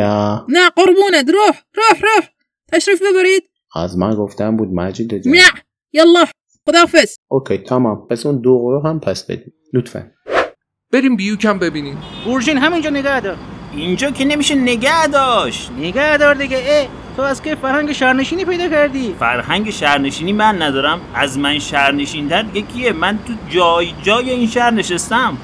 [0.49, 1.29] نه قربونت.
[1.29, 2.27] روح روح روح.
[2.71, 3.43] تشریف ببرید.
[3.75, 5.33] از من گفتم بود مجید جان.
[5.33, 5.51] نه
[5.93, 6.25] یلا
[6.67, 7.15] خداحافظ.
[7.27, 8.07] اوکی تمام.
[8.07, 9.53] پس اون رو هم پس بدیم.
[9.73, 10.11] لطفا.
[10.91, 11.97] بریم بیوکم ببینیم.
[12.25, 13.37] گورجین همینجا نگه دار.
[13.75, 15.71] اینجا که نمیشه نگه داشت.
[15.79, 16.57] نگه دار دیگه.
[16.57, 16.87] اه
[17.17, 19.15] تو از که فرهنگ شهرنشینی پیدا کردی.
[19.19, 21.01] فرهنگ شهرنشینی من ندارم.
[21.15, 25.37] از من شهرنشین تر دیگه کیه؟ من تو جای جای این شهر نشستم.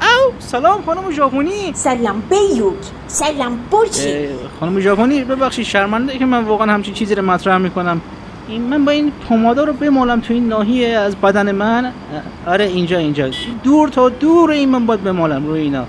[0.00, 1.72] او سلام خانم ژاپنی.
[1.74, 2.74] سلام بیوک.
[3.06, 4.28] سلام برچی
[4.60, 8.00] خانم ژاپنی ببخشید شرمنده که من واقعا همچین چیزی رو مطرح می‌کنم.
[8.48, 11.92] این من با این پمادا رو بمالم تو این ناحیه از بدن من.
[12.46, 13.30] آره اینجا اینجا.
[13.62, 15.86] دور تا دور این من باید بمالم روی اینا.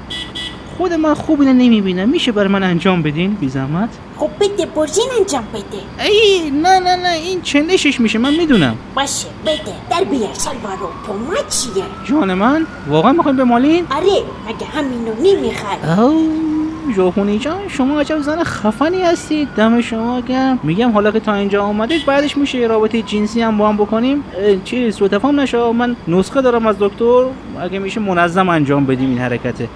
[0.77, 2.09] خود من خوب اینو نمی‌بینم.
[2.09, 3.89] میشه برای من انجام بدین؟ بی زحمت.
[4.17, 6.09] خب بده برژین انجام بده.
[6.09, 7.09] ای نه نه نه.
[7.09, 8.75] این چندشش میشه؟ من می‌دونم.
[8.95, 9.73] باشه بده.
[9.89, 14.03] در بیار سلوارو پوماد چیه؟ جان من واقعا می‌خواین بمالین؟ آره
[14.47, 16.54] مگه همینو نمی‌خواد او
[16.93, 20.59] ژاپنی جان شما عجب زن خفنی هستید دم شما گرم.
[20.63, 24.23] میگم حالا که تا اینجا آمدید بعدش میشه رابطه جنسی هم با هم بکنیم.
[24.63, 25.71] چی سوء تفاهم نشه.
[25.71, 27.25] من نسخه دارم از دکتر.
[27.61, 29.69] اگه میشه منظم انجام بدیم این حرکته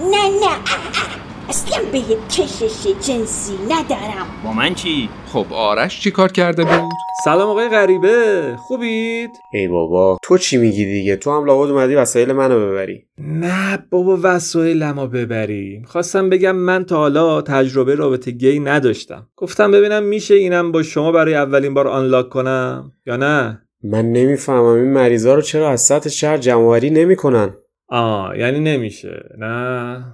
[0.00, 1.17] نه نه.
[1.48, 4.26] اصلا به کشش جنسی ندارم.
[4.44, 6.92] با من چی؟ خب آرش چی کار کرده بود؟
[7.24, 12.32] سلام آقای غریبه خوبید؟ ای بابا تو چی میگی دیگه؟ تو هم لابد اومدی وسایل
[12.32, 13.06] منو ببری.
[13.18, 19.26] نه بابا وسایل ما ببریم خواستم بگم من تا حالا تجربه رابطه گی نداشتم.
[19.36, 24.64] گفتم ببینم میشه اینم با شما برای اولین بار آنلاک کنم یا نه؟ من نمی‌فهمم
[24.64, 27.54] این مریضا رو چرا از سطح شهر جمعوری نمی‌کنن؟
[27.88, 30.04] آه یعنی نمیشه نه؟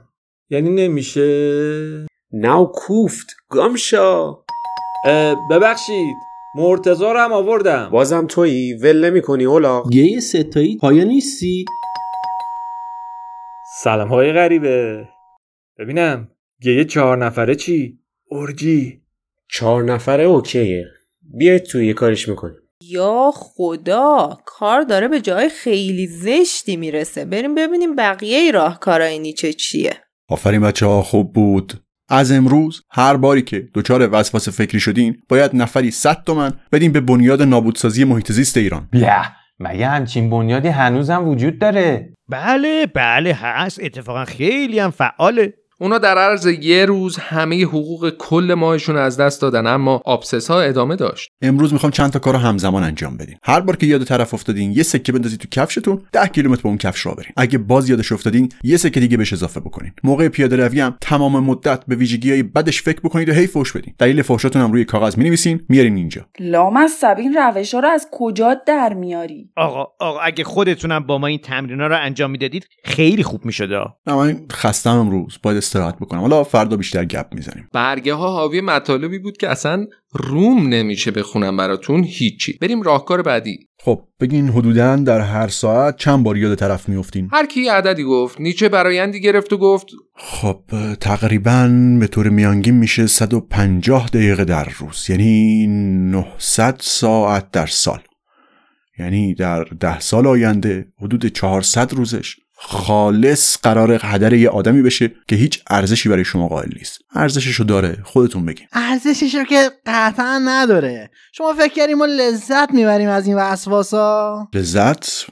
[0.51, 2.07] یعنی نمیشه.
[2.33, 4.33] نو کوفت گامشا.
[5.51, 6.17] ببخشید
[6.57, 7.89] مرتزا رو هم آوردم.
[7.93, 9.95] بازم تویی؟ ول نمی کنی اولاغ.
[9.95, 11.65] یه ستایی پایا نیستی؟
[13.83, 15.09] سلام های غریبه.
[15.79, 16.29] ببینم
[16.65, 17.99] یه چهار نفره چی؟
[18.31, 19.03] ارجی.
[19.51, 20.85] چهار نفره اوکیه.
[21.23, 22.57] بیاید توی یه کارش می‌کنیم.
[22.83, 27.25] یا خدا کار داره به جای خیلی زشتی می‌رسه.
[27.25, 30.04] بریم ببینیم بقیه راهکارای نیچه چیه.
[30.29, 31.73] آفرین بچه ها خوب بود.
[32.09, 37.01] از امروز هر باری که دچار وسواس فکری شدین باید نفری 100 تومن بدین به
[37.01, 38.89] بنیاد نابودسازی محیط زیست ایران.
[38.91, 39.23] بیا
[39.59, 43.81] مگه همچین بنیادی هنوزم وجود داره؟ بله بله هست.
[43.83, 45.55] اتفاقا خیلی هم فعاله.
[45.85, 50.61] اونا در عرض یه روز همه حقوق کل ماهشون از دست دادن اما آبسس ها
[50.61, 51.31] ادامه داشت.
[51.43, 53.37] امروز می‌خوام چند تا کار همزمان انجام بدین.
[53.43, 56.79] هر بار که یاد طرف افتادین یه سکه بندازید تو کفشتون 10 کیلومتر به اون
[56.79, 57.33] کفش را برین.
[57.37, 59.93] اگه باز یادش افتادین یه سکه دیگه بهش اضافه بکنین.
[60.05, 63.73] موقع پیاده روی هم تمام مدت به ویژگی های بدش فکر بکنید و هی فوش
[63.73, 63.95] بدین.
[63.99, 65.61] دلیل فوشاتون هم روی کاغذ می‌نویسین.
[65.69, 66.27] میارین اینجا.
[66.41, 71.19] لام از سبین روش ها رو از کجا در میاری؟ آقا آقا اگه خودتونم با
[71.19, 73.73] ما این تمرینا رو انجام می‌دادید خیلی خوب می‌شد
[74.07, 75.39] نه من خستم امروز.
[75.43, 76.21] باید استراحت بکنم.
[76.21, 77.69] حالا فردا بیشتر گپ می‌زنیم.
[77.73, 82.59] برگه ها حاوی مطالبی بود که اصلا روم نمیشه بخونم براتون هیچی.
[82.61, 83.59] بریم راهکار بعدی.
[83.85, 88.41] خب بگین حدودا در هر ساعت چند بار یاد طرف میفتین هر کی عددی گفت
[88.41, 90.61] نیچه برایندی گرفت و گفت خب
[91.01, 98.01] تقریبا به طور میانگین میشه 150 دقیقه در روز یعنی 900 ساعت در سال.
[98.99, 102.37] یعنی در ده سال آینده حدود 400 روزش.
[102.67, 106.99] خالص قرار هدر یه آدمی بشه که هیچ ارزشی برای شما قائل نیست.
[107.15, 108.67] ارزششو داره خودتون بگین.
[108.73, 111.11] ارزشش رو که قطعا نداره.
[111.33, 115.27] شما فکر کردیم ما لذت می‌بریم از این وسواسا؟ لذت؟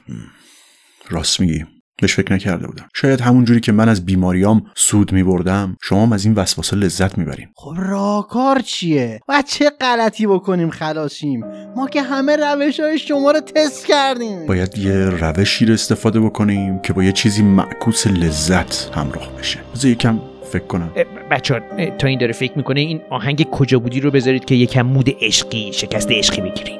[1.09, 1.65] راست میگی.
[2.01, 2.85] بهش فکر نکرده بودم.
[2.95, 6.75] شاید همون جوری که من از بیماریام سود می بردم شما هم از این وسواسه
[6.75, 11.43] لذت می‌برین خب راهکار چیه؟ و چه غلطی بکنیم خلاصیم
[11.75, 14.45] ما که همه روش های شما رو تست کردیم.
[14.45, 19.59] باید یه روشی رو استفاده بکنیم که با یه چیزی معکوس لذت همراه بشه.
[19.75, 20.19] بذار یکم
[20.51, 20.91] فکر کنم.
[21.31, 21.61] بچه
[21.99, 25.73] تا این داره فکر می‌کنه این آهنگ کجا بودی رو بذارید که یکم مود عشقی
[25.73, 26.79] شکست عشقی بگیریم.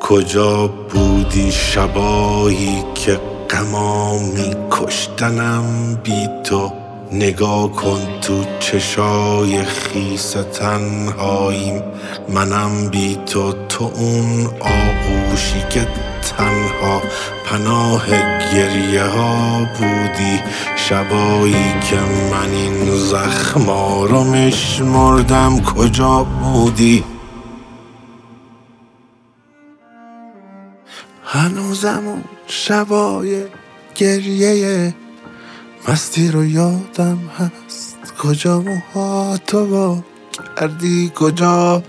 [0.00, 3.20] کجا بودی شبایی که
[3.52, 6.72] غما می کشتنم بی تو.
[7.12, 11.82] نگاه کن تو چشای خیس تنهاییم.
[12.28, 15.86] منم بی تو تو اون آغوشی که
[16.36, 17.02] تنها.
[17.46, 18.06] پناه
[18.54, 20.40] گریه ها بودی.
[20.76, 21.96] شبایی که
[22.32, 27.04] من این زخما رو میشمردم کجا بودی؟
[31.42, 33.44] هنوزم اون شبای
[33.94, 34.94] گریه
[35.88, 37.96] مستی رو یادم هست.
[38.18, 40.04] کجا موها تو با
[40.56, 41.82] کردی؟ کجا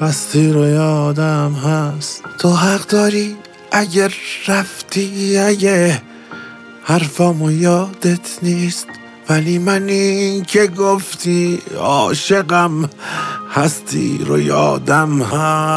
[0.00, 3.36] مستی رو یادم هست؟ تو حق داری
[3.72, 4.14] اگر
[4.48, 6.02] رفتی اگه
[6.84, 8.86] حرفامو یادت نیست.
[9.28, 12.90] ولی من این که گفتی عاشقم
[13.52, 15.68] هستی رو یادم هست.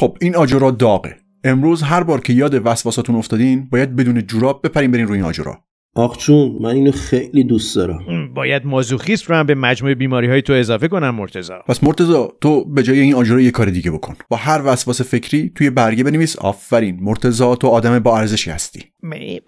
[0.00, 1.16] خب این آجرا داغه.
[1.44, 5.58] امروز هر بار که یاد وسواساتون افتادین باید بدون جوراب بپرین برین روی این آجرا.
[5.94, 8.34] آخ جون من اینو خیلی دوست دارم.
[8.34, 12.64] باید مازوخیست رو هم به مجموع بیماری های تو اضافه کنم مرتزا پس مرتزا تو
[12.64, 14.14] به جای این آجرا یه کار دیگه بکن.
[14.28, 16.36] با هر وسواس فکری توی برگه بنویس.
[16.36, 18.84] آفرین مرتزا تو آدم با ارزشی هستی.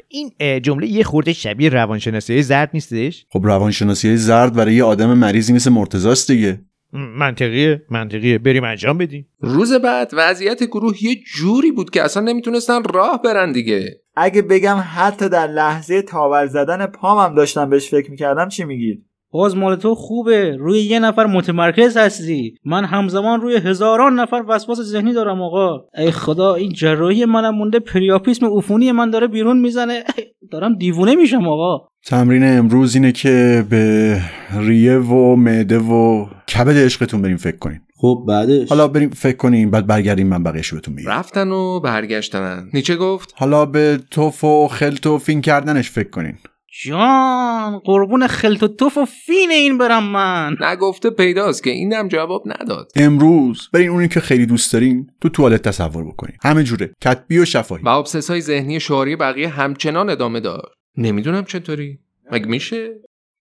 [0.08, 5.52] این جمله یه خورده شبیه روانشناسی زرد نیستش؟ خب روانشناسی زرد برای یه آدم مریضی
[5.52, 6.60] مثل مرتزاست دیگه.
[6.92, 9.28] منطقیه منطقیه بریم انجام بدیم.
[9.40, 14.00] روز بعد وضعیت گروه یه جوری بود که اصلا نمی‌تونستن راه برن دیگه.
[14.16, 19.56] اگه بگم حتی در لحظه تاول زدن پامم داشتم بهش فکر می‌کردم چی میگید؟ باز
[19.56, 20.56] مال تو خوبه.
[20.56, 22.54] روی یه نفر متمرکز هستی.
[22.64, 25.84] من همزمان روی هزاران نفر وسواس ذهنی دارم آقا.
[25.98, 30.04] ای خدا این جراحی منم مونده پریاپیسم عفونی من داره بیرون می‌زنه.
[30.50, 31.88] دارم دیوونه میشم آقا.
[32.06, 34.20] تمرین امروز اینه که به
[34.58, 37.80] ریه و معده و کبد عشقتون بریم فکر کنین.
[37.96, 41.10] خب بعدش؟ حالا بریم فکر کنیم بعد برگردیم من بقیه‌شو بهتون میگم.
[41.10, 46.34] رفتن و برگشتن نیچه گفت؟ حالا به توف و خلط و فین کردنش فکر کنین.
[46.80, 50.56] جان قربون خلط و توف و فین این برم من.
[50.60, 52.92] نگفته پیداست که اینم جواب نداد.
[52.96, 56.36] امروز برین اونی که خیلی دوست دارین تو توالت تصور بکنین.
[56.42, 57.82] همه جوره کتبی و شفاهی.
[57.82, 60.70] و ابسس های ذهنی شعاری بقیه همچنان ادامه دار.
[60.96, 61.98] نمی‌دونم چطوری.
[62.32, 62.90] مگه میشه؟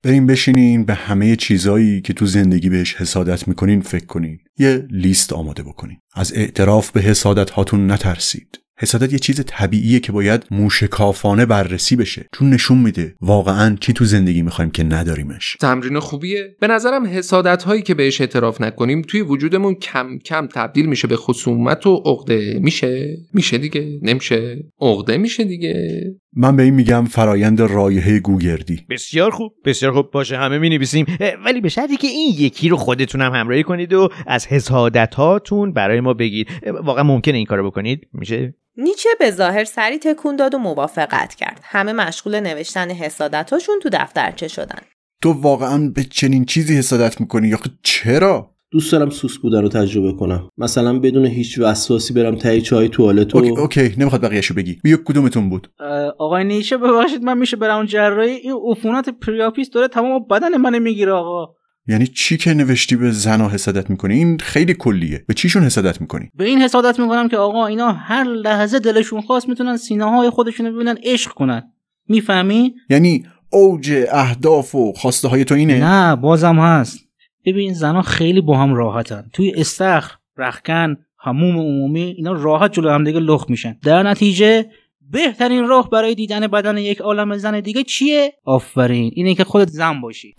[0.03, 4.39] بریم بشینین به همه چیزایی که تو زندگی بهش حسادت می‌کنین فکر کنین.
[4.57, 5.97] یه لیست آماده بکنین.
[6.15, 8.60] از اعتراف به حسادت هاتون نترسید.
[8.81, 12.25] حسادت یه چیز طبیعیه که باید موشکافانه بررسی بشه.
[12.33, 15.57] چون نشون میده واقعا چی تو زندگی می‌خوایم که نداریمش.
[15.59, 20.85] تمرین خوبیه؟ به نظرم حسادت هایی که بهش اعتراف نکنیم توی وجودمون کم کم تبدیل
[20.85, 22.59] میشه به خصومت و عقده.
[22.61, 23.99] میشه؟ میشه دیگه.
[24.01, 24.63] نمیشه.
[24.81, 26.03] عقده میشه دیگه.
[26.33, 28.85] من به این میگم فرایند رایحه گوگردی.
[28.89, 30.11] بسیار خوب بسیار خوب.
[30.11, 31.05] باشه همه می نویسیم
[31.45, 35.73] ولی به شرطی که این یکی رو خودتون هم همراهی کنید و از حسادت هاتون
[35.73, 36.47] برای ما بگید.
[36.83, 41.59] واقعا ممکنه این کارو بکنید؟ میشه؟ نیچه به ظاهر سری تکون داد و موافقت کرد.
[41.63, 44.79] همه مشغول نوشتن حسادتاشون تو دفترچه شدن.
[45.21, 50.13] تو واقعا به چنین چیزی حسادت می‌کنی؟ یا چرا؟ دوست دارم سوسک بودن رو تجربه
[50.13, 50.49] کنم.
[50.57, 53.95] مثلا بدون هیچ وسواسی برم ته چاه توالت و OK, OK.
[53.97, 54.77] نمی‌خواد بقیهشو بگی.
[54.83, 55.71] بیا کدومتون بود؟
[56.19, 58.31] آقای نیچه ببخشید من میشه برم اون جراحی.
[58.31, 61.53] این عفونت پریاپیس داره تمام بدن من می‌گیره آقا.
[61.87, 65.25] یعنی چی که نوشتی به زنا حسادت می‌کنی؟ این خیلی کلیه.
[65.27, 69.49] به چیشون حسادت می‌کنی؟ به این حسادت می‌کنم که آقا اینا هر لحظه دلشون خواست
[69.49, 71.63] می‌تونن سینه های خودشون رو ببینن عشق کنن.
[72.07, 76.99] می‌فهمی؟ یعنی اوج اهداف و خواسته های تو اینه؟ نه بازم هست.
[77.45, 79.29] ببین زنا خیلی با هم راحتن.
[79.33, 83.77] توی استخر رخکن هموم عمومی اینا راحت جلو هم دیگه لخت میشن.
[83.83, 84.65] در نتیجه
[85.11, 89.11] بهترین راه برای دیدن بدن یک عالم زن دیگه چیه؟ آفرین.
[89.15, 90.35] اینه که خودت زن باشی.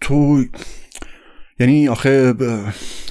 [0.00, 0.44] تو
[1.60, 2.42] یعنی آخه ب...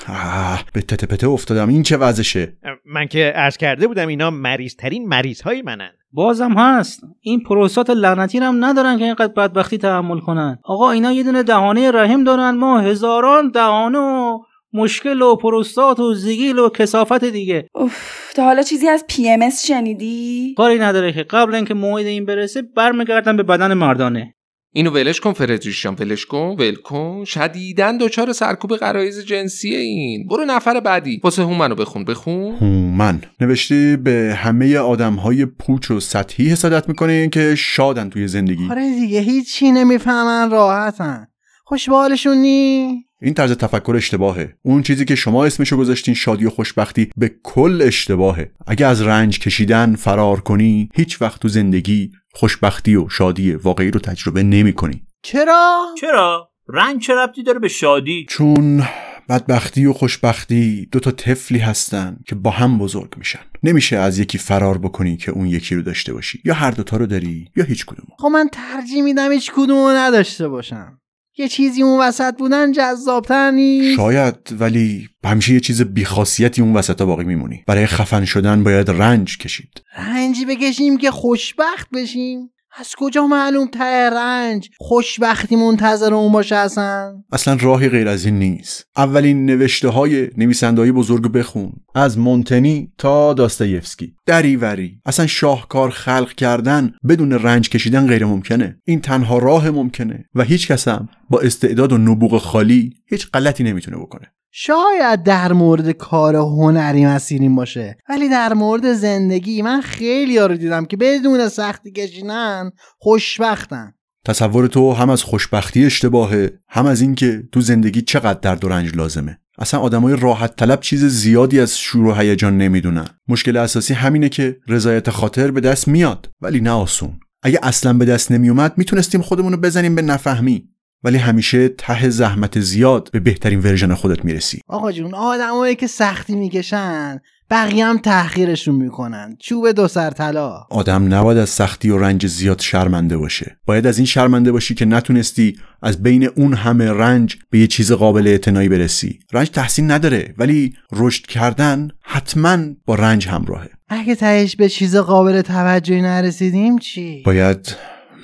[0.08, 1.70] آه، به تته پته افتادم.
[1.70, 5.92] این چه وضعشه؟ من که عرض کرده بودم اینا مریض ترین مریض های منن.
[6.16, 7.02] بازم هست.
[7.22, 10.60] این پروستات لعنتی هم ندارن که اینقدر بدبختی تحمل کنن.
[10.64, 12.52] آقا اینا یه دونه دهانه رحم دارن.
[12.52, 14.40] ما هزاران دهانه و
[14.74, 17.68] مشکل و پروستات و زیگیل و کسافت دیگه.
[17.76, 22.26] اوف تا حالا چیزی از پی ام شنیدی؟ کاری نداره که قبل اینکه موعد این
[22.26, 24.35] برسه برمیگردن به بدن مردانه.
[24.78, 27.24] اینو ولش کن فردریش جان ولش کن ول کن.
[27.26, 30.28] شدیدن دچار سرکوب غرایز جنسی این.
[30.28, 31.22] برو نفر بعدی.
[31.24, 32.56] واسه هومنو بخون بخون.
[32.56, 33.22] هومن.
[33.42, 38.68] نوشته به همه آدم های پوچ و سطحی حسادت می‌کنه که شادن توی زندگی.
[38.72, 41.28] آره دیگه هیچی نمی‌فهمن راحتن.
[41.66, 43.06] خوشبالشون نی.
[43.26, 44.56] این طرز تفکر اشتباهه.
[44.62, 48.52] اون چیزی که شما اسمشو گذاشتین شادی و خوشبختی به کل اشتباهه.
[48.68, 54.00] اگه از رنج کشیدن فرار کنی هیچ وقت تو زندگی خوشبختی و شادی واقعی رو
[54.00, 58.84] تجربه نمی کنی چرا؟ چرا؟ رنگ چه ربطی داره به شادی؟ چون
[59.30, 63.40] بدبختی و خوشبختی دو تا طفلی هستن که با هم بزرگ میشن.
[63.64, 66.42] نمیشه از یکی فرار بکنی که اون یکی رو داشته باشی.
[66.46, 69.92] یا هر دوتا رو داری یا هیچ کدوم خب من ترجیح میدم هیچ کدوم رو
[69.96, 71.00] نداشته باشم.
[71.38, 73.96] یه چیزی اون وسط بودن جذابتر نیست.
[73.96, 77.64] شاید ولی همیشه یه چیز بیخاصیتی اون وسط باقی میمونی.
[77.68, 79.82] برای خفن شدن باید رنج کشید.
[79.98, 82.50] رنج بکشیم که خوشبخت بشیم.
[82.78, 87.24] از کجا معلوم ته رنج؟ خوشبختی منتظر اون باشه اصلا.
[87.32, 88.88] اصلا راهی غیر از این نیست.
[88.98, 91.74] اولین نوشته های نویسنده های بزرگ بخون.
[91.96, 94.16] از مونتنی تا داستایفسکی.
[94.26, 95.02] دریوری.
[95.06, 98.78] اصلا شاهکار خلق کردن بدون رنج کشیدن غیر ممکنه.
[98.86, 100.26] این تنها راه ممکنه.
[100.36, 104.35] و هیچ کس هم با استعداد و نبوغ خالی هیچ غلطی نمی‌تونه بکنه.
[104.58, 110.98] شاید در مورد کار هنری مسیریم باشه ولی در مورد زندگی من خیلی دیدم که
[110.98, 113.94] بدون سختی کشیدن خوشبختن.
[114.26, 118.96] تصور تو هم از خوشبختی اشتباهه هم از اینکه تو زندگی چقدر درد و رنج
[118.96, 119.40] لازمه.
[119.58, 123.08] اصلا آدمای راحت طلب چیز زیادی از شور و هیجان نمی‌دونن.
[123.28, 127.20] مشکل اساسی همینه که رضایت خاطر به دست میاد ولی نه آسون.
[127.44, 130.75] اگه اصلا به دست نمیومد می‌تونستیم خودمون رو بزنیم به نفهمی.
[131.06, 134.62] ولی همیشه ته زحمت زیاد به بهترین ورژن خودت می‌رسی.
[134.68, 137.20] آقا جون آدمایی که سختی می‌کشن
[137.50, 139.38] بقیه هم تحقیرشون می‌کنن.
[139.40, 140.64] چوب دو سر طلا.
[140.70, 143.58] آدم نباید از سختی و رنج زیاد شرمنده باشه.
[143.66, 147.92] باید از این شرمنده باشی که نتونستی از بین اون همه رنج به یه چیز
[147.92, 149.20] قابل اعتنایی برسی.
[149.34, 153.70] رنج تحسین نداره ولی رشد کردن حتما با رنج همراهه.
[153.90, 157.76] اگه تهش به چیز قابل توجهی نرسیدیم چی؟ باید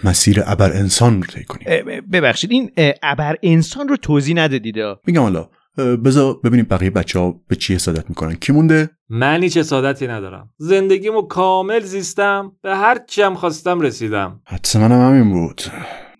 [0.04, 2.02] مسیر ابر انسان رو طی کنیم.
[2.12, 2.72] ببخشید این
[3.04, 4.76] ابر انسان رو توضیح ندادید
[5.08, 8.36] میگم حالا بذار ببینیم بقیه بچه ها به چی حسادت می‌کنن.
[8.36, 10.50] کی مونده؟ من هیچ حسادتی ندارم.
[10.58, 14.42] زندگیمو کامل زیستم به هر چیم خواستم رسیدم.
[14.48, 15.62] حدس منم همین بود.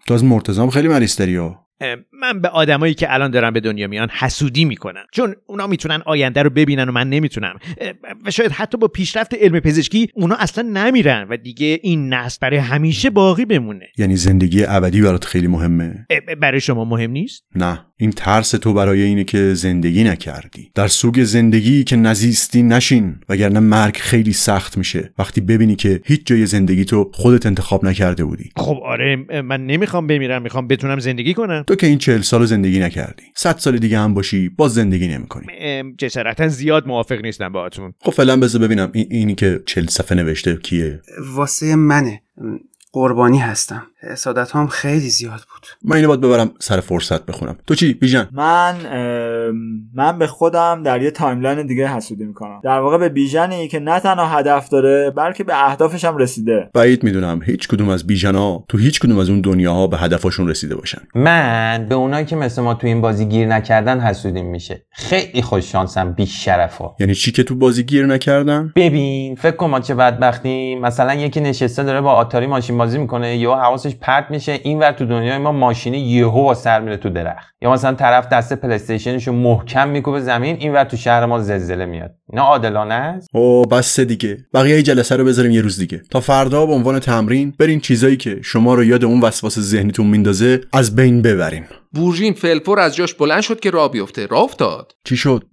[0.08, 1.68] تو از مرتزام خیلی مریض داری ها
[2.14, 5.04] من به آدمایی که الان دارن به دنیا میان حسودی می‌کنم.
[5.12, 7.60] چون اونا می‌تونن آینده رو ببینن و من نمی‌تونم.
[8.26, 12.58] و شاید حتی با پیشرفت علم پزشکی اونا اصلا نمیرن و دیگه این نسل برای
[12.58, 13.88] همیشه باقی بمونه.
[13.98, 16.06] یعنی زندگی ابدی برات خیلی مهمه؟
[16.42, 17.86] برای شما مهم نیست؟ نه.
[17.98, 20.72] این ترس تو برای اینه که زندگی نکردی.
[20.76, 25.14] در سوگ زندگی که نزیستی نشین وگرنه مرگ خیلی سخت میشه.
[25.20, 28.50] وقتی ببینی که هیچ جای زندگی تو خودت انتخاب نکرده بودی.
[28.58, 31.64] خب آره من نمی‌خوام بمیرم می‌خوام بتونم زندگی کنم.
[31.72, 33.24] تو که این چهل سال زندگی نکردی.
[33.36, 35.46] صد سال دیگه هم باشی باز زندگی نمی‌کنی.
[35.98, 37.94] جسارتا زیاد موافق نیستم باهاتون.
[38.02, 41.02] خب فعلا بذار ببینم این اینی که چهل صفحه نوشته کیه؟
[41.36, 42.22] واسه منه.
[42.94, 43.84] قربانی هستم.
[44.12, 45.68] حسادت هم خیلی زیاد بود.
[45.84, 47.56] من اینو باید ببرم سر فرصت بخونم.
[47.68, 48.76] تو چی بیژن؟ من
[49.94, 52.62] من به خودم در یه timeline دیگه حسودی می‌کنم.
[52.64, 56.70] در واقع به بیژنی که نه تنها هدف داره بلکه به اهدافش هم رسیده.
[56.74, 60.76] بعید می‌دونم هیچ کدوم از بیژنا تو هیچ کدوم از اون دنیاها به هدفشون رسیده
[60.76, 61.02] باشن.
[61.16, 64.86] من به اونایی که مثل ما تو این بازی گیر نکردن حسودیم میشه.
[64.92, 66.96] خیلی خوش شانسم بی شرفا.
[67.00, 71.40] یعنی چی که تو بازی گیر نکردن؟ ببین فکر کن ما چه بدبختی مثلا یکی
[71.40, 75.52] نشسته داره با آتاری ماشین بازی می‌کنه یا حواسش پرت میشه اینور تو دنیای ما
[75.52, 77.56] ماشینی یهو با سر میره تو درخت.
[77.62, 82.12] یا مثلا طرف دست PlayStation شو محکم میکوبه زمین اینور تو شهر ما زلزله میاد.
[82.30, 84.38] اینا عادلانه است؟ او بس دیگه.
[84.54, 86.02] بقیه جلسه رو بذاریم یه روز دیگه.
[86.12, 90.62] تا فردا به عنوان تمرین برین چیزایی که شما رو یاد اون وسواس ذهنیتون میندازه
[90.74, 91.64] از بین ببرین
[91.94, 94.26] بورژین فلفور از جاش بلند شد که راه بیفته.
[94.26, 94.92] راه افتاد.
[95.04, 95.44] چی شد؟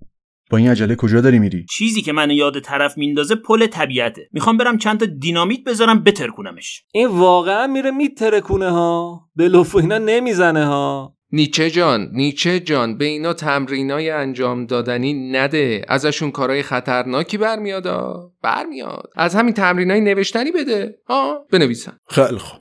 [0.50, 4.28] با این عجله کجا داری میری؟ چیزی که منو یاد طرف میندازه پل طبیعته.
[4.32, 6.82] می‌خوام برم چند تا دینامیت بذارم بترکونمش.
[6.92, 9.20] این واقعا میره میترکونه ها.
[9.36, 11.14] به لف اینا نمی‌زنه ها.
[11.32, 15.84] نیچه جان نیچه جان به اینا تمرینای انجام دادنی نده.
[15.88, 19.10] ازشون کارهای خطرناکی برمیادا برمیاد.
[19.16, 20.94] از همین تمرینای نوشتنی بده.
[21.08, 21.92] ها بنویسن.
[22.10, 22.60] خیلی خوب.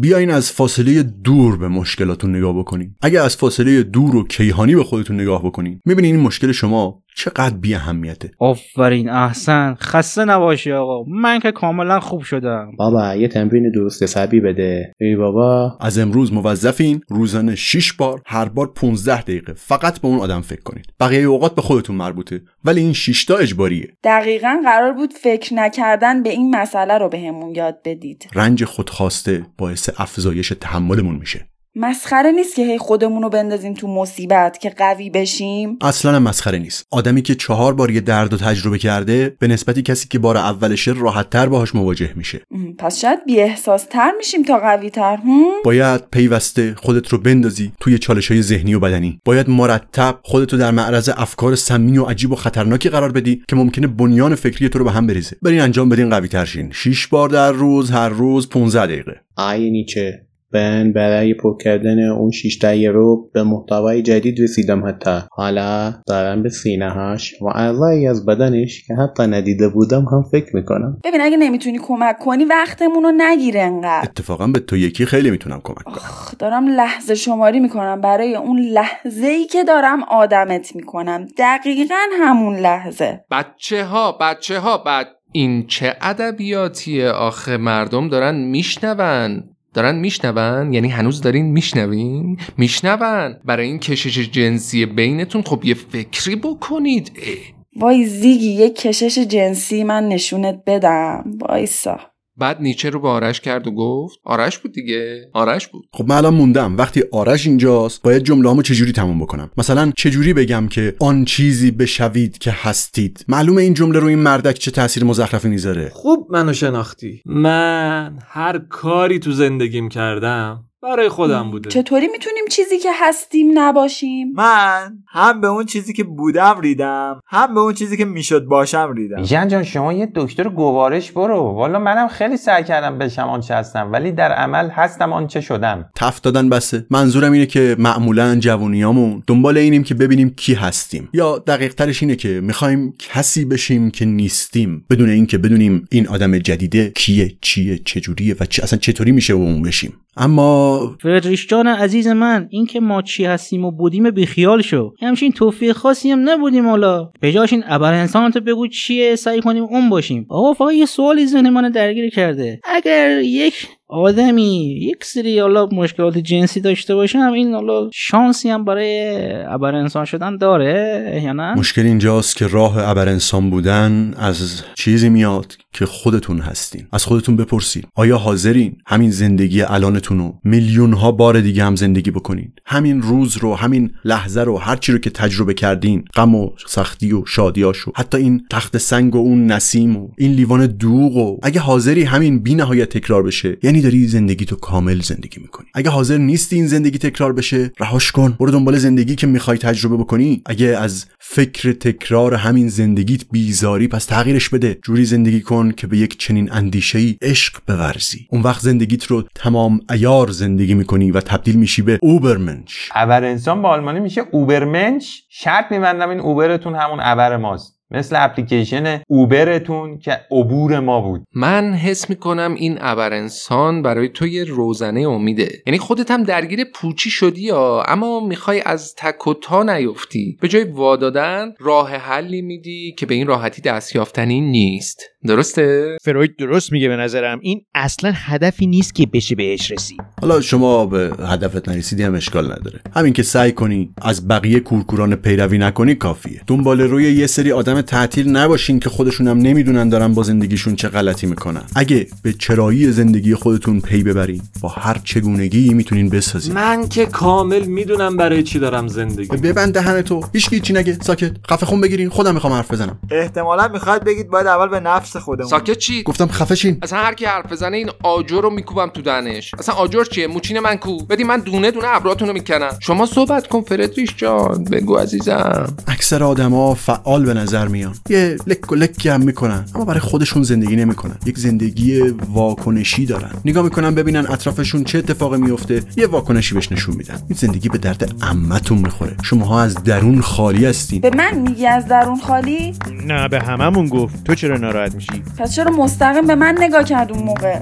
[0.00, 4.84] بیاین از فاصله دور به مشکلاتون نگاه بکنین اگه از فاصله دور و کیهانی به
[4.84, 9.74] خودتون نگاه بکنین می‌بینین این مشکل شما چقدر بی اهمیته آفرین احسن.
[9.80, 11.04] خسته نباشی آقا.
[11.10, 12.70] من که کاملا خوب شدم.
[12.78, 14.92] بابا یه تمرین درست حسابی بده.
[15.00, 15.78] ای بابا.
[15.80, 19.52] از امروز موظفین روزانه 6 بار هر بار 15 دقیقه.
[19.52, 20.86] فقط به اون آدم فکر کنید.
[21.00, 22.42] بقیه اوقات به خودتون مربوطه.
[22.64, 23.88] ولی این 6 تا اجباریه.
[24.04, 28.28] دقیقا قرار بود فکر نکردن به این مسئله رو بهمون به یاد بدید.
[28.34, 31.46] رنج خودخواسته باعث افزایش تحملمون میشه.
[31.76, 36.58] مسخره نیست که هی خودمون رو بندازیم تو مصیبت که قوی بشیم؟ اصلا هم مسخره
[36.58, 36.86] نیست.
[36.90, 40.92] آدمی که چهار بار یه درد و تجربه کرده به نسبتی کسی که بار اولشه
[40.92, 42.40] راحت تر باهاش مواجه میشه.
[42.78, 45.18] پس شاید بی احساس تر میشیم تا قوی تر
[45.64, 49.20] باید پیوسته خودت رو بندازی توی چالش های ذهنی و بدنی.
[49.24, 53.56] باید مرتب خودت رو در معرض افکار سمی و عجیب و خطرناکی قرار بدی که
[53.56, 55.36] ممکنه بنیان فکری تو رو به هم بریزه.
[55.42, 56.70] برین انجام بدین قوی تر شین.
[56.72, 59.20] 6 بار در روز هر روز 15 دقیقه.
[59.36, 65.18] آی نیچه من برای پر کردن اون شیش رو به محتوای جدید رسیدم حتی.
[65.32, 70.56] حالا دارم به سینه هاش و اعضایی از بدنش که حتی ندیده بودم هم فکر
[70.56, 71.00] می‌کنم.
[71.04, 74.08] ببین اگه نمی‌تونی کمک کنی وقتمون رو نگیره انقدر.
[74.10, 76.36] اتفاقا به تو یکی خیلی می‌تونم کمک کنم.
[76.38, 78.00] دارم لحظه شماری می‌کنم.
[78.00, 81.26] برای اون لحظه ای که دارم آدمت می‌کنم.
[81.38, 83.24] دقیقا همون لحظه.
[83.30, 89.53] بچه ها بچه ها بعد این چه ادبیاتیه؟ آخه مردم دارن میشنون.
[89.74, 93.36] دارن میشنون؟ یعنی هنوز دارین میشنوین؟ میشنون.
[93.44, 97.12] برای این کشش جنسی بینتون خب یه فکری بکنید.
[97.16, 97.54] اه.
[97.76, 101.24] وای زیگی یک کشش جنسی من نشونت بدم.
[101.40, 102.13] وایسا.
[102.36, 105.30] بعد نیچه رو به آرش کرد و گفت آرش بود دیگه.
[105.32, 105.84] آرش بود.
[105.92, 106.76] خب من الان موندم.
[106.76, 112.38] وقتی آرش اینجاست باید جمله چجوری تموم بکنم؟ مثلا چجوری بگم که آن چیزی بشوید
[112.38, 115.90] که هستید؟ معلومه این جمله رو این مردک چه تاثیر مزخرفی می‌ذاره.
[115.94, 117.22] خوب منو شناختی.
[117.26, 121.70] من هر کاری تو زندگیم کردم برای خودم بوده.
[121.70, 127.54] چطوری می‌تونیم چیزی که هستیم نباشیم؟ من هم به اون چیزی که بودم ریدم هم
[127.54, 129.22] به اون چیزی که می‌شد باشم ریدم.
[129.22, 131.40] جان جان شما یه دکتر گوارش برو.
[131.40, 135.90] والا منم خیلی سعی کردم بشم آنچه هستم ولی در عمل هستم آنچه شدم.
[135.96, 136.86] تفت دادن بسه.
[136.90, 141.08] منظورم اینه که معمولا جوونیامون دنبال اینیم که ببینیم کی هستیم.
[141.12, 144.84] یا دقیق ترش اینه که می‌خوایم کسی بشیم که نیستیم.
[144.90, 149.62] بدون اینکه بدونیم این آدم جدیده کیه چیه چجوریه و چی اصلا چطوری میشه اون
[149.62, 149.92] بشیم.
[150.16, 154.94] اما فردریش جان عزیز من این که ما چی هستیم و بودیم بیخیال شو.
[155.00, 157.10] همچین توفیق خاصی هم نبودیم حالا.
[157.20, 160.26] به جاش این ابر انسان تو بگو چیه سعی کنیم اون باشیم.
[160.28, 162.60] آقا فقط یه سوالی ذهن من درگیر کرده.
[162.64, 169.16] اگر یک آدمی یک سری حالا مشکلات جنسی داشته باشم این حالا شانسی هم برای
[169.48, 175.08] ابر انسان شدن داره یا نه؟ مشکل اینجاست که راه ابر انسان بودن از چیزی
[175.08, 176.86] میاد که خودتون هستین.
[176.92, 182.10] از خودتون بپرسید آیا حاضرین همین زندگی الانتون رو میلیون ها بار دیگه هم زندگی
[182.10, 186.50] بکنین؟ همین روز رو همین لحظه رو هر چی رو که تجربه کردین غم و
[186.66, 191.38] سختی و شادیاشو حتی این تخت سنگ و اون نسیم و این لیوان دوغ و
[191.42, 195.66] اگه حاضری همین بی نهایت تکرار بشه یعنی داری زندگی تو کامل زندگی می‌کنی.
[195.74, 198.36] اگه حاضر نیستی این زندگی تکرار بشه رهاش کن.
[198.40, 200.42] برو دنبال زندگی که می‌خوای تجربه بکنی.
[200.46, 204.78] اگه از فکر تکرار همین زندگیت بیزاری پس تغییرش بده.
[204.82, 208.26] جوری زندگی کن که به یک چنین اندیشه ای عشق بورزی.
[208.30, 212.88] اون وقت زندگیت رو تمام ایار زندگی می‌کنی و تبدیل میشی به اوبرمنش.
[212.94, 215.22] ابر انسان با آلمانی میشه اوبرمنش.
[215.30, 217.73] شرط میبندم این اوبرتون همون ابر ماست.
[217.94, 221.22] مثل اپلیکیشن اوبرتون که عبور ما بود.
[221.34, 225.62] من حس می‌کنم این ابر انسان برای تو یه روزنه امیده.
[225.66, 230.38] یعنی خودت هم درگیر پوچی شدی یا؟ اما می‌خوای از تک و تا نیفتی.
[230.40, 235.02] به جای وادادن راه حلی میدی که به این راحتی دست یافتنی نیست.
[235.26, 237.38] درسته؟ فروید درست میگه به نظرم.
[237.42, 240.00] این اصلا هدفی نیست که بشه بهش رسید.
[240.20, 242.80] حالا شما به هدفت نرسیدی هم اشکال نداره.
[242.96, 246.40] همین که سعی کنی از بقیه کورکوران پیروی نکنی کافیه.
[246.46, 250.88] دنبال روی یه سری آدم تعطیل نباشین که خودشون هم نمی‌دونن دارن با زندگیشون چه
[250.88, 251.62] غلطی می‌کنن.
[251.76, 256.54] اگه به چرایی زندگی خودتون پی ببرین با هر چگونگی می‌تونین بسازین.
[256.54, 259.36] من که کامل می‌دونم برای چی دارم زندگی.
[259.36, 260.24] ببند دهن تو.
[260.32, 260.98] هیچ چی نگه.
[261.02, 261.32] ساکت.
[261.50, 262.08] خفه خون بگیرین.
[262.08, 262.98] خودم می‌خوام حرف بزنم.
[263.10, 265.50] احتمالا می‌خواد بگید باید اول به نفس خودمون.
[265.50, 266.78] ساکت چی؟ گفتم خفه شین.
[266.82, 269.54] اصلا هر کی حرف بزنه این آجر رو میکوبم تو دهنش.
[269.58, 270.98] اصلا آجر چیه؟ موچین من کو.
[270.98, 272.70] بدی من دونه دونه ابراتون رو می‌کنم.
[272.80, 274.64] شما صحبت کن فردریش جان.
[274.64, 275.76] بگو عزیزم.
[275.88, 277.94] اکثر آدما فعال به نظر میان.
[278.08, 281.16] یه لک و لکی هم می‌کنن اما برای خودشون زندگی نمی‌کنن.
[281.26, 282.00] یک زندگی
[282.32, 283.30] واکنشی دارن.
[283.44, 287.14] نگاه می‌کنن ببینن اطرافشون چه اتفاقی میفته یه واکنشی بهش نشون میدن.
[287.14, 289.16] این زندگی به درد عمتون می‌خوره.
[289.22, 291.00] شماها از درون خالی هستین.
[291.00, 292.74] به من میگی از درون خالی؟
[293.06, 294.24] نه به هممون گفت.
[294.24, 295.03] تو چرا ناراحت میشی؟
[295.38, 297.60] پس چرا مستقیم به من نگاه کرد اون موقع؟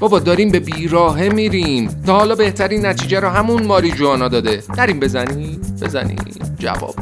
[0.00, 2.02] بابا داریم به بیراهه میریم.
[2.06, 4.62] تا حالا بهترین نتیجه رو همون ماری جوانا داده.
[4.78, 6.18] نریم بزنیم؟ بزنیم.
[6.58, 6.94] جواب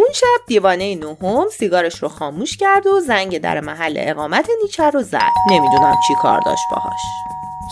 [0.00, 5.02] اون شب دیوانه نهم سیگارش رو خاموش کرد و زنگ در محل اقامت نیچه رو
[5.02, 5.32] زد.
[5.50, 7.00] نمی‌دونم چی کار داشت باهاش.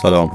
[0.02, 0.30] سلام.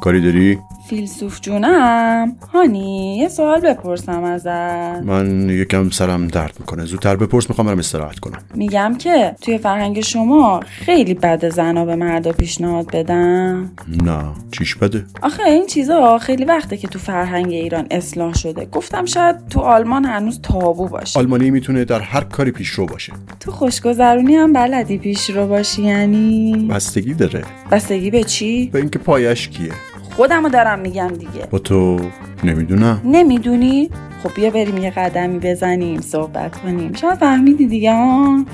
[0.00, 2.36] کاری داری؟ فیلسوف جونم.
[2.52, 5.04] هانی یه سوال بپرسم ازت.
[5.04, 6.84] من یکم سرم درد می‌کنه.
[6.84, 8.38] زودتر بپرس می‌خوام برم استراحت کنم.
[8.54, 13.70] میگم که توی فرهنگ شما خیلی بد زنا به مردا پیشنهاد بدن.
[14.04, 14.22] نه
[14.52, 18.64] چیش بده؟ آخه این چیزا خیلی وقته که تو فرهنگ ایران اصلاح شده.
[18.64, 21.18] گفتم شاید تو آلمان هنوز تابو باشه.
[21.18, 23.12] آلمانی می‌تونه در هر کاری پیشرو باشه.
[23.40, 27.44] تو خوشگذرونی هم بلدی پیش رو باشی یعنی؟ بستگی داره.
[27.70, 29.72] بستگی به چی؟ به اینکه پایش کیه؟
[30.20, 31.48] خودمو دارم میگم دیگه.
[31.50, 32.00] با تو
[32.44, 33.00] نمی‌دونم.
[33.04, 33.90] نمی‌دونی؟
[34.22, 36.92] خب بیا بریم یه قدمی بزنیم صحبت کنیم.
[36.92, 38.44] شاید فهمیدی دیگه ها؟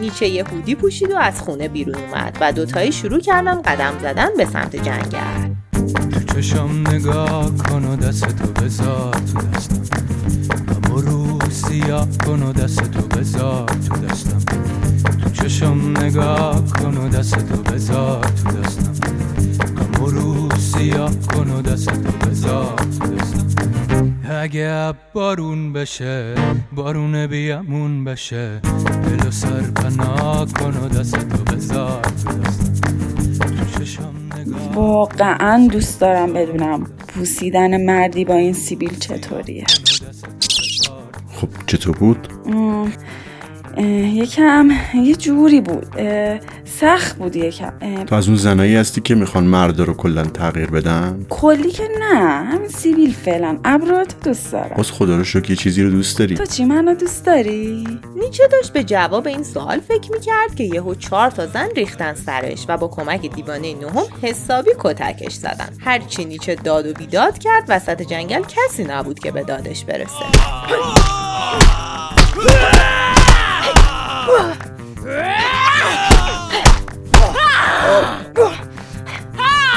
[0.00, 4.28] نیچه یه هودی پوشید و از خونه بیرون اومد و دوتایی شروع کردن قدم زدن
[4.36, 5.54] به سمت جنگل.
[6.10, 9.82] تو چشم نگاه کن و دست تو بذار تو دستم.
[10.68, 14.38] و برو سیاه کن و دست تو بذار تو دستم.
[15.22, 18.92] تو چشم نگاه کن و دست تو بذار تو دستم.
[19.76, 22.74] و برو سیاه کن و دست تو بذار.
[24.30, 26.34] اگه بارون بشه
[26.72, 32.02] بارون بیامون بشه دل و سر پناه کن و دست تو بذار.
[34.74, 39.64] واقعا دوست دارم بدونم بوسیدن مردی با این سیبیل چطوریه.
[41.32, 42.28] خب چطور بود؟
[43.82, 45.86] یکم یه جوری بود.
[46.64, 47.72] سخت بود یکم.
[48.06, 52.44] تو از اون زنایی هستی که می‌خوان مردا رو کلا تغییر بدن؟ کلی که نه
[52.44, 53.58] همین سیبیل فعلا.
[53.64, 54.76] ابرات دوست دارم.
[54.76, 56.34] باز خدا رو شکر یه چیزی رو دوست داری.
[56.34, 57.86] تو چی منو دوست داری؟
[58.16, 62.64] نیچه داشت به جواب این سوال فکر می‌کرد که یهو چهار تا زن ریختن سرش
[62.68, 65.68] و با کمک دیوانه نهم حسابی کتکش زدن.
[65.80, 70.26] هرچی نیچه داد و بیداد کرد وسط جنگل کسی نبود که به دادش برسه.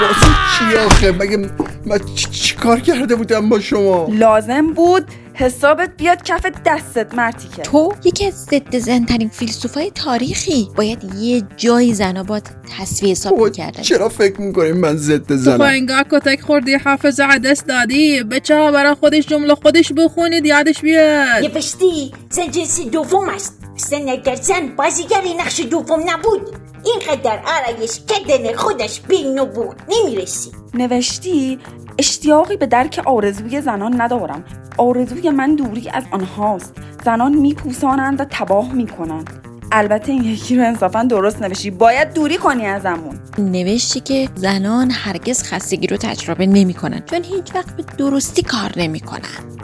[0.02, 0.28] واسه
[0.60, 1.38] چی آخه؟ مگه
[1.86, 5.04] من چی, چی کار کرده بودم با شما؟ لازم بود
[5.40, 7.62] حسابت بیاد کف دستت مرتی که.
[7.62, 10.70] تو یکی از ضد زنترین فیلسوفای تاریخی.
[10.76, 12.42] باید یه جایی زنا با
[12.80, 13.82] تصویه حساب می‌کردن.
[13.82, 18.24] چرا فکر می‌کنیم من ضد تو زنم؟ انگار کتک خوردی حافظ دست دادی.
[18.24, 21.44] بچه ها برای خودش جمله خودش بخونید یادش بیاد.
[21.44, 23.60] نوشتی زن جنس دوم است.
[23.76, 26.42] اصلا اگر زن بازیگری نقش دوم نبود.
[26.86, 30.52] اینقدر آرایش کردن خودش بینو بود نمی‌رسی.
[30.74, 31.60] نوشتی
[31.98, 34.44] اشتیاقی به درک آرزوی زنان ندارم.
[34.78, 36.74] آرزوی من دوری از آنهاست.
[37.06, 39.30] زنان میپوسانند و تباه می‌کنند.
[39.72, 45.44] البته این یکی رو انصافا درست نوشتی باید دوری کنی ازمون نوشتی که زنان هرگز
[45.44, 49.20] خستگی رو تجربه نمی‌کنن چون هیچ وقت به درستی کار نمی‌کنن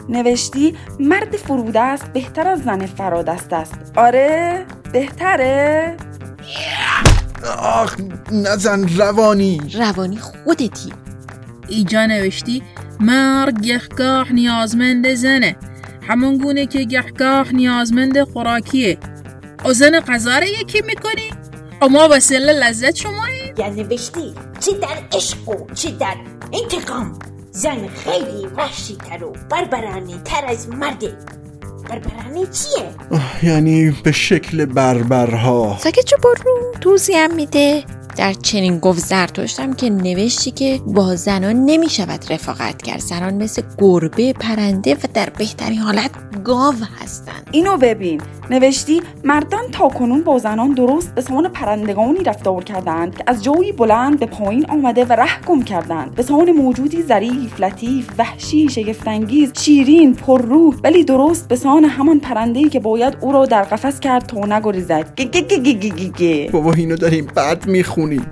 [0.08, 3.74] نوشتی مرد فروده است بهتر از زن فرادست است.
[3.96, 5.96] آره بهتره.
[7.58, 7.96] آخ
[8.32, 9.60] نزن روانی.
[9.74, 10.92] روانی خودتی.
[11.68, 12.62] ایجا نوشتی
[13.00, 15.56] مرد گهگاه نیازمند زنه.
[16.08, 18.98] همون گونه که گهگاه نیازمند خوراکیه.
[19.64, 21.30] او زن رو یکی می‌کنی؟
[21.82, 26.14] او ما وسیله لذت شمایی؟ یا نوشتی چه در عشق و چه در
[26.52, 27.18] انتقام؟
[27.50, 31.16] زن خیلی وحشی تر و بربرانه تر از مرده
[31.90, 35.78] بربرانه چیه؟ یعنی به شکل بربرها.
[35.80, 36.72] ساکت چه برو.
[36.80, 37.84] توضیح هم میده.
[38.16, 43.00] در چنین گفت زرتشتم که نوشتی که با زنان نمی‌شود رفاقت کرد.
[43.00, 46.10] زنان مثل گربه پرنده و در بهترین حالت
[46.44, 47.48] گاو هستند.
[47.50, 48.20] اینو ببین.
[48.50, 53.72] نوشتی مردان تا کنون با زنان درست به سان پرندگانی رفتار کردند که از جایی
[53.72, 56.14] بلند به پایین آمده و ره گم کردند.
[56.14, 62.68] به سان موجودی ظریف لطیف وحشی شگفتانگیز شیرین پرروح ولی درست به سان همان پرنده‌ای
[62.68, 65.14] که باید او را در قفس کرد تا نگریزد.
[65.16, 66.50] گه گه گه گه گه گه گه.
[66.52, 67.68] بابا اینو داریم بعد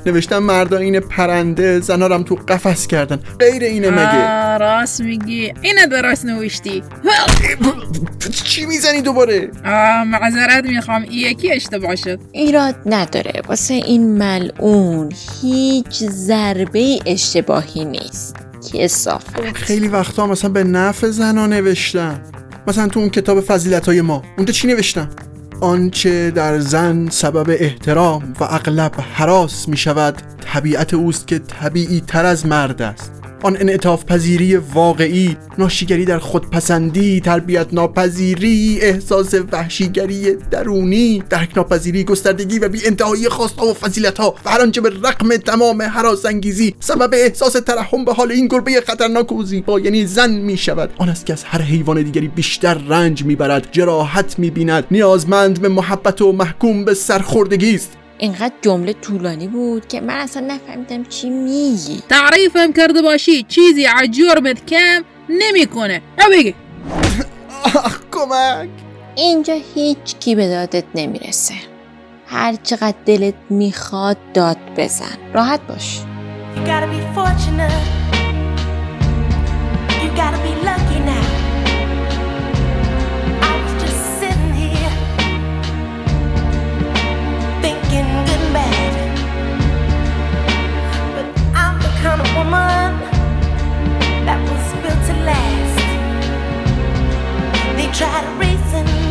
[0.06, 3.16] نوشتم مردا این پرنده زنا رو هم تو قفس کردن.
[3.38, 5.52] غیر اینه مگه؟ راست میگی.
[5.62, 6.82] اینه درست نوشتی.
[8.44, 9.50] چی می‌زنی دوباره؟
[10.06, 11.02] معذرت می‌خوام.
[11.02, 12.20] این یکی اشتباه شد.
[12.32, 13.42] ایراد نداره.
[13.48, 18.36] واسه این ملعون هیچ ضربه اشتباهی نیست.
[18.72, 22.22] که صافت خیلی وقتا مثلا به نفع زنا نوشتم.
[22.66, 24.22] مثلا تو اون کتاب فضیلت های ما.
[24.36, 25.10] اونجا چی نوشتم؟
[25.60, 32.24] آنچه در زن سبب احترام و اغلب حراس می شود طبیعت اوست که طبیعی تر
[32.24, 33.23] از مرد است.
[33.44, 42.58] آن انعطاف پذیری واقعی ناشیگری در خودپسندی تربیت ناپذیری احساس وحشیگری درونی درک ناپذیری گستردگی
[42.58, 46.74] و بی انتهایی خواستها و فضیلت ها و هر آنچه به رقم تمام حراس انگیزی
[46.80, 51.08] سبب احساس ترحم به حال این گربه خطرناک و زیبا یعنی زن می شود آن
[51.08, 56.32] است که از هر حیوان دیگری بیشتر رنج می‌برد جراحت می‌بیند نیازمند به محبت و
[56.32, 57.90] محکوم به سرخوردگی است.
[58.24, 62.02] اینقدر جمله طولانی بود که من اصلا نفهمیدم چی میگی.
[62.08, 66.02] تعریفم کرده باشی چیزی عجرمت کم نمی‌کنه.
[66.18, 66.54] او بگی.
[68.12, 68.68] کمک.
[69.14, 71.54] اینجا هیچ کی به دادت نمی‌رسه.
[72.26, 75.18] هر چقدر دلت می‌خواد داد بزن.
[75.34, 75.98] راحت باش.
[76.56, 77.84] You gotta be fortunate.
[80.02, 80.83] You gotta be lucky.
[94.26, 95.78] That was built to last.
[97.76, 99.03] They try to reason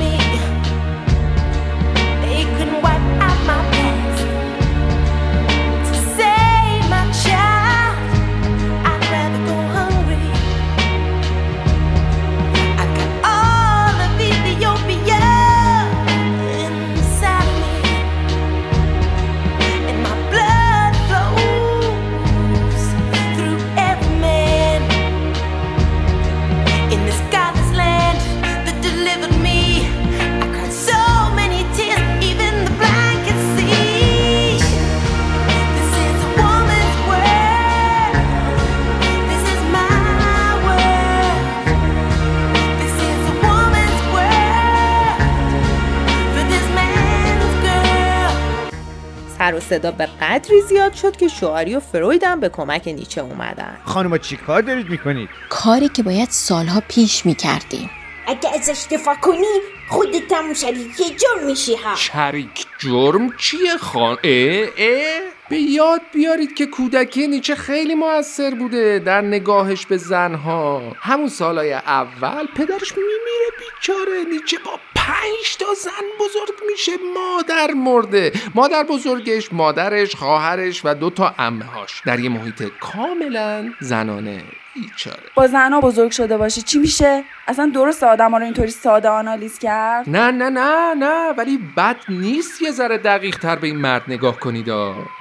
[49.53, 53.21] سر و صدا به قدری زیاد شد که شواری و فروید هم به کمک نیچه
[53.21, 53.77] اومدن.
[53.85, 57.89] خانوما چی کار دارید می‌کنید؟ کاری که باید سالها پیش می‌کردیم.
[58.27, 59.45] اگه ازش دفاع کنی
[59.89, 61.95] خودت هم شریک جرم میشی ها.
[61.95, 65.21] شریک جرم چیه خان؟ اه اه.
[65.49, 70.81] به یاد بیارید که کودکی نیچه خیلی موثر بوده در نگاهش به زنها.
[70.99, 74.79] همون سالهای اول پدرش میمیره بیچاره نیچه با
[75.13, 78.31] پنج تا زن بزرگ میشه مادر مرده.
[78.55, 84.43] مادر بزرگش مادرش خواهرش و دو تا امه هاش در یه محیط کاملا زنانه.
[84.75, 89.59] بیچاره با زنها بزرگ شده باشی چی میشه؟ اصلا درست آدم رو اینطوری ساده آنالیز
[89.59, 94.03] کرد؟ نه نه نه نه ولی بد نیست یه ذره دقیق تر به این مرد
[94.07, 94.69] نگاه کنید.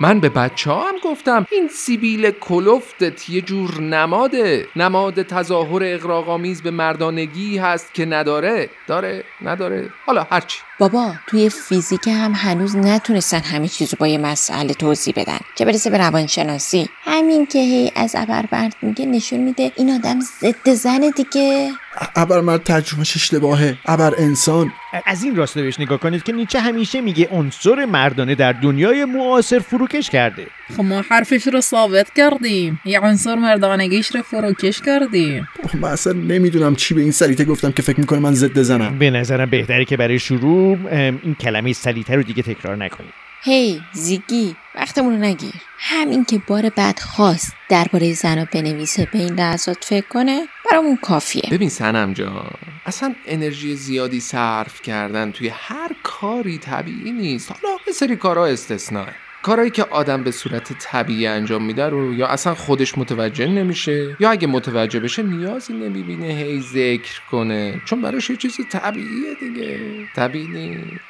[0.01, 4.66] من به بچه هم گفتم این سیبیل کلفتت یه جور نماده.
[4.77, 8.70] نماد تظاهر اقراقامیز به مردانگی هست که نداره.
[8.86, 9.90] داره نداره.
[10.07, 15.39] حالا هرچی بابا توی فیزیک هم هنوز نتونستن همه چیزو با یه مسئله توضیح بدن.
[15.55, 20.70] چه برسه به روانشناسی؟ همین که هی از ابربرد میگه نشون میده این آدم ضد
[20.74, 21.73] زنه دیگه.
[22.16, 24.73] ابر مرد ترجمهش اشتباهه ابر انسان.
[25.06, 29.59] از این راسته بهش نگاه کنید که نیچه همیشه میگه عنصر مردانه در دنیای معاصر
[29.59, 30.47] فروکش کرده.
[30.77, 32.81] خب ما حرفش رو ثابت کردیم.
[32.85, 35.48] یه عنصر مردانگیش رو فروکش کردیم.
[35.62, 38.98] اوه، من اصلا نمی‌دونم چی به این سلیته گفتم که فکر می‌کنه من ضد زنم.
[38.98, 43.12] به نظرم بهتره که برای شروع این کلمه سلیته رو دیگه تکرار نکنید.
[43.44, 45.55] هی زیگی وقتمون رو نگیر.
[45.78, 51.48] همین که بار بعد خواست درباره زنا بنویسه به این لحظات فکر کنه برامون کافیه.
[51.51, 52.51] ببین سنم جان
[52.86, 57.52] اصلا انرژی زیادی صرف کردن توی هر کاری طبیعی نیست.
[57.52, 59.06] حالا یه سری کارها استثناء
[59.43, 64.31] کارهایی که آدم به صورت طبیعی انجام میده رو یا اصلا خودش متوجه نمیشه یا
[64.31, 67.81] اگه متوجه بشه نیازی نمی‌بینه هی ذکر کنه.
[67.85, 69.81] چون براش یه چیز طبیعیه دیگه.
[70.16, 71.01] طبیعی نیست.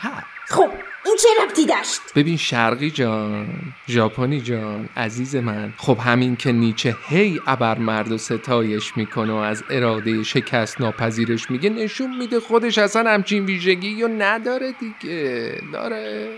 [0.00, 0.31] هست.
[0.52, 0.68] خب
[1.04, 3.46] این چه ربطی داشت؟ ببین شرقی جان
[3.88, 9.36] ژاپنی جان عزیز من خب همین که نیچه هی ابر مرد و ستایش می‌کنه و
[9.36, 15.60] از اراده شکست ناپذیرش میگه نشون میده خودش اصلا همچین ویژگی رو نداره دیگه.
[15.72, 16.28] داره؟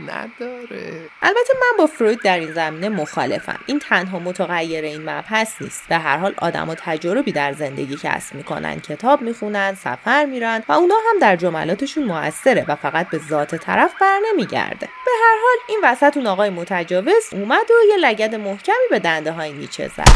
[0.00, 1.08] نداره.
[1.22, 3.58] البته من با فروید در این زمینه مخالفم.
[3.66, 5.82] این تنها متغیر این مبحث نیست.
[5.88, 10.72] به هر حال آدم و تجاربی در زندگی کسب می‌کنن کتاب می‌خونن سفر میرن و
[10.72, 14.86] اونا هم در جملاتشون موثره و فقط به ذات طرف بر نمیگرده.
[14.86, 19.32] به هر حال این وسط اون آقای متجاوز اومد و یه لگد محکمی به دنده
[19.32, 20.08] های نیچه زد.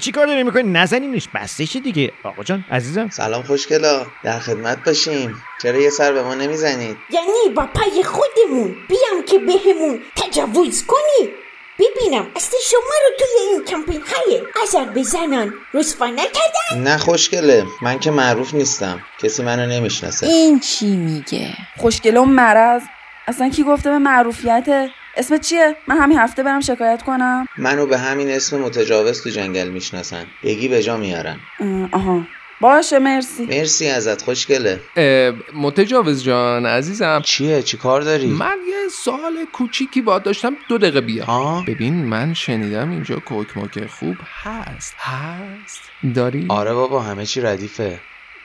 [0.00, 2.12] چیکار داری می‌کنی نزنینش بستش دیگه.
[2.24, 3.08] آقا جان عزیزم.
[3.08, 4.06] سلام خوشگلا.
[4.24, 5.42] در خدمت باشیم.
[5.62, 11.30] چرا یه سر به ما نمی‌زنید؟ یعنی با پای خودمون بیام که بهمون تجاوز کنی؟
[11.78, 17.64] ببینم اصل شما رو توی این کمپین های اثر به زنان رسوا نکردن؟ نه خوشگله.
[17.82, 19.00] من که معروف نیستم.
[19.22, 20.26] کسی منو نمی‌شناسه.
[20.26, 22.82] این چی میگه؟ خوشگله و مرض؟
[23.28, 27.46] اصلا کی گفته به معروفیت؟ اسمت چیه؟ من همین هفته برم شکایت کنم.
[27.58, 30.26] منو به همین اسم متجاوز تو جنگل می‌شناسن.
[30.42, 31.36] بگی به جا میارن.
[31.60, 32.26] اه، آها.
[32.60, 33.46] باشه مرسی.
[33.46, 34.80] مرسی ازت خوشگله.
[34.96, 37.22] اه، متجاوز جان عزیزم.
[37.24, 40.56] چیه؟ چی کار داری؟ من یه سوال کوچیکی باد داشتم.
[40.68, 44.94] دو دقیقه بیا ها؟ ببین من شنیدم اینجا کوکموک خوب هست.
[44.98, 45.80] هست.
[46.14, 48.00] داری؟ آره بابا همه چی ردیفه.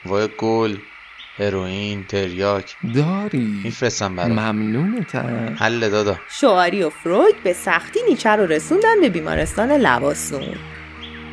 [0.06, 0.76] وای گل.
[1.38, 2.76] هروئین تریاک.
[2.94, 4.38] داری؟ میفرستم برات.
[4.38, 5.56] ممنونتم.
[5.58, 6.16] حل دادا.
[6.28, 10.54] شواری و فروید به سختی نیچه رو رسوندن به بیمارستان لواسون.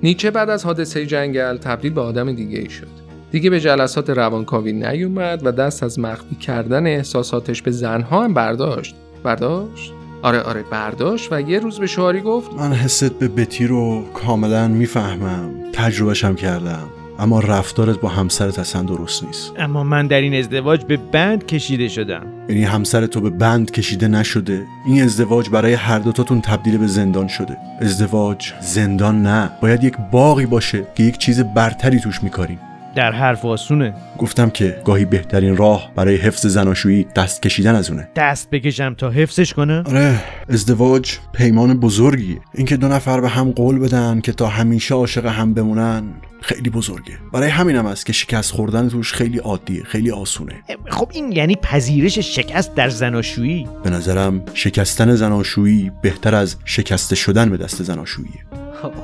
[0.03, 2.87] نیچه بعد از حادثه جنگل تبدیل به آدم دیگه ای شد.
[3.31, 8.95] دیگه به جلسات روانکاوی نیومد و دست از مخفی کردن احساساتش به زنها هم برداشت.
[9.23, 14.05] برداشت؟ آره آره برداشت و یه روز به شواری گفت من حست به بتی رو
[14.13, 15.51] کاملا می‌فهمم.
[15.73, 16.89] تجربهشم کردم.
[17.19, 19.53] اما رفتارت با همسرت اصلا درست نیست.
[19.57, 22.25] اما من در این ازدواج به بند کشیده شدم.
[22.49, 24.63] یعنی همسر تو به بند کشیده نشده.
[24.85, 27.57] این ازدواج برای هر دوتاتون تبدیل به زندان شده.
[27.81, 29.49] ازدواج زندان نه.
[29.61, 32.59] باید یک باقی باشه که یک چیز برتری توش میکاریم.
[32.95, 33.93] در حرف آسونه.
[34.17, 38.07] گفتم که گاهی بهترین راه برای حفظ زناشویی دست کشیدن از اونه.
[38.15, 40.19] دست بکشم تا حفظش کنه؟ آره
[40.49, 42.37] ازدواج پیمان بزرگیه.
[42.53, 46.03] اینکه دو نفر به هم قول بدن که تا همیشه عاشق هم بمونن
[46.43, 47.17] خیلی بزرگه.
[47.33, 50.63] برای همینم است که شکست خوردن توش خیلی عادیه خیلی آسونه.
[50.89, 57.49] خب این یعنی پذیرش شکست در زناشویی؟ به نظرم شکستن زناشویی بهتر از شکسته شدن
[57.49, 58.45] به دست زناشوییه.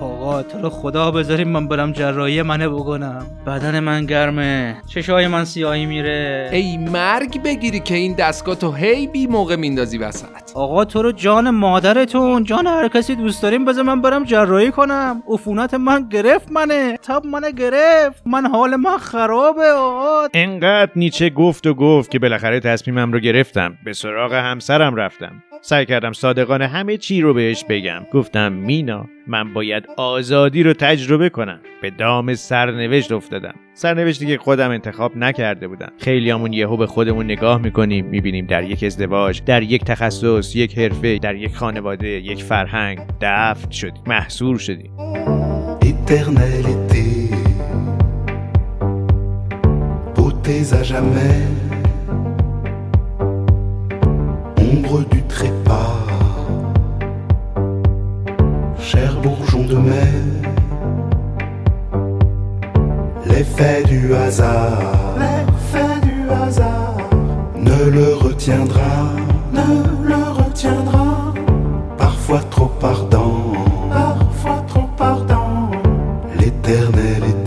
[0.01, 3.25] آقا تو رو خدا بذاریم من برم جراحی منه بکنم.
[3.47, 4.77] بدن من گرمه.
[4.87, 6.49] چشای من سیاهی میره.
[6.53, 10.25] ای مرگ بگیری که این دستگاه تو هی بی موقع میندازی وسط.
[10.53, 15.23] آقا تو رو جان مادرتون جان هر کسی دوست داریم بذار من برم جراحی کنم.
[15.27, 16.97] عفونت من گرفت منه.
[16.97, 18.23] تب منه گرفت.
[18.25, 20.27] من حال من خرابه آقا.
[20.33, 23.77] انقدر نیچه گفت و گفت که بالاخره تصمیمم رو گرفتم.
[23.83, 25.43] به سراغ همسرم رفتم.
[25.61, 28.05] سعی کردم صادقانه همه چی رو بهش بگم.
[28.13, 31.59] گفتم مینا من باید آزادی رو تجربه کنم.
[31.81, 33.53] به دام سرنوشت افتادم.
[33.73, 35.91] سرنوشتی که خودم انتخاب نکرده بودم.
[35.97, 38.05] خیلیامون یهو به خودمون نگاه می‌کنیم.
[38.05, 42.99] می‌بینیم در یک ازدواج در یک تخصص یک حرفه در یک خانواده یک فرهنگ.
[43.21, 44.91] دفن شدیم محصور شدیم.
[50.49, 51.45] À jamais,
[54.57, 56.07] ombre du trépas,
[58.79, 60.11] cher bourgeon de mai,
[63.27, 66.97] l'effet du hasard, l'effet du hasard.
[67.55, 69.13] Ne le retiendra,
[69.53, 71.31] ne le retiendra,
[71.95, 73.53] parfois trop ardent,
[73.91, 75.69] parfois trop ardent,
[76.39, 77.38] l'éternel été,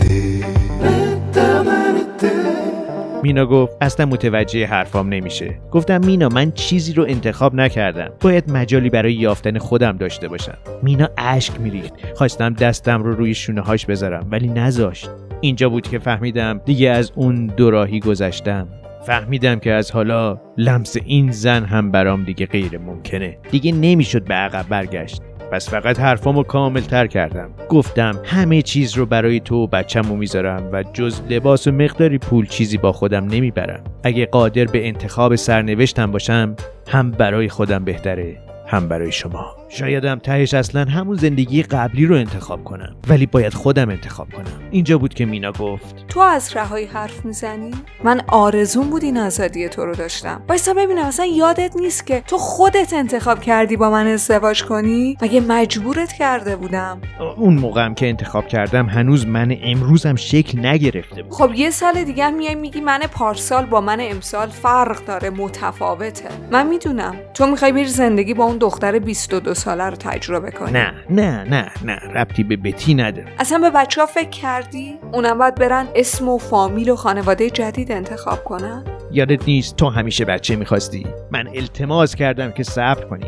[3.23, 5.61] مینا گفت اصلا متوجه حرفام نمیشه.
[5.71, 8.11] گفتم مینا من چیزی رو انتخاب نکردم.
[8.21, 10.59] باید مجالی برای یافتن خودم داشته باشم.
[10.83, 11.93] مینا اشک میریخت.
[12.15, 15.11] خواستم دستم رو روی شونه هاش بذارم ولی نذاشت.
[15.41, 18.69] اینجا بود که فهمیدم دیگه از اون دوراهی گذشتم.
[19.07, 23.39] فهمیدم که از حالا لمس این زن هم برام دیگه غیر ممکنه.
[23.51, 25.23] دیگه نمی‌شد به عقب برگشت.
[25.53, 27.51] پس فقط حرفامو کامل تر کردم.
[27.69, 32.47] گفتم همه چیز رو برای تو و بچه‌مو می‌ذارم و جز لباس و مقداری پول
[32.47, 33.85] چیزی با خودم نمی‌برم.
[34.05, 36.57] اگه قادر به انتخاب سرنوشتم باشم
[36.89, 39.62] هم برای خودم بهتره هم برای شما.
[39.75, 44.99] شایدم تهش اصلا همون زندگی قبلی رو انتخاب کنم ولی باید خودم انتخاب کنم اینجا
[44.99, 47.71] بود که مینا گفت تو از رهایی حرف می‌زنی؟
[48.05, 52.39] من آرزون بود این آزادی تو رو داشتم وایسا ببینم اصلا یادت نیست که تو
[52.39, 57.01] خودت انتخاب کردی با من ازدواج کنی؟ مگه مجبورت کرده بودم؟
[57.37, 62.25] اون موقعم که انتخاب کردم هنوز من امروزم شکل نگرفته بود خب یه سال دیگه
[62.25, 67.73] هم میای میگی من پارسال با من امسال فرق داره متفاوته من می‌دونم تو می‌خوای
[67.73, 70.73] بری زندگی با اون دختر 22 ساله رو تجربه کنی.
[70.73, 73.29] نه نه نه نه ربطی به بتی نداره.
[73.39, 77.93] اصلا به بچه ها فکر کردی؟ اونم باید برن اسم و فامیل و خانواده جدید
[77.93, 83.27] انتخاب کنن؟ یادت نیست تو همیشه بچه می‌خواستی؟ من التماس کردم که صبر کنی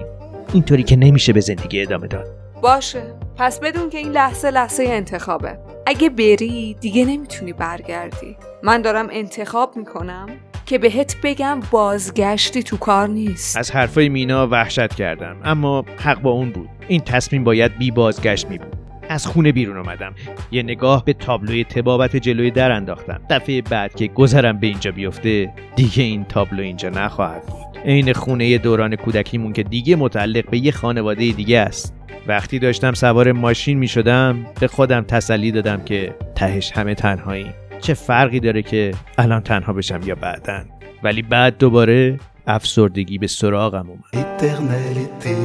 [0.52, 2.27] اینطوری که نمیشه به زندگی ادامه داد.
[2.62, 3.02] باشه.
[3.36, 5.59] پس بدون که این لحظه لحظه انتخابه.
[5.86, 8.36] اگه بری دیگه نمی‌تونی برگردی.
[8.62, 10.27] من دارم انتخاب می‌کنم.
[10.66, 13.56] که بهت بگم بازگشتی تو کار نیست.
[13.56, 16.68] از حرفای مینا وحشت کردم اما حق با اون بود.
[16.88, 18.76] این تصمیم باید بی بازگشت می بود.
[19.08, 20.14] از خونه بیرون آمدم
[20.52, 23.20] یه نگاه به تابلوی تبابت جلوی در انداختم.
[23.30, 27.78] دفعه بعد که گذرم به اینجا بیفته دیگه این تابلو اینجا نخواهد بود.
[27.84, 31.94] عین خونه دوران کودکیمون که دیگه متعلق به یه خانواده دیگه است.
[32.26, 37.46] وقتی داشتم سوار ماشین می شدم به خودم تسلی دادم که تهش همه تنهایی
[37.85, 40.65] چه فرقی داره که الان تنها بشم یا بعدن
[41.02, 45.36] ولی بعد دوباره افسردگی به سراغم اومد Éternel été,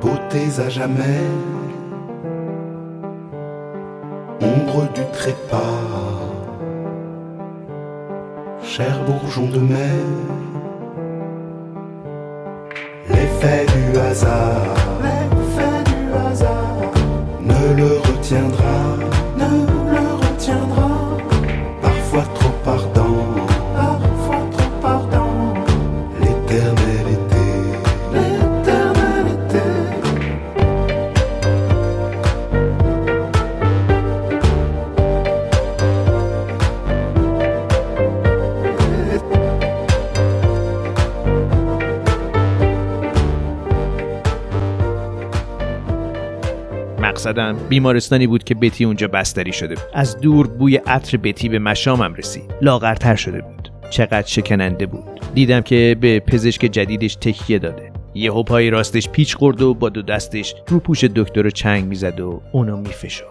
[0.00, 1.26] beautés à jamais,
[4.50, 5.82] ombre du trépas,
[8.74, 10.04] cher bourgeon de mer,
[13.12, 16.92] l'effet du hasard, l'effet du hasard,
[17.50, 18.76] ne le retiendra,
[47.26, 49.84] مقصدم بیمارستانی بود که بتی اونجا بستری شده بود.
[49.94, 52.54] از دور بوی عطر بتی به مشامم رسید.
[52.62, 53.72] لاغرتر شده بود.
[53.90, 55.20] چقدر شکننده بود.
[55.34, 57.92] دیدم که به پزشک جدیدش تکیه داده.
[58.14, 62.20] یهو پای راستش پیچ خورد و با دو دستش رو پوش دکتر رو چنگ می‌زد
[62.20, 63.26] و اونو میفشرد.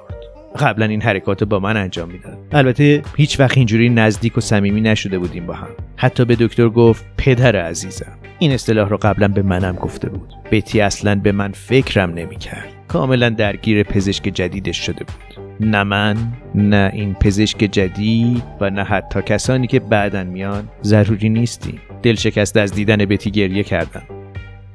[0.59, 2.37] قبلا این حرکات با من انجام می‌داد.
[2.51, 5.67] البته هیچ وقت اینجوری نزدیک و صمیمی نشده بودیم با هم.
[5.95, 8.17] حتی به دکتر گفت پدر عزیزم.
[8.39, 10.33] این اصطلاح رو قبلا به منم گفته بود.
[10.51, 12.74] بتی اصلا به من فکرم نمی‌کرد.
[12.87, 15.45] کاملا درگیر پزشک جدیدش شده بود.
[15.59, 16.17] نه من
[16.55, 21.81] نه این پزشک جدید و نه حتی کسانی که بعدن میان ضروری نیستیم.
[22.03, 24.03] دل شکسته از دیدن بتی گریه کردم.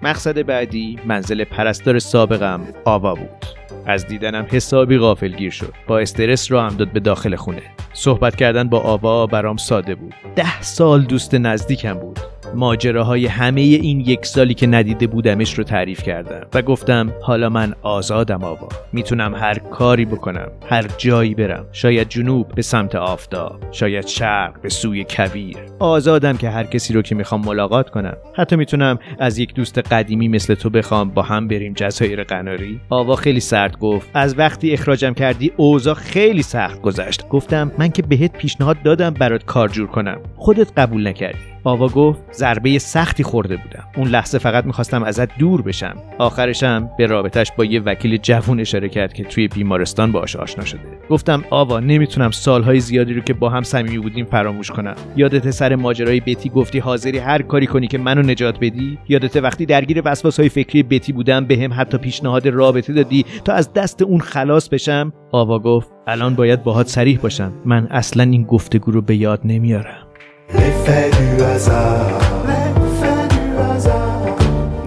[0.03, 3.60] مقصد بعدی منزل پرستار سابقم آوا بود.
[3.87, 5.75] از دیدنم حسابی غافلگیر شد.
[5.87, 7.63] با استرس را هم داد به داخل خونه.
[7.93, 10.15] صحبت کردن با آوا برام ساده بود.
[10.37, 12.19] ده سال دوست نزدیکم بود.
[12.55, 17.75] ماجراهای همه این یک سالی که ندیده بودمش رو تعریف کردم و گفتم حالا من
[17.83, 18.69] آزادم آوا.
[18.93, 21.67] می‌تونم هر کاری بکنم هر جایی برم.
[21.73, 25.57] شاید جنوب به سمت آفتاب شاید شرق به سوی کویر.
[25.79, 28.17] آزادم که هر کسی رو که می‌خوام ملاقات کنم.
[28.35, 32.81] حتی می‌تونم از یک دوست قدیمی مثل تو بخوام با هم بریم جزایر قناری.
[32.91, 37.29] آوا خیلی سرد گفت از وقتی اخراجم کردی اوضاع خیلی سخت گذشت.
[37.29, 40.21] گفتم من که بهت پیشنهاد دادم برات کار جور کنم.
[40.37, 41.50] خودت قبول نکردی.
[41.65, 43.85] آوا گفت ضربه سختی خورده بودم.
[43.97, 45.97] اون لحظه فقط می‌خواستم ازت دور بشم.
[46.19, 50.81] آخرشم به رابطش با یه وکیل جوون اشاره کرد که توی بیمارستان باش آشنا شده.
[51.11, 54.95] گفتم آوا نمی‌تونم سالهای زیادی رو که با هم صمیمی بودیم فراموش کنم.
[55.17, 59.67] یادت سر ماجرای بتی گفتی حاضری هر کاری کنی که منو نجات بدی؟ یادت وقتی
[59.67, 64.69] درگیر وسواسهای فکری بتی بودم بهم حتی پیشنهاد رابطه دادی تا از دست اون خلاص
[64.69, 67.53] بشم؟ آوا گفت الان باید باهات صریح باشم.
[67.65, 70.10] من اصلا این گفتگو رو به یاد نمیارم.
[70.55, 74.37] L'effet du hasard, l'effet du hasard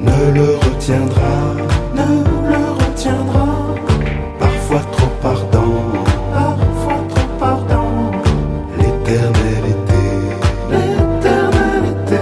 [0.08, 1.36] ne le retiendra,
[1.98, 2.10] ne
[2.52, 3.48] le retiendra.
[4.40, 5.84] Parfois trop ardent,
[6.34, 8.12] parfois trop ardent.
[8.80, 10.04] L'éternel été,
[10.72, 12.22] l'éternel été.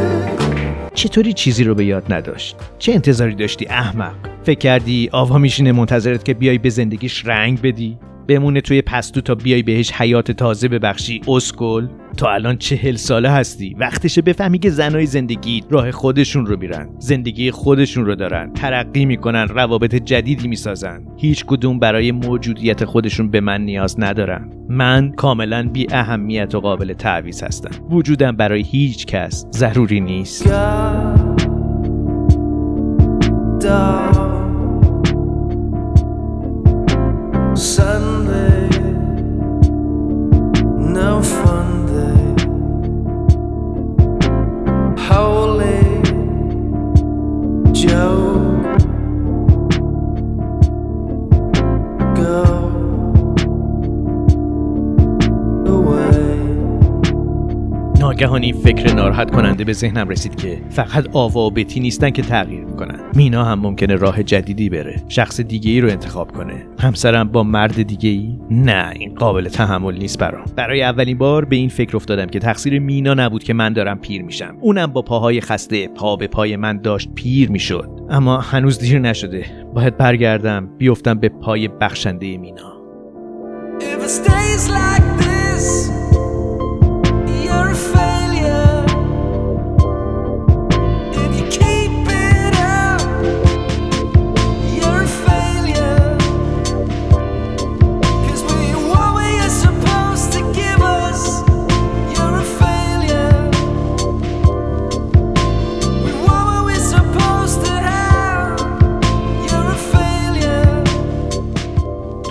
[0.93, 6.26] چطوری چیزی رو به یاد نداشت چه انتظاری داشتی احمق فکر کردی آوا میشینه منتظرت
[6.26, 7.97] که بیای به زندگیش رنگ بدی
[8.27, 11.22] بمونه توی پستو تا بیای بهش حیات تازه ببخشی.
[11.27, 11.88] اسکل
[12.18, 13.76] تا الان چهل ساله هستی.
[13.80, 16.89] وقتشه بفهمی که زنای زندگی راه خودشون رو میرن.
[16.99, 18.53] زندگی خودشون رو دارن.
[18.53, 21.03] ترقی می‌کنن روابط جدیدی می‌سازن.
[21.18, 24.49] هیچ کدوم برای موجودیت خودشون به من نیاز ندارن.
[24.69, 27.85] من کاملا بی اهمیت و قابل تعویض هستم.
[27.89, 30.48] وجودم برای هیچ کس ضروری نیست.
[58.22, 62.22] ناگهان این فکر ناراحت کننده به ذهنم رسید که فقط آوا و بتی نیستن که
[62.22, 62.99] تغییر می‌کنن.
[63.15, 66.65] مینا هم ممکنه راه جدیدی بره شخص دیگه ای رو انتخاب کنه.
[66.80, 70.45] همسرم با مرد دیگه ای نه این قابل تحمل نیست برام.
[70.56, 74.23] برای اولین بار به این فکر افتادم که تقصیر مینا نبود که من دارم پیر
[74.23, 74.56] میشم.
[74.60, 77.89] اونم با پاهای خسته پا به پای من داشت پیر می‌شد.
[78.10, 79.45] اما هنوز دیر نشده.
[79.73, 82.73] باید برگردم بیفتم به پای بخشنده مینا.
[83.80, 85.30] If it stays like this,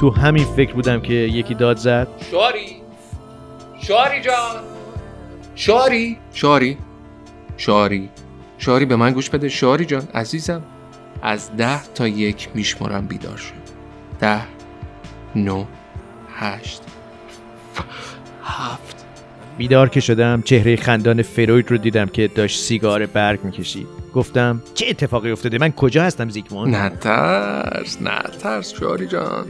[0.00, 2.08] تو همین فکر بودم که یکی داد زد.
[2.30, 2.76] شاری.
[3.82, 4.62] شاری جان.
[5.54, 6.18] شاری.
[6.32, 6.78] شاری.
[7.56, 8.08] شاری.
[8.58, 9.48] شاری به من گوش بده.
[9.48, 10.62] شاری جان عزیزم.
[11.22, 13.52] از ده تا یک میشمارم بیدار شد.
[14.20, 14.40] ده
[15.36, 15.64] نو
[16.34, 16.82] هشت.
[18.44, 19.06] هفت.
[19.58, 23.86] بیدار که شدم چهره خندان فروید رو دیدم که داشت سیگار برگ می‌کشید.
[24.14, 29.46] گفتم چه اتفاقی افتاده؟ من کجا هستم زیگموند نه ترس نه ترس شاری جان.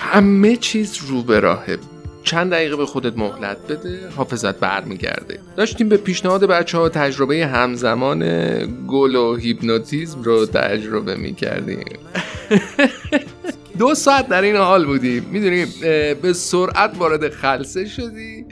[0.00, 1.78] همه چیز رو به راهه.
[2.22, 5.38] چند دقیقه به خودت مهلت بده حافظت برمیگرده.
[5.56, 8.18] داشتیم به پیشنهاد بچه ها تجربه همزمان
[8.86, 11.84] گل و هیپنوتیزم رو تجربه می‌کردیم.
[13.78, 15.26] دو ساعت در این حال بودیم.
[15.30, 15.68] می‌دونیم
[16.22, 18.46] به سرعت وارد خلصه شدی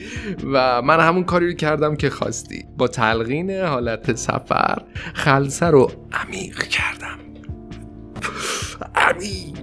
[0.53, 2.65] و من همون کاری رو کردم که خواستی.
[2.77, 4.83] با تلقین حالت سفر
[5.15, 7.19] خلصه رو عمیق کردم.
[8.95, 9.59] عمیق.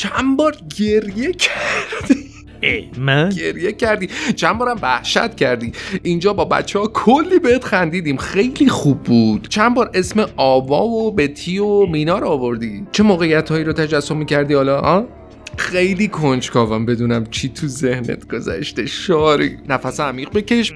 [0.00, 2.30] چند بار گریه کردی؟
[2.98, 4.08] من؟ گریه کردی.
[4.36, 5.72] چند بارم وحشت کردی.
[6.02, 8.16] اینجا با بچه ها کلی بهت خندیدیم.
[8.16, 9.48] خیلی خوب بود.
[9.48, 14.16] چند بار اسم آوا و بتی و مینا رو آوردی؟ چه موقعیت هایی رو تجسم
[14.16, 15.06] می‌کردی حالا؟
[15.56, 18.86] خیلی کنجکاوم بدونم چی تو ذهنت گذشته.
[18.86, 19.58] شاری.
[19.68, 20.72] نفس عمیق بکش.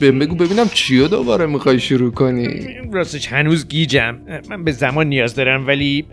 [0.00, 4.20] بهم بگو ببینم چیو دوباره می‌خوای شروع کنی؟ راستش هنوز گیجم.
[4.48, 6.06] من به زمان نیاز دارم ولی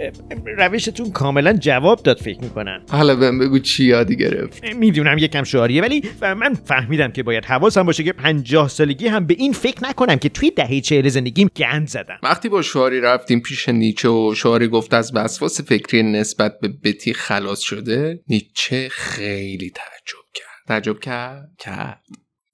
[0.58, 4.66] روشتون کاملا جواب داد فکر می‌کنم حالا بهم بگو چی یادی گرفت.
[4.66, 9.36] می‌دونم یکم شعاریه ولی من فهمیدم که باید حواسم باشه که پنجاه سالگی هم به
[9.38, 12.18] این فکر نکنم که توی دهه چهل زندگیم گند زدم.
[12.24, 17.14] وقتی با شعاری رفتیم پیش نیچه و شعاری گفت از وسواس فکری نسبت به بتی
[17.14, 20.48] خلاص شده نیچه خیلی تعجب کرد.
[20.68, 22.02] تعجب کرد؟ کرد.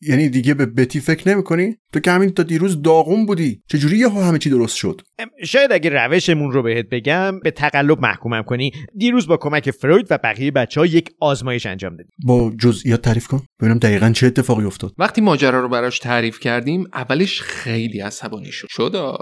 [0.01, 3.61] یعنی دیگه به بتی فکر نمی‌کنی؟ تو که همین تا دیروز داغون بودی.
[3.67, 5.01] چجوری یهو همه چی درست شد؟
[5.45, 8.71] شاید اگه روشمون رو بهت بگم به تقلب محکومم کنی.
[8.97, 12.11] دیروز با کمک فروید و بقیه بچه ها یک آزمایش انجام دادیم.
[12.25, 13.41] با جزئیات تعریف کن.
[13.61, 14.93] ببینم دقیقا چه اتفاقی افتاد.
[14.97, 18.67] وقتی ماجرا رو براش تعریف کردیم اولش خیلی عصبانی شد.
[18.69, 19.17] شدا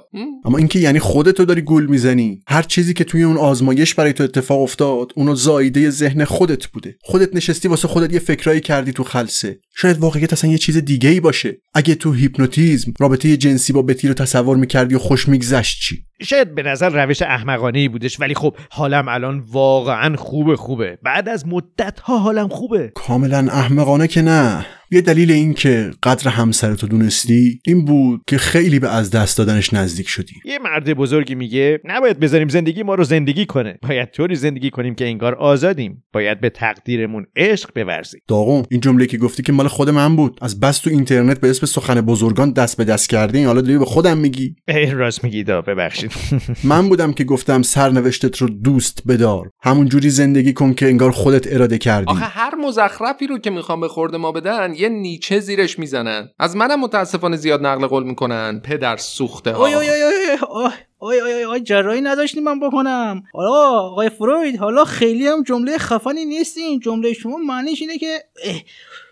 [0.46, 2.40] اما اینکه یعنی خودتو داری گول می‌زنی.
[2.48, 6.98] هر چیزی که توی اون آزمایش برای تو اتفاق افتاد اونو زایده ذهن خودت بوده.
[7.02, 11.10] خودت نشستی واسه خودت یه فکرایی کردی تو خلسه شاید واقعیت اصلا یه چیز دیگه
[11.10, 11.62] ای باشه.
[11.74, 16.56] اگه تو هیپنوتیزم رابطه جنسی با بتی رو تصور می‌کردی و خوش میگذشت چی؟ شاید
[16.56, 20.98] به نظر روش احمقانه ای بودش ولی خب حالم الان واقعا خوبه خوبه.
[21.04, 22.92] بعد از مدت ها حالم خوبه.
[22.96, 24.66] کاملا احمقانه که نه.
[24.92, 29.74] یه دلیل این که قدر همسرتو دونستی این بود که خیلی به از دست دادنش
[29.74, 30.36] نزدیک شدی.
[30.46, 33.78] یه مرد بزرگی میگه نباید بذاریم زندگی ما رو زندگی کنه.
[33.82, 36.04] باید طوری زندگی کنیم که انگار آزادیم.
[36.14, 38.22] باید به تقدیرمون عشق بورزیم.
[38.28, 40.40] داغون این جمله که گفتی که مال خود من بود.
[40.42, 43.86] از بس تو اینترنت به اسم سخن بزرگان دست به دست کردی حالا داری به
[43.86, 44.56] خودم میگی.
[44.94, 46.05] راست میگی دا ببخشید.
[46.64, 49.50] من بودم که گفتم سرنوشتت رو دوست بدار.
[49.62, 52.12] همون جوری زندگی کن که انگار خودت اراده کردی.
[52.12, 56.30] آخه هر مزخرفی رو که می‌خوام به خورده ما بدن یه نیچه زیرش می‌زنن.
[56.40, 59.66] از منم متاسفانه زیاد نقل قول می‌کنن پدر سوخته ها.
[59.66, 60.04] اوی اوی اوی
[60.50, 60.70] اوی
[61.00, 63.24] اوی اوی اوی جرایی نداشتیم من بکنم.
[63.34, 66.80] حالا آقای فروید حالا خیلی هم جمله خفنی نیستین.
[66.80, 68.24] جمله شما معنیش اینه که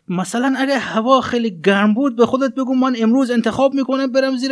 [0.08, 4.52] مثلا اگه هوا خیلی گرم بود به خودت بگو من امروز انتخاب می‌کنم برم زیر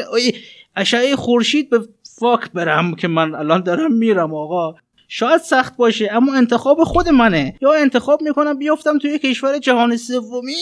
[0.76, 1.80] اشعه خورشید به
[2.22, 4.76] فاک برم که من الان دارم میرم آقا.
[5.08, 7.56] شاید سخت باشه اما انتخاب خود منه.
[7.62, 10.54] یا انتخاب می‌کنم بیفتم توی کشور جهان سومی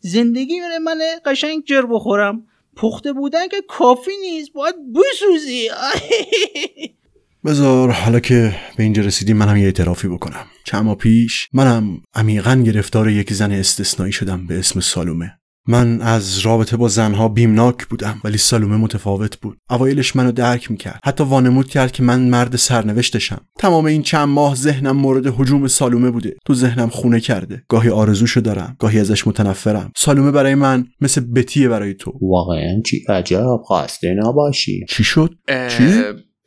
[0.00, 2.42] زندگی میره منه قشنگ جر بخورم.
[2.76, 5.68] پخته بودن که کافی نیست باید بسوزی.
[7.44, 10.46] بذار حالا که به اینجا رسیدیم منم یه اعترافی بکنم.
[10.64, 15.37] چند ماه پیش منم عمیقا گرفتار یک زن استثنایی شدم به اسم سالومه.
[15.68, 19.58] من از رابطه با زنها بیمناک بودم ولی سالومه متفاوت بود.
[19.70, 21.00] اوایلش منو درک می‌کرد.
[21.04, 23.40] حتی وانمود کرد که من مرد سرنوشتشم.
[23.58, 26.36] تمام این چند ماه ذهنم مورد حجوم سالومه بوده.
[26.46, 27.62] تو ذهنم خونه کرده.
[27.68, 29.92] گاهی آرزوشو دارم گاهی ازش متنفرم.
[29.96, 32.12] سالومه برای من مثل بتیه برای تو.
[32.22, 33.56] واقعا چی؟ عجب.
[33.70, 34.86] قصده نباشی.
[34.88, 36.02] چی شد؟ چی؟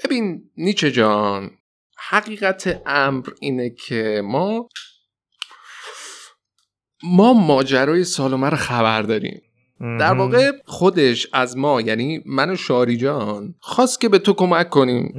[0.05, 1.49] ببین نیچه جان
[2.09, 4.67] حقیقت امر اینه که ما
[7.03, 9.41] ما ماجرای سالومه رو خبر داریم.
[9.99, 14.69] در واقع خودش از ما یعنی من و شاری جان خواست که به تو کمک
[14.69, 15.13] کنیم.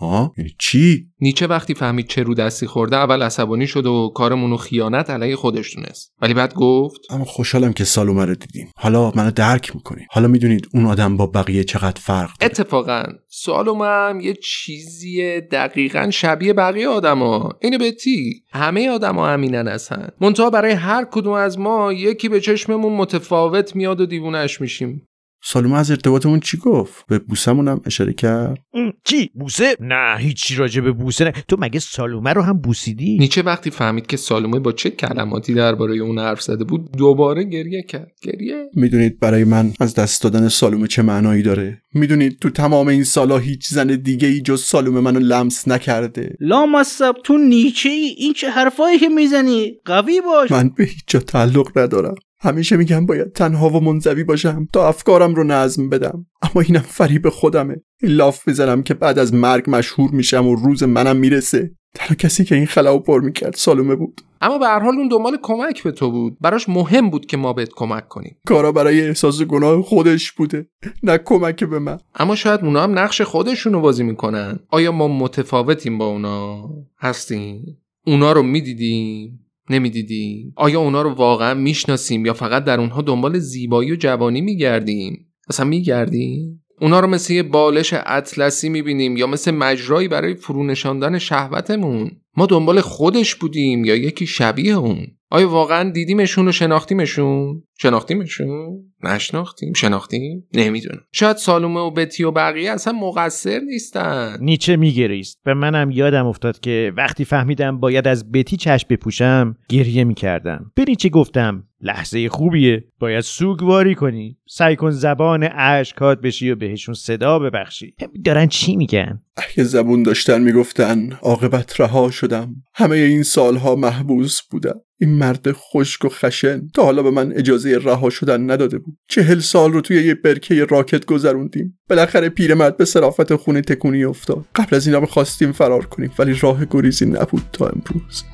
[0.00, 4.56] ها چی؟ نیچه وقتی فهمید چه رو دستی خورده اول عصبانی شد و کارمون و
[4.56, 6.12] خیانت علیه خودش دونست.
[6.22, 8.72] ولی بعد گفت اما خوشحالم که سالومه رو دیدیم.
[8.76, 12.52] حالا منو درک می‌کنیم حالا می‌دونید اون آدم با بقیه چقدر فرق داره.
[12.52, 17.50] اتفاقا سالومه هم یه چیزی دقیقا شبیه بقیه آدما.
[17.62, 22.92] اینو بتی همه آدما همینن هستن منتها برای هر کدوم از ما یکی به چشممون
[22.92, 25.06] متفاوت میاد و دیوونش میشیم.
[25.42, 28.58] سالومه از ارتباطمون چی گفت؟ به بوسمونم اشاره کرد؟
[29.04, 31.32] چی؟ بوسه؟ نه هیچی راجع به بوسه نه.
[31.48, 35.96] تو مگه سالومه رو هم بوسیدی؟ نیچه وقتی فهمید که سالومه با چه کلماتی درباره
[35.96, 38.12] اون حرف زده بود دوباره گریه کرد.
[38.22, 43.04] گریه؟ می‌دونید برای من از دست دادن سالومه چه معنایی داره؟ می‌دونید تو تمام این
[43.04, 48.32] سالا هیچ زن دیگه ای جز سالومه منو لمس نکرده؟ لامصب تو نیچه ای این
[48.32, 50.52] چه حرفایی که می‌زنی؟ قوی باش.
[50.52, 52.14] من به هیچ جا تعلق ندارم.
[52.42, 56.26] همیشه میگم باید تنها و منزوی باشم تا افکارم رو نظم بدم.
[56.42, 57.76] اما اینم فریب خودمه.
[58.02, 61.70] این لاف می‌زنم که بعد از مرگ مشهور میشم و روز منم می‌رسه.
[61.94, 64.20] تنها کسی که این خلاو پر می‌کرد سالومه بود.
[64.40, 66.36] اما به هر حال اون دنبال کمک به تو بود.
[66.40, 68.36] براش مهم بود که ما بهت کمک کنیم.
[68.46, 70.66] کارا برای احساس گناه خودش بوده
[71.02, 71.98] نه کمک به من.
[72.14, 74.58] اما شاید اونا هم نقش خودشونو بازی می‌کنن.
[74.68, 76.68] آیا ما متفاوتیم با اونا؟
[76.98, 77.78] هستیم.
[78.06, 79.46] اونا رو می‌دیدیم.
[79.70, 85.26] نمی‌دیدیم آیا اونا رو واقعا می‌شناسیم یا فقط در اونها دنبال زیبایی و جوانی میگردیم؟
[85.48, 92.10] اصلا میگردیم؟ اونا رو مثل یه بالش اطلسی می‌بینیم یا مثل مجرایی برای فرونشاندن شهوتمون؟
[92.36, 99.72] ما دنبال خودش بودیم یا یکی شبیه اون؟ آیا واقعا دیدیمشون و شناختیمشون؟ شناختیمشون؟ نشناختیم.
[99.72, 101.00] شناختیم؟ نمی‌دونم.
[101.12, 104.36] شاید سالومه و بتی و بقیه اصلا مقصر نیستن.
[104.40, 105.38] نیچه میگریست.
[105.44, 110.72] به منم یادم افتاد که وقتی فهمیدم باید از بتی چشم بپوشم گریه می‌کردم.
[110.74, 112.84] به نیچه گفتم لحظه خوبیه.
[112.98, 114.36] باید سوگواری کنی.
[114.48, 117.94] سعی کن زبان اشکات بشی و بهشون صدا ببخشی.
[118.24, 122.54] دارن چی میگن؟ اگه زبون داشتن می‌گفتن عاقبت رها شدم.
[122.74, 124.80] همه این سالها محبوس بودم.
[125.00, 128.96] این مرد خشک و خشن تا حالا به من اجازه رها شدن نداده بود.
[129.08, 131.78] چهل سال رو توی یه برکه راکت گذروندیم.
[131.88, 134.46] بالاخره پیرمرد به صرافت خونه تکونی افتاد.
[134.54, 138.24] قبل از اینا می‌خواستیم فرار کنیم ولی راه گریزی نبود تا امروز.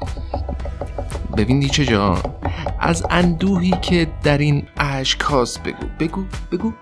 [1.36, 2.22] ببین نیچه جان
[2.80, 5.86] از اندوهی که در این اشک هاست بگو.
[6.00, 6.72] بگو بگو.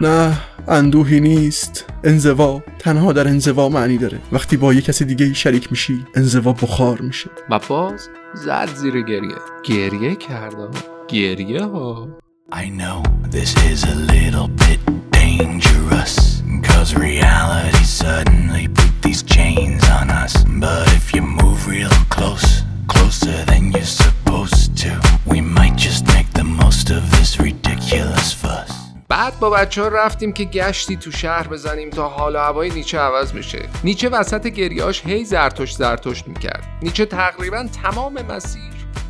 [0.00, 0.38] نه
[0.68, 1.84] اندوهی نیست.
[2.04, 4.18] انزوا تنها در انزوا معنی داره.
[4.32, 7.30] وقتی با یه کسی دیگه شریک میشی انزوا بخار میشه.
[7.50, 10.67] و باز؟ زد زیر گریه گریه کرده
[11.07, 12.07] گریه ها
[12.53, 13.03] I know
[13.37, 14.79] this is a little bit
[15.11, 20.33] dangerous Cause reality suddenly put these chains on us
[20.65, 22.49] But if you move real close,
[22.87, 24.91] closer than you're supposed to
[25.25, 30.32] We might just make the most of this ridiculous fuss بعد با بچه ها رفتیم
[30.32, 35.04] که گشتی تو شهر بزنیم تا حال و هوای نیچه عوض میشه نیچه وسط گریاش
[35.04, 36.64] هی زرتشت زرتشت می‌کرد.
[36.82, 38.62] نیچه تقریبا تمام مسیر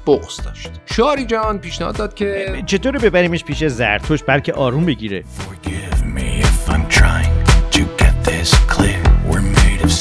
[0.07, 0.71] بغز داشت.
[0.87, 5.25] شاری جان پیشنهاد داد که چطور ببریمش پیش زرتوش بلکه آروم بگیره.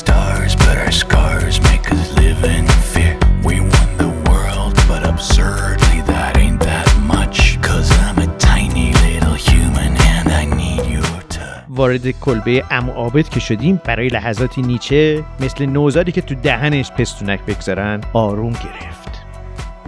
[0.05, 2.65] Stars but our scars make us live in
[11.75, 17.45] وارد کلبه ام عابد که شدیم برای لحظاتی نیچه مثل نوزادی که تو دهنش پستونک
[17.45, 19.05] بگذارن آروم گرفت.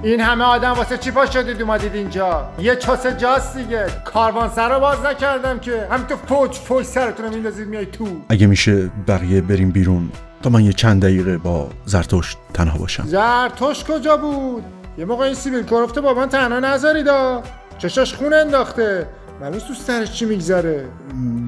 [0.03, 3.85] این همه آدم واسه چی پا شدید اومدید اینجا؟ یه چوس جاست دیگه.
[4.05, 5.87] کاروانسرا رو باز نکردم که.
[5.91, 8.05] همینطور فوج فوج سرتون رو میندازید میای تو.
[8.29, 10.11] اگه میشه بقیه بریم بیرون
[10.43, 13.03] تا من یه چند دقیقه با زرتشت تنها باشم.
[13.05, 14.63] زرتوش کجا بود؟
[14.97, 17.43] یه موقع این سیبیل گرفته با من تنها نذاریدا
[17.77, 19.07] چشاش خون انداخته.
[19.41, 20.89] معلوم تو سرش چی میگذره؟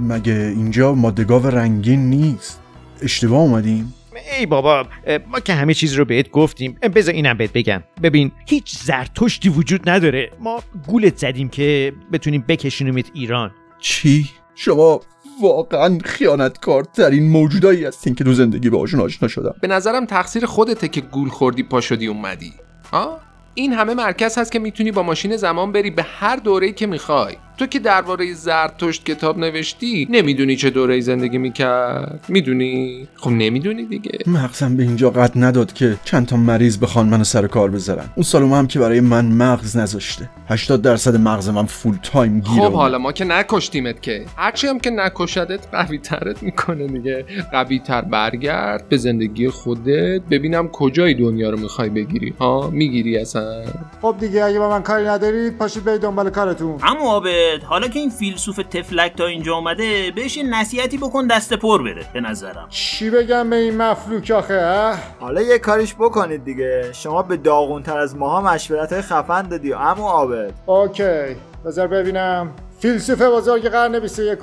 [0.09, 2.61] مگه اینجا مادگاو رنگین نیست؟
[3.01, 3.93] اشتباه اومدیم؟
[4.39, 4.85] ای بابا
[5.27, 6.77] ما که همه چیز رو بهت گفتیم.
[6.95, 7.83] بذار اینم بهت بگم.
[8.03, 10.31] ببین هیچ زرتشتی وجود نداره.
[10.39, 13.51] ما گولت زدیم که بتونیم بکشونیمت ایران.
[13.79, 14.99] چی؟ شما
[15.41, 19.55] واقعا خیانتکار ترین موجودایی هستین که تو زندگی باهاشون آشنا شدم.
[19.61, 22.53] به نظرم تقصیر خودته که گول خوردی پا شدی اومدی.
[22.91, 23.19] ها؟
[23.53, 27.37] این همه مرکز هست که می‌تونی با ماشین زمان بری به هر دوره‌ای که می‌خوای.
[27.59, 32.25] تو که درباره زرتشت کتاب نوشتی نمی‌دونی چه دوره‌ای زندگی می‌کرد.
[32.27, 34.19] می‌دونی؟ خب نمی‌دونی دیگه.
[34.27, 38.05] مغزم به اینجا قد نداد که چند تا مریض بخوان منو سر کار بذارن.
[38.15, 40.29] اون سالومه هم که برای من مغز نذاشته.
[40.47, 42.73] 80 درصد مغز من فول تایم گیره خب.
[42.73, 44.25] حالا ما که نکشتیمت که.
[44.37, 47.25] هرچی هم که نکشدت قوی ترت می‌کنه دیگه.
[47.51, 50.21] قوی تر برگرد به زندگی خودت.
[50.31, 52.33] ببینم کجای دنیا رو می‌خوای بگیری.
[52.39, 53.63] ها؟ می‌گیری اصلا؟
[54.01, 56.77] خب دیگه اگه با من کاری ندارید پاشید برید دنبال کارتون.
[56.83, 57.19] اما
[57.49, 61.83] عابد حالا که این فیلسوف تفلک تا اینجا اومده بهش یه نصیحتی بکن دست پر
[61.83, 62.67] بره به نظرم.
[62.69, 66.93] چی بگم به این مفلوک آخه؟ حالا یه کاریش بکنید دیگه.
[66.93, 70.53] شما به داغونتر از ماها مشورت های خفن دادی امو عابد.
[70.65, 71.35] اوکی
[71.65, 72.51] بذار ببینم.
[72.79, 74.39] فیلسوف بزرگ قرن 21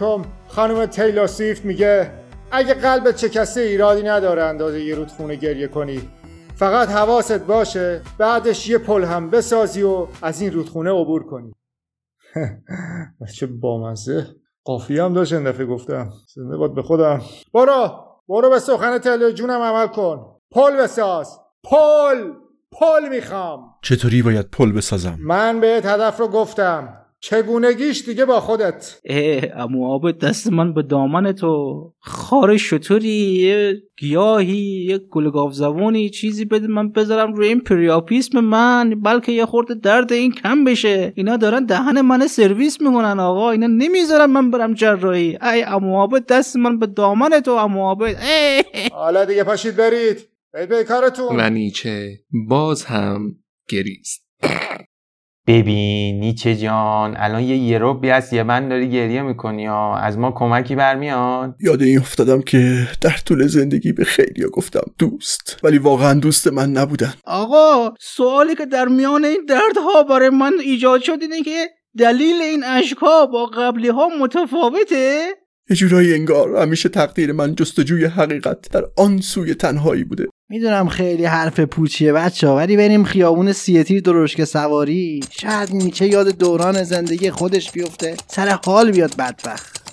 [0.49, 2.11] خانم تیلور سیفت میگه
[2.51, 6.01] اگه قلبت شکسته ایرادی نداره اندازه یه رودخونه گریه کنی.
[6.55, 11.53] فقط حواست باشه بعدش یه پل هم بسازی و از این رودخونه عبور کنی.
[13.35, 14.27] چه بامزه.
[14.65, 16.13] قافیه هم داشت این دفعه گفتم.
[16.35, 17.21] زنده باد به خودم.
[17.55, 20.37] برو برو به سخن تلویزیونم عمل کن.
[20.51, 21.41] پل بساز.
[21.65, 22.33] پل
[22.73, 23.75] پل می‌خوام.
[23.83, 27.06] چطوری باید پل بسازم؟ من بهت هدف رو گفتم.
[27.21, 31.93] چگونگیش دیگه با خودت؟ اه امو آب دست من به دامن تو.
[31.99, 39.01] خار شطوری یه گیاهی یه گلگاف زبونی چیزی بده من بذارم روی این پریاپیسم من
[39.03, 41.13] بلکه یه خورده درد این کم بشه.
[41.17, 43.51] اینا دارن دهن من سرویس می‌کنن آقا.
[43.51, 45.39] اینا نمی‌ذارن من برم جراحی.
[45.43, 48.03] ای امو آب دست من به دامن تو امو آب.
[48.93, 50.29] حالا دیگه پاشید برید.
[50.53, 51.41] برید به کارتون.
[51.41, 52.19] و نیچه
[52.49, 53.37] باز هم
[53.69, 54.27] گریست.
[55.47, 59.99] ببین نیچه جان الان یه یروبی هست یه من داری گریه می‌کنی ها.
[59.99, 61.55] از ما کمکی برمیاد.
[61.61, 65.61] یاد این افتادم که در طول زندگی به خیلی گفتم دوست.
[65.63, 67.15] ولی واقعا دوست من نبودن.
[67.25, 71.67] آقا سوالی که در میان این دردها برای من ایجاد شد اینه که
[71.99, 75.29] دلیل این اشکها با قبلی ها متفاوته؟
[75.71, 80.27] یه جورایی انگار همیشه تقدیر من جستجوی حقیقت در آن سوی تنهایی بوده.
[80.49, 85.21] می‌دونم خیلی حرف پوچیه بچه ولی بریم خیابون سیتیر درشک سواری.
[85.31, 88.17] شاید نیچه یاد دوران زندگی خودش بیفته.
[88.27, 89.86] سر حال بیاد بدبخت.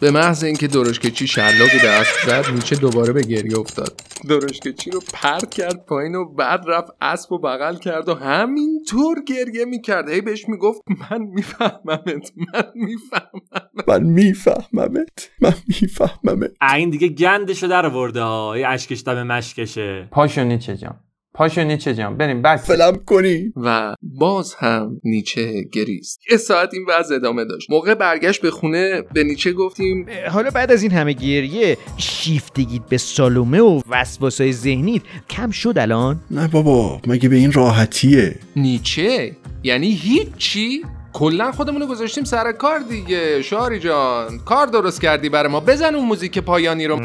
[0.00, 4.00] به محض اینکه درشکچی شلاقی به اسب زد نیچه دوباره به گریه افتاد.
[4.28, 9.64] درشکچی رو پرت کرد پایین و بعد رفت اسب و بغل کرد و همینطور گریه
[9.64, 10.08] می‌کرد.
[10.08, 13.40] هی بهش می‌گفت من میفهممت من می‌فهمم
[13.88, 16.50] من میفهممت من میفهممت.
[16.74, 18.54] این دیگه گندشو در ورده ها.
[18.54, 20.08] اشکش دم مشکشه.
[20.12, 21.00] پاشو نیچه جان.
[21.34, 22.66] پاشو نیچه جان بریم بس.
[22.66, 23.52] فلم کنی.
[23.56, 26.20] و باز هم نیچه گریست.
[26.30, 27.70] یه ساعت این وضع ادامه داشت.
[27.70, 32.98] موقع برگشت به خونه به نیچه گفتیم حالا بعد از این همه گریه شیفتگیت به
[32.98, 39.90] سالومه و وسواسای ذهنیت کم شد الان؟ نه بابا مگه به این راحتیه؟ نیچه؟ یعنی
[39.90, 40.82] هیچی؟
[41.12, 43.42] کلا خودمونو گذاشتیم سر کار دیگه.
[43.42, 45.60] شاری جان کار درست کردی برای ما.
[45.60, 47.00] بزن اون موزیک پایانی رو.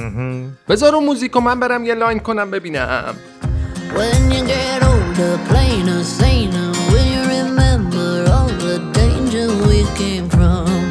[0.69, 3.15] بذار اون موزیک رو من برم یه line کنم ببینم.
[3.93, 10.84] When you get older, plainer, saner, will you remember all the danger we came from?